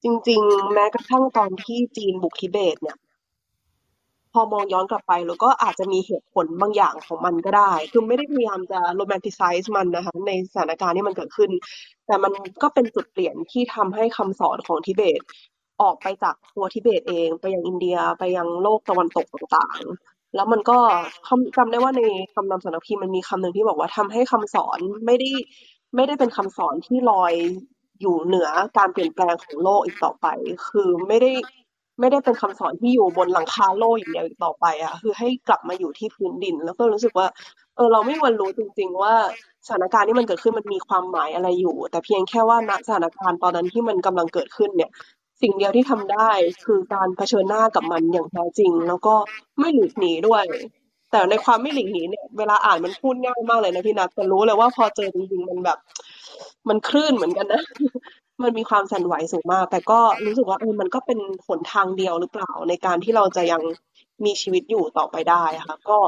[0.05, 2.99] จริง ๆ แม้กระทั่งตอนที่จีนบุกทิเบตเนี่ย
[4.33, 11.51] พอมองย้อนกลับไปแล้วก็อาจจะมีเหตุผลบางอย่างของมันก็ได้ คือไม่ได้พยายามจะโรแมนติไซส์มันนะคะ ในสถานการณ์ที่มันเกิดขึ้น
[12.07, 12.33] แต่มัน
[12.63, 15.21] ก็เป็นจุดเปลี่ยนที่ทำให้คำสอนของทิเบต
[15.83, 19.27] ออกไปจากตัวทิเบตเอง ไปยังอินเดียไปยังโลกตะวันตก
[19.57, 20.79] ต่างๆ แล้วมันก็
[21.57, 22.03] จำได้ว่าใน
[22.35, 25.31] คำนำสารพีมันมีคำหนึ่งที่บอกว่าทำให้คำสอนไม่ได้
[25.97, 27.33] ไม่ได้เป็นคำสอนที่ลอย
[28.01, 30.27] อยู่เหนือการเปลี่ยนแปลงของโลกอีกต่อไป
[30.69, 31.33] คือไม่ได้
[32.01, 37.27] ไม่ได้เป็นคำสอนที่อยู่บนหลังคาโลกอย่างเดียวอีกต่อไปอะคือให้กลับมาอยู่ที่พื้นดิน แล้วก็รู้สึกว่า
[37.77, 39.15] เออเราไม่ควันรู้จริง ๆ ว่า
[39.67, 44.91] สถานการณ์ที่มันเกิดขึ้นมันมีความหมายอะไรอยู่ แต่เพียงแค่ว่าณสถานการณ์ตอนนั้นที่มันกำลังเกิดขึ้นเนี่ย
[45.43, 46.31] สิ่งเดียวที่ทำได้
[46.65, 49.15] คือการเผชิญหน้ากับมันอย่างแท้จริง แล้วก็
[49.59, 50.45] ไม่หลีกหนีด้วย
[51.11, 55.79] แต่ในความไม่หลีกหนีเนี่ยเวลาอ่านมันพูดง่ายมากเลยนะพี่นัทแต่รู้เลยว่าพอเจอจริงๆมันแบบ
[56.69, 57.63] มันคลื่นเหมือนกันนะ
[58.43, 63.63] มันมีความสั่นไหวสูงมาก แต่ก็รู้สึกว่าเออมันก็เป็นหนทางเดียวหรือเปล่าในการที่เราจะยัง
[64.25, 65.99] มีชีวิตอยู่ต่อไปได้ค่ะ ก็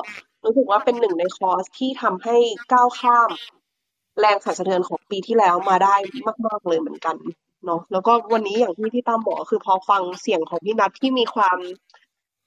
[0.44, 2.36] รู้สึกว่าเป็นหนึ่งในคอร์สที่ทำให้
[2.72, 3.30] ก้าวข้าม
[4.20, 5.96] แรงสั่นสะเทือนของปีที่แล้วมาได้
[6.46, 7.16] มาก ๆเลยเหมือนกัน
[7.64, 11.58] เนาะแล้วก็วันนี้อย่างที่พี่ตั้มบอกคือพอฟังเสียงของพี่นัทที่มีความ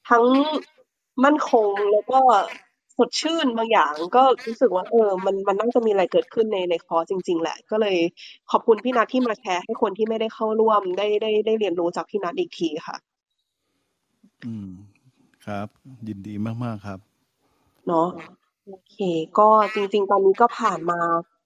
[0.09, 0.23] ทั้ง
[1.23, 2.19] มั่นคงแล้วก็
[2.99, 7.97] สดชื่นบางอย่างก็รู้สึกว่า เออ มันมันน่าจะมีอะไรเกิดขึ้นในในคอร์สจริง ๆ แหละ ก็เลย
[8.51, 12.97] ขอบคุณพี่นัทที่มาแชร์ให้คนที่ไม่ได้เข้าร่วมได้ได้ได้เรียนรู้จากพี่นัทอีกทีค่ะ
[14.45, 14.69] อืม
[15.45, 15.67] ครับ
[16.07, 16.33] ยินดี
[16.63, 16.99] มาก ๆ ครับ
[17.87, 18.07] เนาะ
[18.65, 18.97] โอเค
[19.39, 20.99] ก็จริง ๆ ตอนนี้ก็ผ่านมา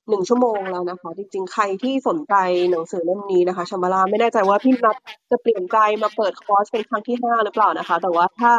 [0.10, 2.36] หนึ่งชั่วโมงแล้วนะคะ จริงๆ ใครที่สนใจ
[2.72, 4.98] หนังสือเล่มนี้นะคะชัมบาราไม่แน่ใจว่าพี่นัท
[5.32, 8.52] จะเปลี่ยนใจมาเปิดคอร์สเป็นครั้งที่ห้าหรือเปล่านะคะ แต่ว่าถ้า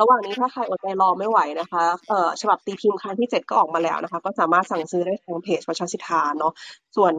[0.00, 6.52] ระหว่างนี้ถ้าใครอดใจรอไม่ไหวนะคะเอ่อฉบับตีพิมพ์ครั้งที่เจ็ดก็ออกมาแล้วนะคะ ก็สามารถสั่งซื้อได้ทางเพจประชาสิทธาเนาะ
[6.96, 7.14] ส่วน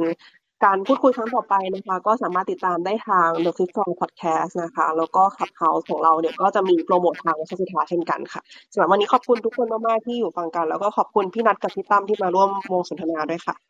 [0.66, 13.69] การพูดคุยครั้งต่อไปนะคะ ก็สามารถติดตามได้ทาง The f i f t Song Podcast นะคะ แล้วก็ Clubhouse ของเราเนี่ยก็จะมีโปรโมททางชสิทธาเช่นกันค่ะสำหรับวันนี้ขอบคุณทุกคนมากๆที่อยู่ฟังกัน แล้วก็ขอบคุณพี่นัทกับพี่ตั้มที่มาร่วมวงสนทนาด้วยค่ะ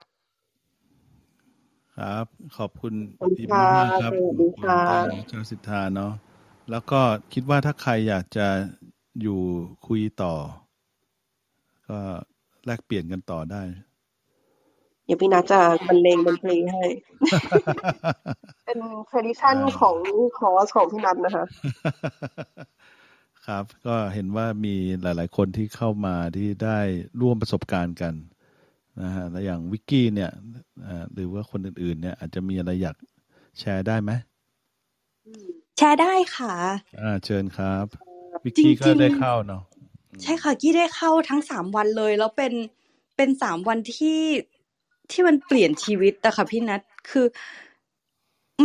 [2.00, 2.26] ครับ
[2.58, 4.82] ขอบคุณขอบคุณพี่ค่ะมากครับสวัสดีค่ะ
[5.28, 6.14] เจ้าสิทธาเนาะ
[6.72, 7.02] แล้วก็
[7.34, 8.48] คิดว่าถ้าใครอยากจะ
[9.22, 9.40] อยู่
[9.88, 10.36] คุยต่อ
[11.90, 12.00] ก็
[12.66, 13.62] แลกเปลี่ยนกันต่อได้
[15.06, 16.84] เดี๋ยวพี่นัทจะบรรเลงดนตรีให้
[18.66, 18.80] เป็น
[19.10, 19.96] tradition อ่าของ
[20.38, 21.46] คอร์สของพี่นัทนะคะ
[23.48, 26.80] ครับ ก็เห็นว่ามีหลาย ๆ คนที่เข้ามาที่ได้
[27.22, 28.14] ร่วมประสบการณ์กัน
[29.02, 30.32] นะฮะและอย่างวิกกี้เนี่ย
[30.88, 32.96] อ่าหรือว่าคนอื่นๆ เนี่ย อาจจะมีอะไรอยาก
[33.60, 34.12] แชร์ได้ไหม
[35.78, 36.56] แชร์ได้ค่ะ
[37.02, 37.86] อ่าเชิญครับ
[38.46, 39.64] วิกจริกี้งก็ๆได้เข้าเนาะ
[40.22, 42.54] ใช่ค่ะกี้ได้เข้าทั้งสามวันเลย แล้วเป็น
[43.18, 44.22] เป็นสามวันที่
[45.12, 47.26] ที่มันเปลี่ยนชีวิตอะค่ะพี่นัทคือ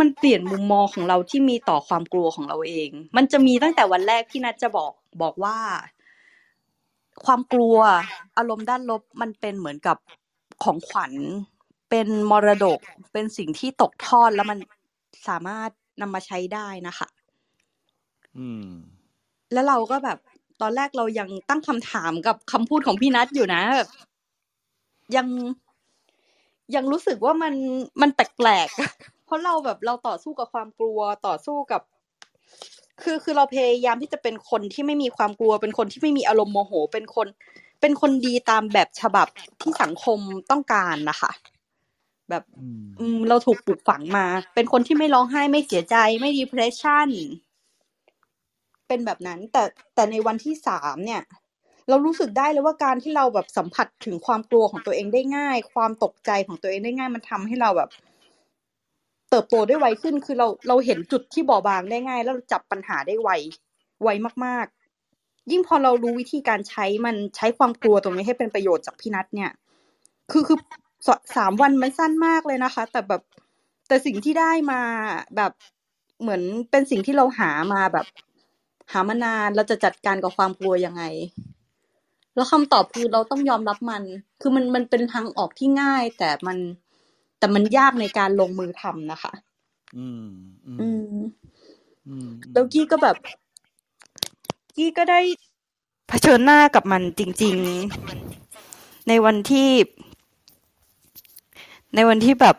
[0.00, 5.56] มันเปลี่ยนมุมมองของเราที่มีต่อความกลัวของเราเอง มันจะมีตั้งแต่วันแรกพี่นัทจะบอกบอกว่า
[7.24, 7.78] ความกลัว
[8.38, 9.96] อารมณ์ด้านลบมันเป็นเหมือนกับ
[10.62, 11.12] ของขวัญ
[11.90, 12.80] เป็นมรดก
[13.12, 14.58] เป็นสิ่งที่ตกทอดแล้วมัน
[15.28, 17.08] สามารถนำมาใช้ได้นะคะ
[18.38, 18.70] อืม
[19.52, 20.18] แล้วเราก็แบบ
[20.60, 23.88] ตอนแรกเรายังตั้งคำถามกับคำพูดของพี่นัทอยู่นะแบบ
[25.16, 25.26] ยัง
[26.74, 27.54] ยังรู้สึกว่ามัน
[28.00, 31.82] มันแปลกๆเพราะเราแบบเราต่อสู้กับความกลัวต่อสู้กับ
[33.02, 37.26] คือคือเราพยายามที่จะเป็นคนที่ไม่มีความกลัว เป็นคนที่ไม่มีอารมณ์โมโห เป็นคน
[37.80, 39.26] เป็นคนดีตามแบบฉบับ
[39.60, 40.18] ที่สังคม
[40.50, 41.32] ต้องการนะคะ
[42.30, 47.08] แบบอืมอืมเราถูกปลูกฝังมา เป็นคนที่ไม่ร้องไห้ไม่เสียใจไม่ depression
[48.88, 49.62] เป็นแบบนั้น แต่
[49.94, 51.22] แต่ในวันที่สามเนี่ย
[51.88, 57.90] เรารู้สึกได้เลยว่าการที่เราแบบสัมผัสถึงความกลัวของตัวเองได้ง่าย ความตกใจของตัวเองได้ง่าย มันทำให้เราแบบ
[59.34, 63.30] เติบโตได้ไวขึ้นคือเราเราเห็นจุดที่บอบบางได้ง่าย แล้วจับปัญหาได้ไว
[64.02, 64.08] ไว
[64.44, 69.50] มากๆ ยิ่งพอเรารู้วิธีการใช้มันใช้ความกลัวตรงนี้ให้เป็นประโยชน์จากพี่นัทเนี่ย
[70.30, 70.58] คือคือ
[71.06, 73.22] สสามวันมันสั้นมากเลยนะคะ แต่แบบ
[73.88, 74.80] แต่สิ่งที่ได้มา
[75.36, 75.52] แบบ
[76.20, 78.06] เหมือนเป็นสิ่งที่เราหามาแบบ
[78.92, 81.02] หามานานเราจะจัดการกับความกลัวยังไง
[82.34, 84.02] แล้วคำตอบคือเราต้องยอมรับมัน
[84.40, 86.58] คือมันมันเป็นทางออกที่ง่าย แต่มัน
[87.44, 89.32] แต่มันยากในการลงมือทำนะคะ
[89.98, 90.26] อืม
[90.66, 91.24] อืมอืม
[92.08, 93.16] อืมแล้วกี้ก็แบบ
[94.76, 95.20] กี้ก็ได้
[96.08, 97.54] เผชิญหน้ากับมันจริง
[98.32, 99.70] ๆ ในวันที่
[101.94, 102.56] ในวันที่แบบ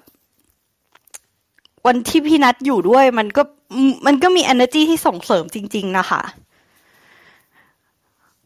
[1.88, 3.42] วันที่พี่นัดอยู่ด้วย มันก็
[3.74, 6.22] อืมมันก็มี energy ที่ส่งเสริมจริง ๆ นะคะ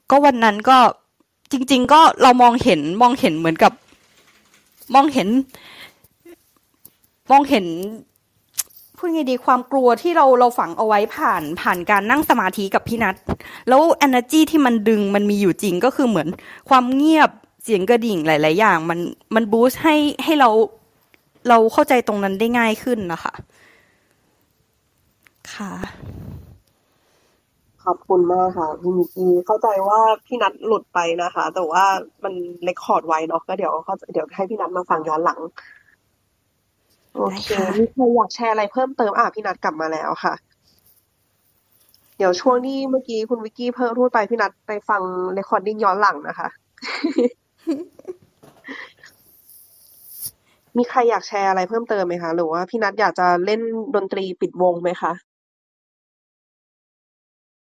[0.10, 0.78] ก็วันนั้นก็
[1.52, 3.74] จริง ๆ ก็เรามองเห็นมองเห็นเหมือนกับ
[4.96, 5.28] มองเห็น
[7.30, 7.66] มองเห็น
[8.98, 13.16] พูดไงดีความกลัวที่เราเราฝังเอาไว้ผ่านผ่านการนั่งสมาธิกับพี่นัท
[13.68, 16.28] แล้ว energy ที่มันดึงมันมีอยู่จริงก็คือเหมือน
[16.70, 17.30] ความเงียบ
[17.64, 19.00] เสียงกระดิ่งหลาย ๆ อย่าง มัน
[19.36, 20.50] มันบูสต์ให้ให้เรา
[21.50, 23.34] เราเข้าใจตรงนั้นได้ง่ายขึ้นนะคะ
[25.54, 25.72] ค่ะ
[27.84, 31.84] ขอบคุณมากค่ะพี่มิกกี้เข้าใจว่าพี่นัทหลุดไปนะคะ แต่ว่า
[32.24, 33.74] มันเรคคอร์ดไว้เนาะก็เดี๋ยว
[34.14, 35.40] เดี๋ยวให้พี่นัทมาฟังย้อนหลัง
[37.20, 40.34] โอเคได้ค่ะมีใครอยากแชร์อะไรเพิ่มเติมอะพี่นัทกลับมาแล้วค่ะ
[42.18, 45.02] เดี๋ยวช่วงที่เมื่อกี้คุณวิกกี้เพิ่มพูดไปพี่นัทไปฟัง
[45.34, 46.48] เรคคอร์ดดิ้งย้อนหลังนะคะ
[50.78, 53.62] มีใครอยากแชร์อะไรเพิ่มเติมไหมคะ หรือว่าพี่นัทอยากจะเล่น
[53.96, 55.12] ดนตรีปิดวงไหมคะ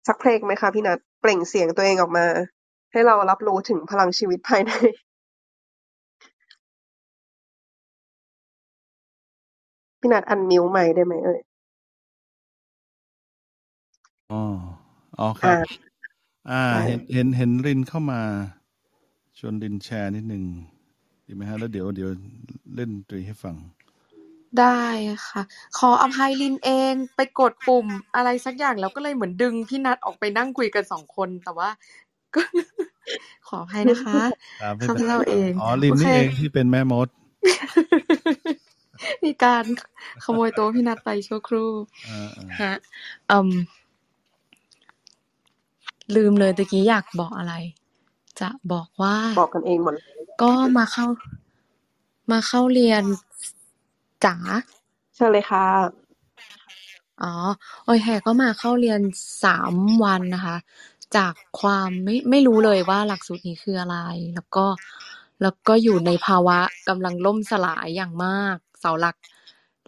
[0.07, 2.25] สักเพลงไหมคะพี่นัทเปล่งเสียงตัวเองออกมา
[2.91, 4.71] ให้เรารับรู้ถึงพลังชีวิตภายใน
[9.99, 11.39] พี่นัทอันมิวไมค์ได้ไหมเอ่ย
[14.31, 14.43] อ๋อ
[15.19, 15.59] อ๋อครับ อ่า
[16.49, 18.21] อ่าได้เห็นเห็นเห็นรินเข้ามา
[19.39, 20.43] ชวนรินแชร์นิดหนึ่ง
[21.27, 22.09] ดีไหมฮะ แล้วเดี๋ยวเดี๋ยว
[22.75, 23.55] เล่นดนตรีให้ฟัง
[24.59, 24.81] ได้
[25.27, 25.41] ค่ะ
[25.77, 31.69] ขออภัยลินเองไปกดปุ่มอะไรสักอย่างแล้วก็เลยเหมือนดึงพี่นัทออกไปนั่งคุยกันสองคนแต่ว่า
[32.35, 32.41] ก็
[33.47, 34.21] ขออภัยนะคะ
[34.61, 37.07] ครับไม่ข้าเป็พนไรเจ้าเอง อ๋อลินโอเคนี่เองที่เป็นแม่มด
[39.23, 39.63] มีการ
[40.23, 41.71] ขโมยตัวพี่นัทไปชั่วครู่
[42.07, 42.73] อ่าอ่าฮะ
[43.31, 43.49] อืม
[46.15, 47.53] ลืมเลยตะกี้อยากบอกอะไร
[48.39, 50.03] จะบอกว่า บอกกันเองหมดเลย
[50.41, 51.07] ก็มาเข้า
[52.31, 53.03] มาเข้าเรียน
[54.25, 54.35] จ๋า
[55.15, 55.65] เชิญเลยค่ะ
[57.21, 57.33] อ๋อ
[57.85, 59.01] โอเคก็มาเข้าเรียน
[59.43, 59.73] สาม
[60.03, 60.57] วันนะคะ
[61.17, 63.97] จากความไม่ไม่รู้เลยว่าหลักสูตรนี้คืออะไร
[64.35, 64.65] แล้วก็
[65.41, 69.15] แล้วก็อยู่ในภาวะกำลังล่มสลายอย่างมาก เสาหลัก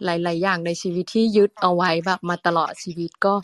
[0.04, 3.34] หลาย ๆ อย่างในชีวิตที่ยึดเอาไว้แบบมาตลอดชีวิตก็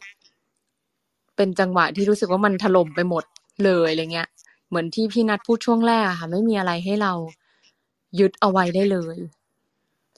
[1.36, 3.24] เป็นจังหวะที่รู้สึกว่ามันถล่มไปหมด
[3.64, 4.28] เลยอะไรเงี้ย
[4.68, 7.12] เหมือนที่พี่นัทพูดช่วงแรกอะค่ะ ไม่มีอะไรให้เรา
[8.20, 9.18] ยึดเอาไว้ได้เลย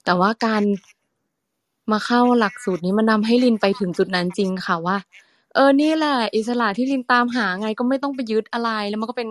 [0.04, 0.62] แต่ว่าการ
[1.92, 4.96] มาเข้าหลักสูตรนี้มันทำให้ลินไปถึงจุดนั้นจริงค่ะว่า
[5.54, 9.28] เออนี่แหละ อิสระที่ลินตามหาไงก็ไม่ต้องไปยึดอะไรแล้วมันก็เป็น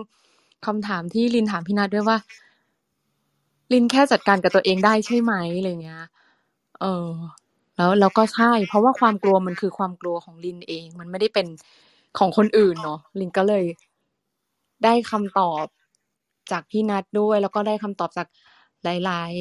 [0.66, 2.16] คำถามที่ลินถามพี่นัทด้วยว่า
[3.72, 6.02] ลินแค่จัดการกับตัวเองได้ใช่ไหมอะไรเงี้ย
[6.80, 7.10] เออ
[7.76, 11.46] แล้วแล้วก็ใช่ เพราะว่าความกลัวมันคือความกลัวของลินเอง มันไม่ได้เป็น
[12.18, 13.64] ของคนอื่นเนาะลินก็เลย
[14.84, 15.66] ได้คำตอบ
[16.50, 18.26] จากพี่นัทด้วย แล้วก็ได้คำตอบจาก
[18.84, 19.32] หลาย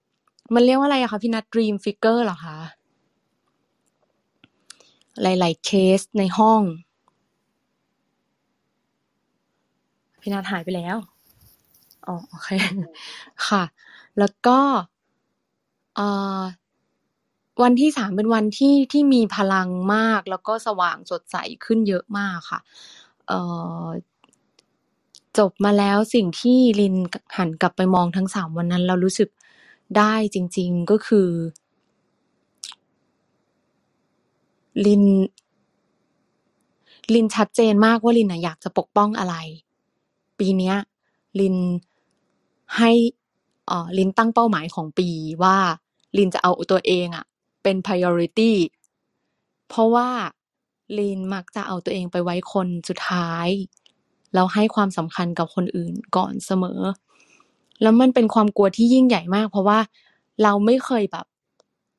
[0.00, 2.58] ๆ มันเรียกว่าอะไรอะคะพี่นัท dream figure เหรอคะ
[5.22, 6.62] หลาย ๆ เคสในห้อง
[10.20, 10.96] พี่นัทหายไปแล้ว
[12.06, 12.48] อ๋อโอเค
[13.48, 13.62] ค่ะ
[14.18, 14.58] แล้วก็
[15.94, 16.06] เอ่
[16.40, 16.44] อ
[17.62, 22.60] วันที่สามเป็นวันที่ที่มีพลังมาก แล้วก็สว่างสดใสขึ้นเยอะมากค่ะ
[23.28, 23.40] เอ่
[23.84, 23.86] อ
[25.38, 26.94] จบมาแล้วสิ่งที่ลิน
[27.36, 29.30] หันกลับไปมองทั้งสามวันนั้น เรารู้สึก
[29.96, 31.28] ได้จริง ๆก็คือ
[34.84, 35.04] ลิน
[37.14, 39.34] ลินชัดเจนมากว่าลินน่ะอยากจะปกป้องอะไร
[40.38, 40.76] ปีเนี้ย
[41.40, 41.56] ลิน
[42.78, 42.92] ให้
[43.98, 45.08] ลินตั้งเป้าหมายของปี
[45.42, 45.56] ว่า
[46.18, 47.24] ลินจะเอาตัวเองอะ
[47.62, 48.52] เป็น priority
[49.68, 50.08] เพราะว่า
[50.98, 53.48] ลินมักจะเอาตัวเองไปไว้คนสุดท้าย
[54.34, 56.80] แล้วให้ความสำคัญกับคนอื่นก่อนเสมอ
[57.82, 59.78] แล้วมันเป็นความกลัวที่ยิ่งใหญ่มาก เพราะว่า
[60.42, 61.26] เราไม่เคยแบบ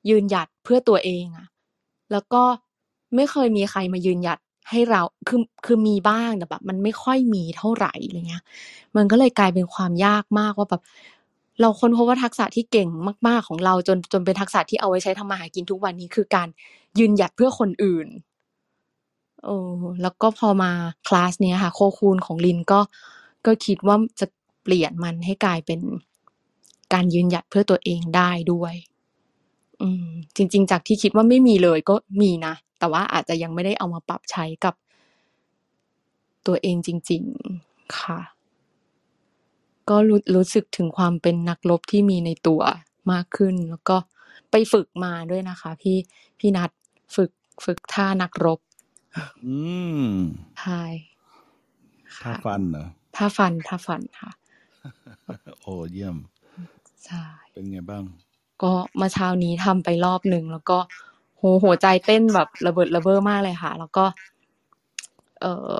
[0.09, 1.47] ยืนหยัดเพื่อตัวเองอะ
[2.11, 2.43] แล้วก็
[3.15, 4.39] ไม่เคยมีใครมายืนหยัด
[4.69, 8.43] ให้เราคือคือมีบ้างแต่แบบ มันไม่ค่อยมีเท่าไหร่อะไรเงี้ย
[8.95, 10.81] มันก็เลยกลายเป็นความยากมากว่าแบบ
[11.61, 12.89] เราค้นพบว่าทักษะที่เก่ง
[13.27, 16.47] มาก ๆของเราจนจนเป็นทักษะที่เอาไว้ใช้ทำมาหากินทุกวันนี้คือการ
[16.99, 18.07] ยืนหยัดเพื่อคนอื่น
[19.43, 20.71] เออแล้วก็พอมา
[21.07, 22.79] คลาสเนี้ยค่ะ โคคูณของลินก็
[23.45, 24.27] ก็คิดว่าจะ
[24.63, 25.79] เปลี่ยนมันให้กลายเป็น
[26.93, 28.73] การยืนหยัดเพื่อตัวเองได้ด้วย
[29.85, 34.75] อืมจริง ๆ จากที่คิดว่าไม่มีเลยก็มีนะ แต่ว่าอาจจะยังไม่ได้เอามาปรับใช้กับ
[36.47, 37.23] ตัวเองจริง
[37.61, 38.19] ๆ ค่ะ
[39.89, 42.61] ก็รู้รู้สึกถึงความเป็นนักรบที่มีในตัว
[43.11, 43.97] มากขึ้น แล้วก็
[44.51, 45.97] ไปฝึกมาด้วยนะคะ พี่
[46.39, 46.69] พี่นัด
[47.15, 47.31] ฝึก
[47.65, 48.59] ฝึกท่านักรบ
[49.45, 49.57] อื
[50.09, 50.17] ม
[50.61, 50.83] ใช่
[52.23, 54.31] ท่าค่ะฟันเหรอท่าฟันท่าฟันค่ะ
[55.61, 56.17] โอ้เยี่ยม
[57.05, 58.03] ใช่เป็นไงบ้าง
[58.63, 60.77] ก็เมื่อเช้านี้ทำไปรอบหนึ่งแล้วก็
[61.37, 64.05] โหหัวใจเต้นแบบระเบิดระเบ้อมากเลยค่ะ แล้วก็
[65.41, 65.77] เอ่อ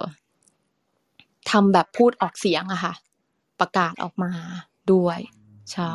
[1.52, 2.93] ทำแบบพูดออกเสียงอะค่ะ
[3.60, 4.31] ประกาศออกมา
[4.91, 5.19] ด้วย
[5.73, 5.93] ใช่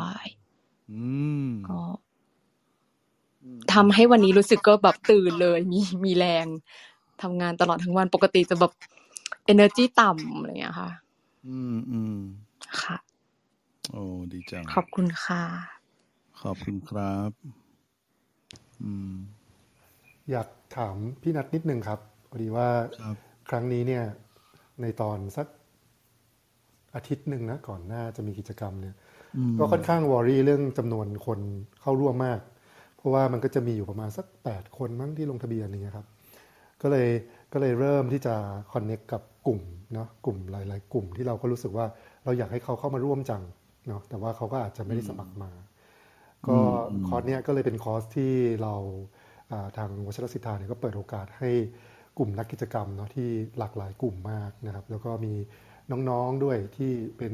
[0.91, 1.05] อื
[1.49, 1.79] มก็
[3.73, 6.45] ทำให้วันนี้รู้สึกก็แบบตื่นเลย มีมีแรง
[7.21, 8.73] ทำงานตลอดทั้งวันปกติจะแบบ
[9.51, 10.89] energy ต่ำอะไรอย่างเงี้ยค่ะ
[11.47, 12.17] อืมอืม
[12.83, 12.97] ค่ะ
[13.91, 14.03] โอ้
[14.33, 15.43] ดีจัง ขอบคุณค่ะ
[16.43, 17.31] ขอบคุณครับ
[18.83, 19.15] อืม
[20.31, 20.47] อยาก
[20.77, 21.99] ถามพี่นัทนิดนึงครับ
[22.29, 22.67] พอดีว่า
[22.99, 23.15] ครับ
[23.49, 24.03] ครั้งนี้เนี่ย
[24.81, 25.47] ในตอนสัก
[26.95, 28.95] อาทิตย์หนึ่งนะก่อนหน้าจะมีกิจกรรมเนี่ย
[29.37, 31.39] อืมก็ค่อนข้าง worry เรื่องจำนวนคน
[31.81, 32.39] เข้าร่วมมาก
[32.97, 36.07] เพราะว่ามันก็จะมีอยู่ประมาณสักแปดคนมั้งที่ลงทะเบียนอย่างเงี้ยครับ
[36.81, 37.09] ก็เลย
[37.53, 38.35] ก็เลยเริ่มที่จะ
[38.73, 39.61] connect กับกลุ่ม
[39.93, 41.85] เนาะกลุ่มหลาย ๆ กลุ่มที่เราก็รู้สึกว่า
[42.23, 43.43] เราอยากให้เขาเข้ามาร่วมจัง
[43.87, 45.51] เนาะแต่ว่าเขาก็อาจจะไม่ได้สมัครมา
[46.47, 46.59] ก็
[47.07, 48.75] คอร์สเนี้ยก็เลยเป็นคอร์สที่เรา
[49.51, 51.49] อ่าทางวัชรสิทธาเนี่ยก็เปิดโอกาสให้
[52.17, 55.33] กลุ่มนักกิจกรรมเนาะที่หลากหลายกลุ่มมากนะครับ แล้วก็มี
[56.09, 57.33] น้องๆด้วยที่เป็น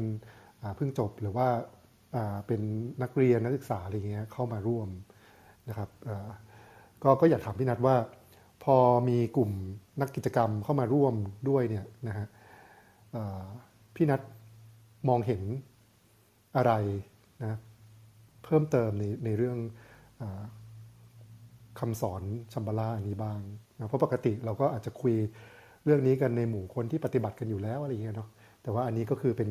[0.62, 1.48] อ่าเพิ่งจบหรือว่า
[2.16, 2.60] อ่าเป็น
[3.02, 4.88] นักเรียนนักศึกษาอะไรเงี้ยเข้ามาร่วม
[5.68, 6.28] นะครับอ่า
[7.02, 7.96] ก็ก็อยากถามพี่นัทว่า
[8.64, 8.76] พอ
[9.08, 9.50] มีกลุ่ม
[10.00, 11.14] นักกิจกรรมเข้ามาร่วม
[11.48, 12.26] ด้วยเนี่ยนะฮะ
[13.14, 13.44] อ่า
[13.94, 14.20] พี่นัท
[15.08, 15.42] มองเห็น
[16.56, 16.72] อะไร
[17.42, 17.58] นะ
[18.48, 19.58] เพิ่มเติมในในเรื่อง
[20.20, 20.22] อ
[21.78, 22.22] คำสอน
[22.52, 23.40] ชัมบาลาอันนี้บ้าง
[23.78, 25.14] นะเพราะปกติเราก็อาจจะคุย
[25.84, 28.28] เรื่องนี้กันในหมู่คนที่ปฏิบัติกันอยู่แล้วอะไรอย่างเงี้ยเนาะ
[28.62, 29.48] แต่ว่าอันนี้ก็คือเป็น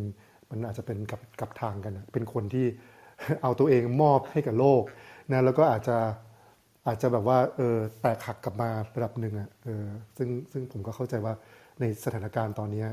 [0.50, 2.66] มันอาจจะเป็นกับกับทางกันนะเป็นคนที่
[3.42, 4.84] เอาตัวเองมอบให้กับโลก
[5.32, 5.98] นะแล้วก็อาจจะ
[6.88, 9.86] อาจจะแบบว่าเออแตกหักกลับมาระดับหนึ่งอะ่ะเออ
[10.18, 11.34] ซึ่งซึ่งผมก็เข้าใจว่า
[11.80, 12.86] ในสถานการณ์ตอนนี้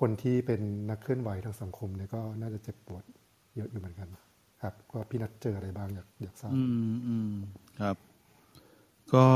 [0.00, 0.60] คนที่เป็น
[0.90, 3.04] นักเคลื่อนไหวทางสังคมเนี่ยก็น่าจะเจ็บปวด
[3.56, 4.08] เยอะอยู่เหมือนกัน
[4.62, 7.32] ครับก็พี่นัทเจออะไรบ้างอยากอยากทราบอืมอืม
[7.80, 7.96] ครับ
[9.14, 9.26] ก็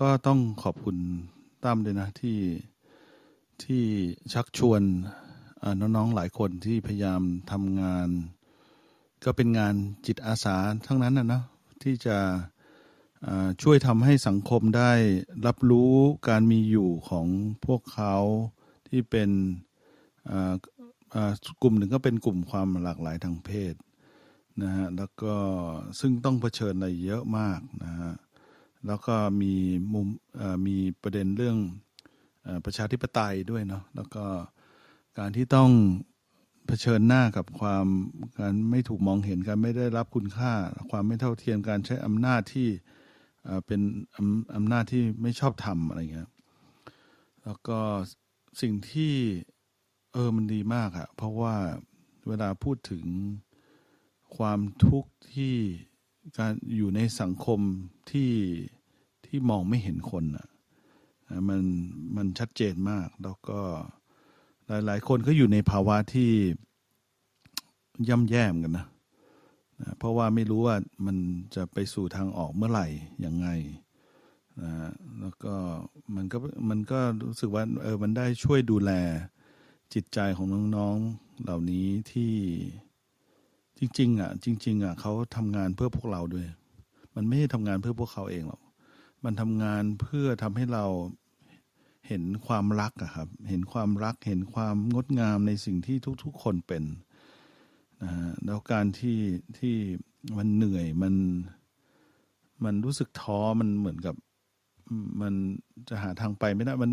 [0.00, 0.96] ก็ต้องขอบคุณ
[1.64, 2.38] ตั้มด้วยนะที่
[3.64, 3.84] ที่
[4.32, 4.82] ชักชวน
[5.80, 7.22] น้องๆหลายคนที่พยายาม
[7.52, 8.08] ทำงาน
[9.24, 9.74] ก็เป็นงาน
[10.06, 10.56] จิตอาสา
[10.86, 11.44] ทั้งนั้นนะเนาะ
[11.82, 12.18] ที่จะ
[13.62, 14.92] ช่วยทำให้สังคมได้
[15.46, 15.92] รับรู้
[16.28, 17.26] การมีอยู่ของ
[17.66, 18.16] พวกเขา
[18.88, 19.30] ที่เป็น
[21.62, 23.74] กลุ่มหนึ่งก็เป็นกลุ่มความหลากหลายทางเพศ
[24.62, 25.34] นะฮะแล้วก็
[26.00, 28.12] ซึ่งต้องเผชิญอะไรเยอะมากนะฮะ
[28.86, 29.54] แล้วก็มี
[29.92, 30.08] มุม
[30.66, 31.58] มีประเด็นเรื่อง
[32.64, 34.24] ประชาธิปไตยด้วยเนาะแล้วก็
[35.18, 35.70] การที่ต้อง
[36.66, 37.86] เผชิญหน้ากับความ
[38.38, 40.52] การไม่ถูกมองเห็นการไม่ได้รับคุณค่า
[40.90, 42.68] ความไม่เท่าเทียมการใช้อำนาจที่
[43.66, 43.80] เป็น
[44.56, 46.30] อำนาจที่ไม่ชอบทำอะไรเงี้ย
[47.44, 47.78] แล้วก็
[48.60, 49.14] สิ่งที่
[50.12, 51.54] เออมันดีมากอะเพราะว่า
[52.28, 53.04] เวลาพูดถึง
[54.36, 55.54] ความทุกข์ที่
[56.38, 57.60] การอยู่ในสังคม
[58.10, 58.32] ที่
[59.26, 60.46] ที่มองไม่เห็นคนอะ
[61.48, 61.62] มัน
[62.16, 63.60] มันชัดเจนมาก แล้วก็
[64.86, 66.30] หลายๆคนก็อยู่ในภาวะที่
[68.08, 68.86] ย่ำแย่มกันนะ
[69.80, 70.76] นะเพราะว่าไม่รู้ว่า
[71.06, 71.16] มัน
[71.54, 72.86] จะไปสู่ทางออกเมื่อไหร่
[73.24, 73.48] ยังไง
[74.62, 74.72] นะ
[75.20, 75.54] แล้วก็
[76.14, 76.38] มันก็
[76.68, 78.92] มันก็รู้สึกว่าเออมันได้ช่วยดูแล
[79.94, 80.46] จิตใจของ
[80.76, 82.32] น้องๆเหล่านี้ที่
[83.84, 86.46] จริง ๆ อะ จริง ๆ อะเขาทำงานเพื่อพวกเราด้วย
[87.14, 88.62] มันไม่ได้ทำงานเพื่อพวกเขาเองหรอก
[89.24, 90.84] มันทำงานเพื่อทำให้เรา
[92.08, 96.84] เห็นความรักอะครับ เห็นความรัก เห็นความงดงามในสิ่งที่ทุก ๆ คนเป็น
[98.02, 99.18] นะฮะแล้วการที่
[99.58, 99.76] ที่
[100.38, 101.14] มันเหนื่อยมัน
[102.64, 104.14] มันรู้สึกท้อมันเหมือนกับ
[105.20, 105.34] มัน
[105.88, 106.90] จะหาทางไปไม่ได้มัน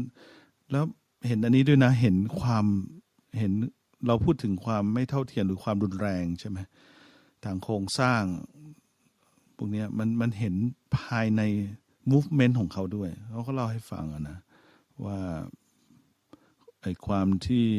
[0.72, 0.84] แล้ว
[1.28, 2.66] เห็นอันนี้ด้วยนะ เห็นความ
[3.40, 3.54] เห็น
[4.08, 6.58] เราพูดถึงความไม่เท่าเทียมหรือความรุนแรงใช่ไหม
[7.44, 8.24] ทางโครงสร้าง
[9.56, 10.56] พวกนี้มันมันเห็น
[10.98, 11.42] ภายใน
[12.12, 14.38] movement ของเขาด้วย เขาก็เล่าให้ฟังนะ
[15.06, 15.20] ว่า
[16.82, 17.70] ไอ้ความที่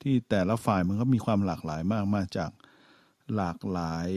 [0.00, 2.50] ที่แต่ละฝ่ายมันก็มีความหลากหลายมากมาจาก
[3.36, 4.10] หลากหลาย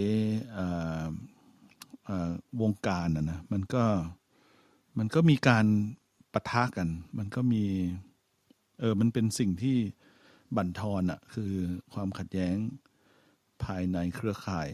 [2.61, 3.83] วงการนะนะมันก็
[4.97, 5.65] มันก็มีการ
[6.33, 6.87] ปะทะกัน
[7.17, 7.63] มันก็มี
[8.79, 9.77] เออมันเป็นสิ่งที่
[10.55, 11.53] บั่นทอนอะ่ะคือ
[11.93, 12.55] ความขัดแย้ง
[13.63, 14.69] ภายในเครือข่าย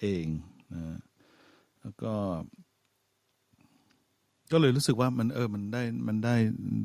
[0.00, 0.26] เอง
[0.74, 0.98] นะ
[1.80, 2.14] แล้วก็
[4.52, 6.34] ก็เลยรู้สึกว่ามันเออมันได้มันได้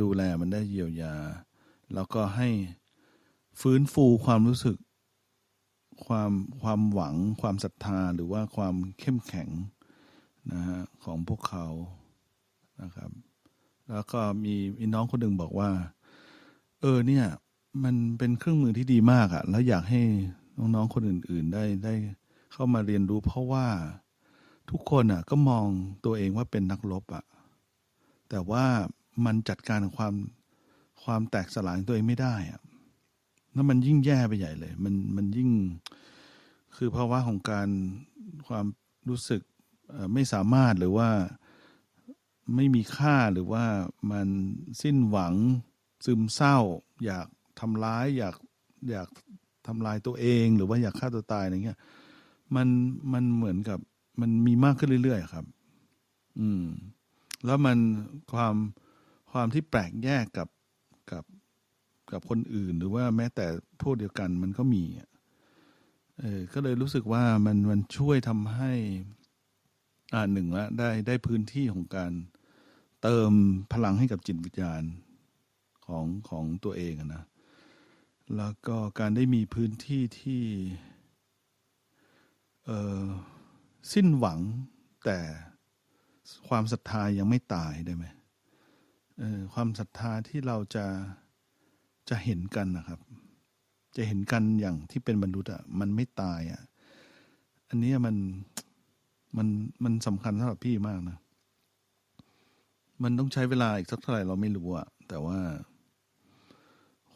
[0.01, 1.15] ดูแลมันได้เยียวยา
[1.93, 2.49] แล้วก็ให้
[3.61, 4.77] ฟื้นฟูความรู้สึก
[6.05, 6.31] ความ
[6.61, 9.49] ความหวังความศรัทธาหรือว่าความเข้มแข็ง
[10.51, 11.67] นะฮะของพวกเขา
[12.81, 13.11] นะครับ
[13.91, 15.69] แล้วก็มีมีน้องคนหนึ่งบอกว่า
[16.81, 17.25] เออเนี่ย
[17.81, 20.01] มันเป็นเครื่องมือที่ดีมากอะแล้วอยากให้
[20.57, 21.93] น้องๆคนอื่น ๆ ได้ได้
[22.53, 23.67] เข้ามาเรียนรู้ เพราะว่า
[24.69, 25.65] ทุกคนอะก็มอง
[26.05, 27.23] ตัวเองว่าเป็นนักรบอะ
[28.29, 28.65] แต่ว่า
[29.25, 30.13] มันจัดการความ
[31.03, 32.61] ความแตกสลายตัวเองไม่ได้อะ
[33.53, 35.49] แล้วมันยิ่งแย่ไปใหญ่เลย มันมันยิ่ง
[36.75, 37.69] คือภาวะของการ
[38.47, 38.65] ความ
[39.09, 39.41] รู้สึก
[40.13, 41.09] ไม่สามารถหรือว่า
[42.55, 43.65] ไม่มีค่าหรือว่า
[44.11, 44.27] มัน
[44.81, 45.33] สิ้นหวัง
[46.05, 46.57] ซึมเศร้า
[47.05, 47.27] อยาก
[47.63, 48.35] ทำร้ายอยาก
[48.91, 49.09] อยาก
[49.67, 51.79] ทำลายตัวเองหรือว่าอยากฆ่าตัวตายอะไรเงี้ย
[52.55, 52.67] มัน
[53.13, 53.79] มันเหมือนกับ
[54.21, 55.45] มันมีมากขึ้นเรื่อยๆครับ
[56.39, 56.65] อืม
[57.45, 57.77] แล้วมัน
[58.33, 58.55] ความ
[59.31, 60.49] ความที่แปลกแยกกับ
[61.11, 61.23] กับ
[62.11, 63.45] กับคนอื่น หรือว่าแม้แต่
[63.81, 64.83] พวกเดียวกันมันก็มี
[66.19, 68.71] เออก็เลยรู้สึกว่ามันมันช่วยทำให้
[70.13, 72.11] อ่าหนึ่งละได้ได้พื้นที่ของการ
[73.01, 73.31] เติม
[73.73, 74.83] พลังให้กับจิตวิญญาณ
[75.85, 77.23] ของของตัวเองนะ
[78.37, 80.43] แล้วก็การได้มีพื้นที่ที่
[83.93, 84.39] สิ้นหวัง
[85.05, 85.19] แต่
[86.47, 88.05] ความศรัทธายังไม่ตายได้ไหม
[89.53, 90.85] ความศรัทธาที่เราจะ
[92.09, 92.99] จะเห็นกันนะครับ
[93.95, 96.61] จะเห็นกันอย่างที่เป็นบรรลุอะมันไม่ตายอะ
[97.69, 98.15] อันนี้มัน
[99.37, 99.47] มัน
[99.83, 101.17] มันสำคัญสำหรับพี่มากนะ
[103.03, 105.37] มันต้องใช้เวลาอีกสักเท่าไหร่เราไม่รู้อะแต่ว่า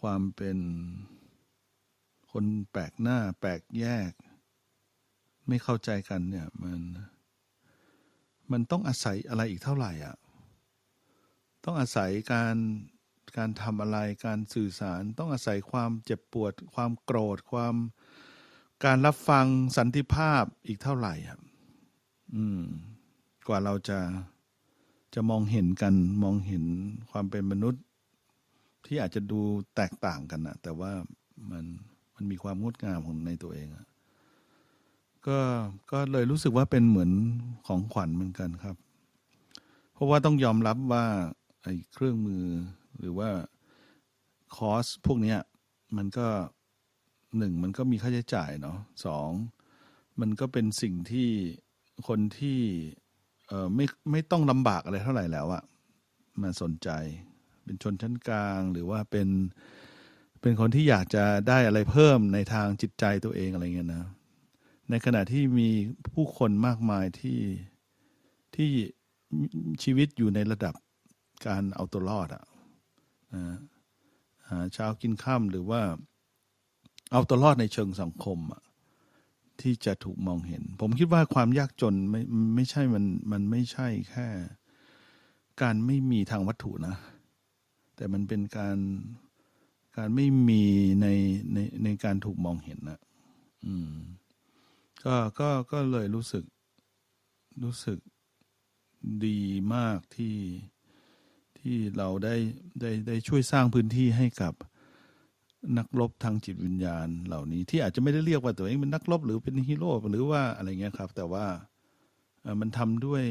[0.07, 0.59] ความเป็น
[2.31, 4.11] คนแปลกหน้า แปลกแยก
[5.47, 6.81] ไม่เข้าใจกันเนี่ยมัน
[8.51, 10.15] มันต้องอาศัยอะไรอีกเท่าไหร่อะ
[11.65, 12.55] ต้องอาศัยการ
[13.37, 17.75] การทำอะไรการสื่อสาร ต้องอาศัยความเจ็บปวด ความโกรธความ
[18.85, 19.45] การรับฟัง
[19.77, 21.39] สันติภาพอีกเท่าไหร่อะ
[22.35, 22.61] อืม
[23.47, 23.99] กว่าเราจะ
[25.13, 25.93] จะมองเห็นกัน
[26.23, 26.63] มองเห็น
[27.11, 27.83] ความเป็นมนุษย์
[28.87, 29.39] ที่อาจจะดู
[29.75, 30.91] แตกต่างกันนะแต่ว่า
[31.51, 31.65] มัน
[32.15, 33.85] มันมีความงดงามของในตัวเองอะ
[35.27, 35.39] ก็
[35.91, 37.11] ก็เลยรู้สึกว่าเป็นเหมือน
[37.67, 38.75] ของขวัญเหมือนกันครับ
[39.93, 41.05] เพราะว่าต้องยอมรับว่า
[41.63, 42.43] ไอ้เครื่องมือ
[42.99, 43.29] หรือว่า
[44.55, 45.35] คอสพวกนี้
[45.97, 46.27] มันก็
[47.37, 49.29] หนึ่งมันก็มีค่าใช้จ่ายเนาะสอง
[50.19, 51.29] มันก็เป็นสิ่งที่
[52.07, 52.59] คนที่
[53.47, 55.63] เออไม่ไม่ต้องลำบากอะไรเท่าไหร่แล้วอะ
[56.41, 56.89] มาสนใจ
[57.67, 59.29] เป็นชนชั้นกลาง หรือว่าเป็น
[60.41, 64.05] เป็นคนที่อยากจะได้อะไรเพิ่มในทางจิตใจตัวเองอะไรเงี้ยนะ
[64.89, 65.69] ในขณะที่มี
[66.13, 67.39] ผู้คนมากมายที่
[68.55, 68.69] ที่
[69.83, 70.75] ชีวิตอยู่ในระดับ
[71.47, 72.43] การเอาตัวรอดอะ
[74.49, 75.81] หาเช้ากินข้ามหรือว่า
[77.11, 78.61] เอาตัวรอดในเชิงสังคมอะ
[79.61, 82.21] ที่จะถูกมองเห็น ผมคิดว่าความยากจนไม่
[82.55, 84.27] ไม่ใช่มันมันไม่ใช่แค่
[85.61, 86.95] การไม่มีทางวัตถุนะ
[87.97, 88.77] แต่มันเป็นการ
[89.97, 90.63] การไม่มี
[91.01, 91.07] ใน
[91.53, 92.99] ในในการถูกมองเห็นนะ
[93.65, 93.91] อืม
[95.05, 96.43] ก็ก็ก็เลยรู้สึก
[97.63, 97.99] รู้สึก
[99.25, 99.39] ดี
[99.75, 100.37] มากที่
[101.57, 102.35] ที่เราได้
[102.81, 104.53] ได้ได้ช่วยสร้างพื้นที่ให้กับ
[105.77, 111.45] นักรบทางจิตวิญญาณเหล่านี้ ที่อาจจะไม่ได้เรียกว่าตัวเองเป็นนักรบหรือเป็นฮีโร่หรือว่าอะไรเงี้ยครับ แต่ว่า
[112.61, 113.23] มันทำด้วย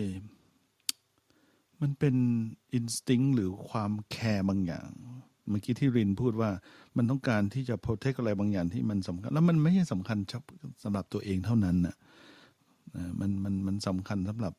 [1.82, 2.16] มันเป็น
[2.74, 4.90] instinct หรือความแคร์บางอย่าง
[5.50, 6.50] เมื่อกี้ที่รินพูดว่า
[6.96, 10.18] มันต้องการที่จะ protect อะไรบางอย่างที่มันสำคัญ แล้วมันไม่ใช่สำคัญ
[10.84, 11.96] สำหรับตัวเองเท่านั้นนะ
[13.20, 14.54] มันมันมันสำคัญสำหรับ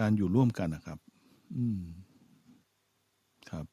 [0.00, 0.98] การอยู่ร่วมกันนะครับ
[1.56, 1.80] อืม
[3.50, 3.66] ครับ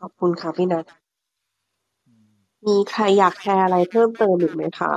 [0.00, 0.84] ขอบคุณค่ะพี่นัท
[2.66, 4.92] มีใครอยากแชร์อะไรเพิ่มเติมอีกไหมคะ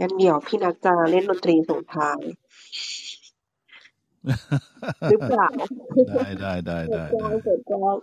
[0.00, 2.20] งั้นเดี๋ยวพี่นัทจะเล่นดนตรีส่งท้าย
[5.10, 5.48] หรือเปล่า
[6.08, 7.96] ได้ได้ได้ได้เปิดกล้องเปิดกล้อง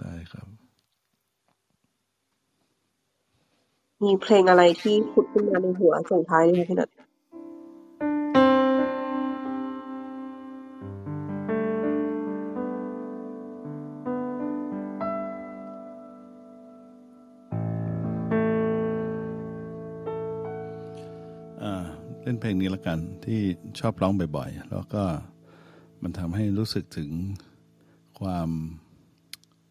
[0.00, 0.46] ได้ครับ
[4.02, 6.88] มีเพลงอะไรที่ขุดขึ้นมาในหัวส่งท้ายไหมพี่นัท
[22.44, 23.40] เพลงนี้ละกัน ที่
[23.80, 25.02] ชอบร้องบ่อยๆ แล้วก็
[26.02, 27.10] มันทำให้รู้สึกถึง
[28.20, 28.48] ความ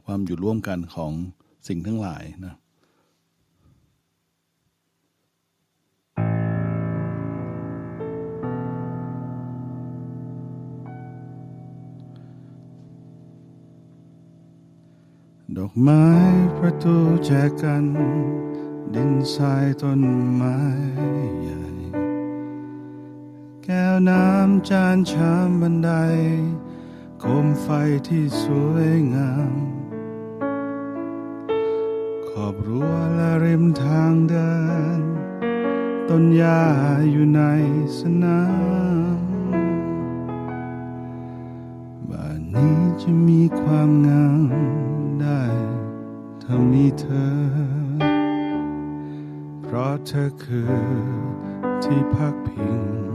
[0.04, 1.12] ความอยู่ร่วมกันของ
[1.68, 2.56] สิ่งทั้งหลายนะ
[15.58, 16.06] ดอกไม้
[16.58, 16.96] ประตู
[17.26, 17.32] แจ
[17.62, 17.86] กัน
[18.94, 20.02] ดินทรายต้น
[20.36, 20.58] ไม้
[21.42, 21.61] ใหญ่
[23.74, 25.92] แก้วน้ำจานชามบันได
[27.20, 27.68] โคมไฟ
[28.08, 29.54] ที่สวยงาม
[32.28, 34.54] ขอบรั้วและริมทางเดิ
[35.00, 35.02] น
[36.10, 36.62] ต้นหญ้า
[37.12, 37.42] อยู่ใน
[38.00, 38.42] สนา
[39.18, 39.20] ม
[42.10, 44.42] บ้านนี้จะมีความงาม
[45.22, 45.44] ได้
[46.44, 47.34] ถ้ามีเธอ
[49.62, 50.74] เพราะเธอคือ
[51.84, 53.11] ที่พักพิง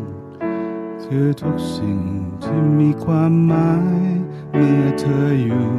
[1.11, 2.01] คือทุกสิ่ง
[2.43, 4.07] ที่มีความหมาย
[4.53, 5.71] เมื่อเธออยู่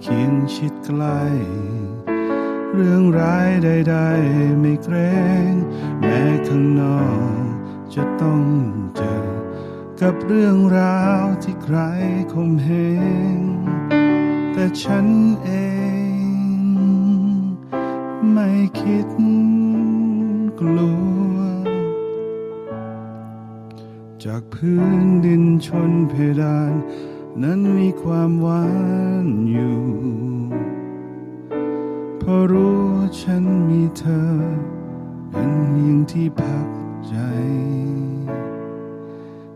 [0.00, 1.22] เคียงชิดใกล้
[2.74, 4.96] เรื่องร้ายใดๆไม่เกร
[5.50, 5.52] ง
[6.00, 7.02] แม้ข้างนอ
[7.38, 7.42] ก
[7.94, 8.42] จะต้อง
[8.96, 9.24] เจอ
[10.00, 11.78] กับเรื่องราวที่ใคร
[12.32, 12.70] คมเห
[13.36, 13.38] ง
[14.52, 15.06] แต่ฉัน
[15.42, 15.50] เอ
[16.58, 16.60] ง
[18.32, 18.50] ไม่
[18.80, 19.08] คิด
[20.60, 21.13] กลัว
[24.28, 26.72] จากพื้นดินชนเพดาน
[27.42, 28.66] นั้นมีความหวา
[29.24, 29.80] นอยู่
[32.18, 32.84] เพราะรู้
[33.20, 34.34] ฉันมีเธอ
[35.30, 36.68] เป็นเพียงที่พัก
[37.08, 37.16] ใจ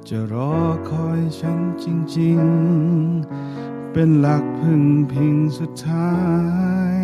[0.09, 0.57] จะรอ
[0.91, 1.87] คอยฉันจ
[2.19, 2.41] ริง
[3.17, 4.83] ๆ เป็นหลักพึ่ง
[5.13, 6.17] พิงสุดท้า
[6.95, 6.97] ย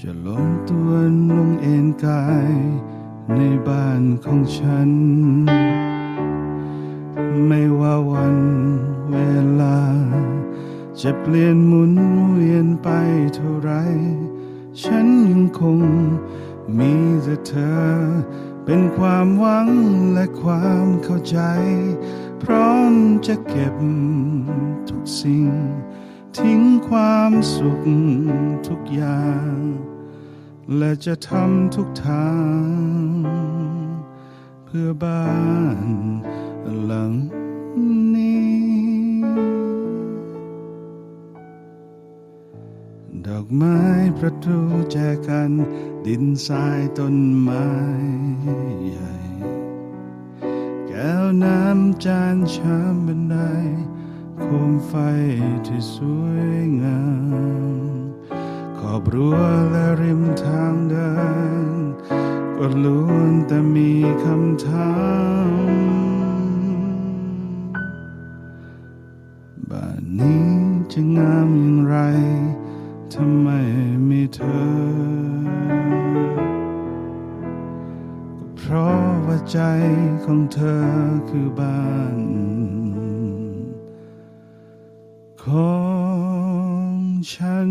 [0.00, 0.90] จะล้มตัว
[1.30, 2.54] ลงเอ็นกาย
[3.36, 4.90] ในบ้านของฉัน
[7.46, 8.36] ไม่ว่าวัน
[9.10, 9.16] เว
[9.60, 9.80] ลา
[11.02, 11.94] จะเปลี่ยนหมุน
[12.32, 12.88] เวียนไป
[13.34, 13.72] เท่าไร
[14.82, 15.80] ฉันยังคง
[16.78, 17.88] มีแต่เธอ
[18.64, 19.68] เป็นความหวัง
[20.12, 21.38] และความเข้าใจ
[22.42, 22.92] พร้อม
[23.26, 23.76] จะเก็บ
[24.88, 25.48] ทุกสิ่ง
[26.36, 27.82] ทิ้งความสุข
[28.66, 29.56] ทุกอย่าง
[30.76, 33.04] และจะทำทุกทาง
[34.64, 35.30] เพื่อบ้า
[35.84, 35.88] น
[36.86, 37.12] หลัง
[38.14, 38.60] นี้
[43.26, 43.80] ดอกไม้
[44.18, 44.58] ประตู
[44.92, 44.96] แจ
[45.28, 45.50] กัน
[46.06, 47.68] ดินทรายต้นไม้
[48.86, 49.14] ใหญ่
[50.88, 53.36] แก้วน้ำจานชามบันได
[54.40, 54.94] โคมไฟ
[55.66, 56.24] ที่สว
[56.54, 57.00] ยงา
[57.88, 57.89] ม
[58.84, 59.36] ขอบรั้ว
[59.70, 61.12] และริมทางเดิ
[61.72, 61.74] น
[62.56, 63.92] ก็ล้วนแต่มี
[64.24, 64.94] คำถา
[65.50, 65.52] ม
[69.70, 70.48] บ้านนี้
[70.92, 71.96] จะงามอย่างไร
[73.14, 73.48] ทำไม
[74.08, 74.70] มีเธอ
[78.38, 79.58] ก็เพราะว่าใจ
[80.24, 80.84] ของเธอ
[81.28, 82.18] คือบ้าน
[85.44, 85.74] ขอ
[86.92, 86.94] ง
[87.32, 87.70] ฉัน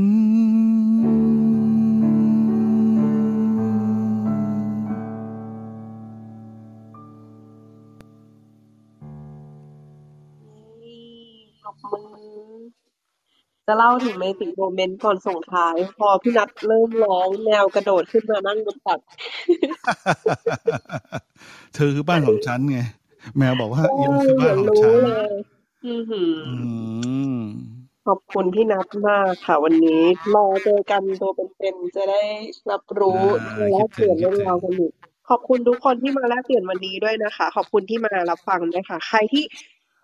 [13.71, 18.99] จะเล่าถึงเมจิกโมเมนต์ก่อนส่งท้าย พอพี่นัทเริ่มร้องแนวกระโดดขึ้นมานั่งบนตัก
[21.73, 22.79] เธอคือบ้านของฉันไง
[23.37, 25.33] แมวบอกว่าโอ้ยังยคือเหบ้ามืนอนของรู้ฉันเลย
[25.85, 26.53] อือหืออื
[27.41, 27.43] ม
[28.07, 30.03] ขอบคุณพี่นัทมากค่ะวันนี้
[30.35, 32.23] รอเจอกันตัวเป็นๆจะได้
[32.71, 34.93] รับรู้อ่าแลคิกดเปถึลี่งยนคิเรื่ดองถึงราวกันอีก
[35.29, 39.43] ขอบคุณทุกคนที่มาแลกเปลี่ยนวันนี้ด้วยนะคะ ขอบคุณที่มารับฟังด้วยค่ะ ใครที่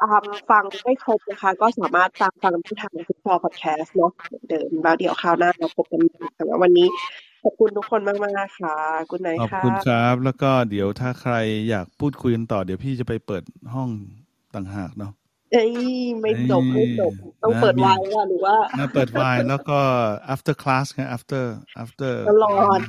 [0.01, 6.87] ตามฟังไม่ครบนะคะ ก็สามารถตามฟังที่ทางฟุตบอลพอดแคสต์เนาะเหมือนเดิมแล้วเดี๋ยวคราวหน้าเราพบกันใหม่สำหรับวันนี้
[7.43, 8.75] ขอบคุณทุกคนมากๆค่ะ
[9.09, 11.33] กุณไนขอบค่ะคุณครับ แล้วก็เดี๋ยวถ้าใคร
[11.69, 13.43] อยากพูดคุยกันต่อ เดี๋ยวพี่จะไปเปิด
[13.73, 13.89] ห้อง
[14.55, 15.11] ต่างหากเนาะ
[15.51, 15.71] เอ้ย
[16.21, 17.13] ไม่จบไม่จบ
[17.43, 19.79] ต้องนะเปิดมีไวน์ว่ะหรือว่านะเปิดไวน์แล้วก็
[20.33, 21.43] after class ไง after
[21.83, 22.79] after ตลอด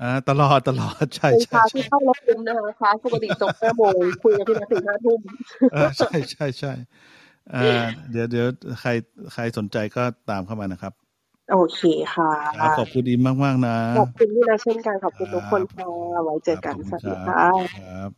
[0.00, 5.20] อ่าตลอดตลอดใช่เป็นใช่คลาสใช่ที่เข้ารับคุ้มนะคะคลาสปกติจบห้าโมงคุยกับพี่นัทถึงห้าทุ่ม
[5.72, 6.72] เออใช่ใช่ใช่
[7.54, 7.58] อ่า
[8.10, 8.46] เดี๋ยวเดี๋ยว
[8.80, 8.90] ใคร
[9.32, 10.94] ใครสนใจก็ตามเข้ามานะครับ
[11.50, 11.80] โอเค
[12.14, 15.86] ค่ะครับขอบคุณอิมมากๆนะ ขอบคุณพี่นัทเช่นกันขอบคุณทุกคนครับค่ะ
[16.24, 18.10] ไว้เจอกันครับสวัสดีขอบคุณค่ะครับ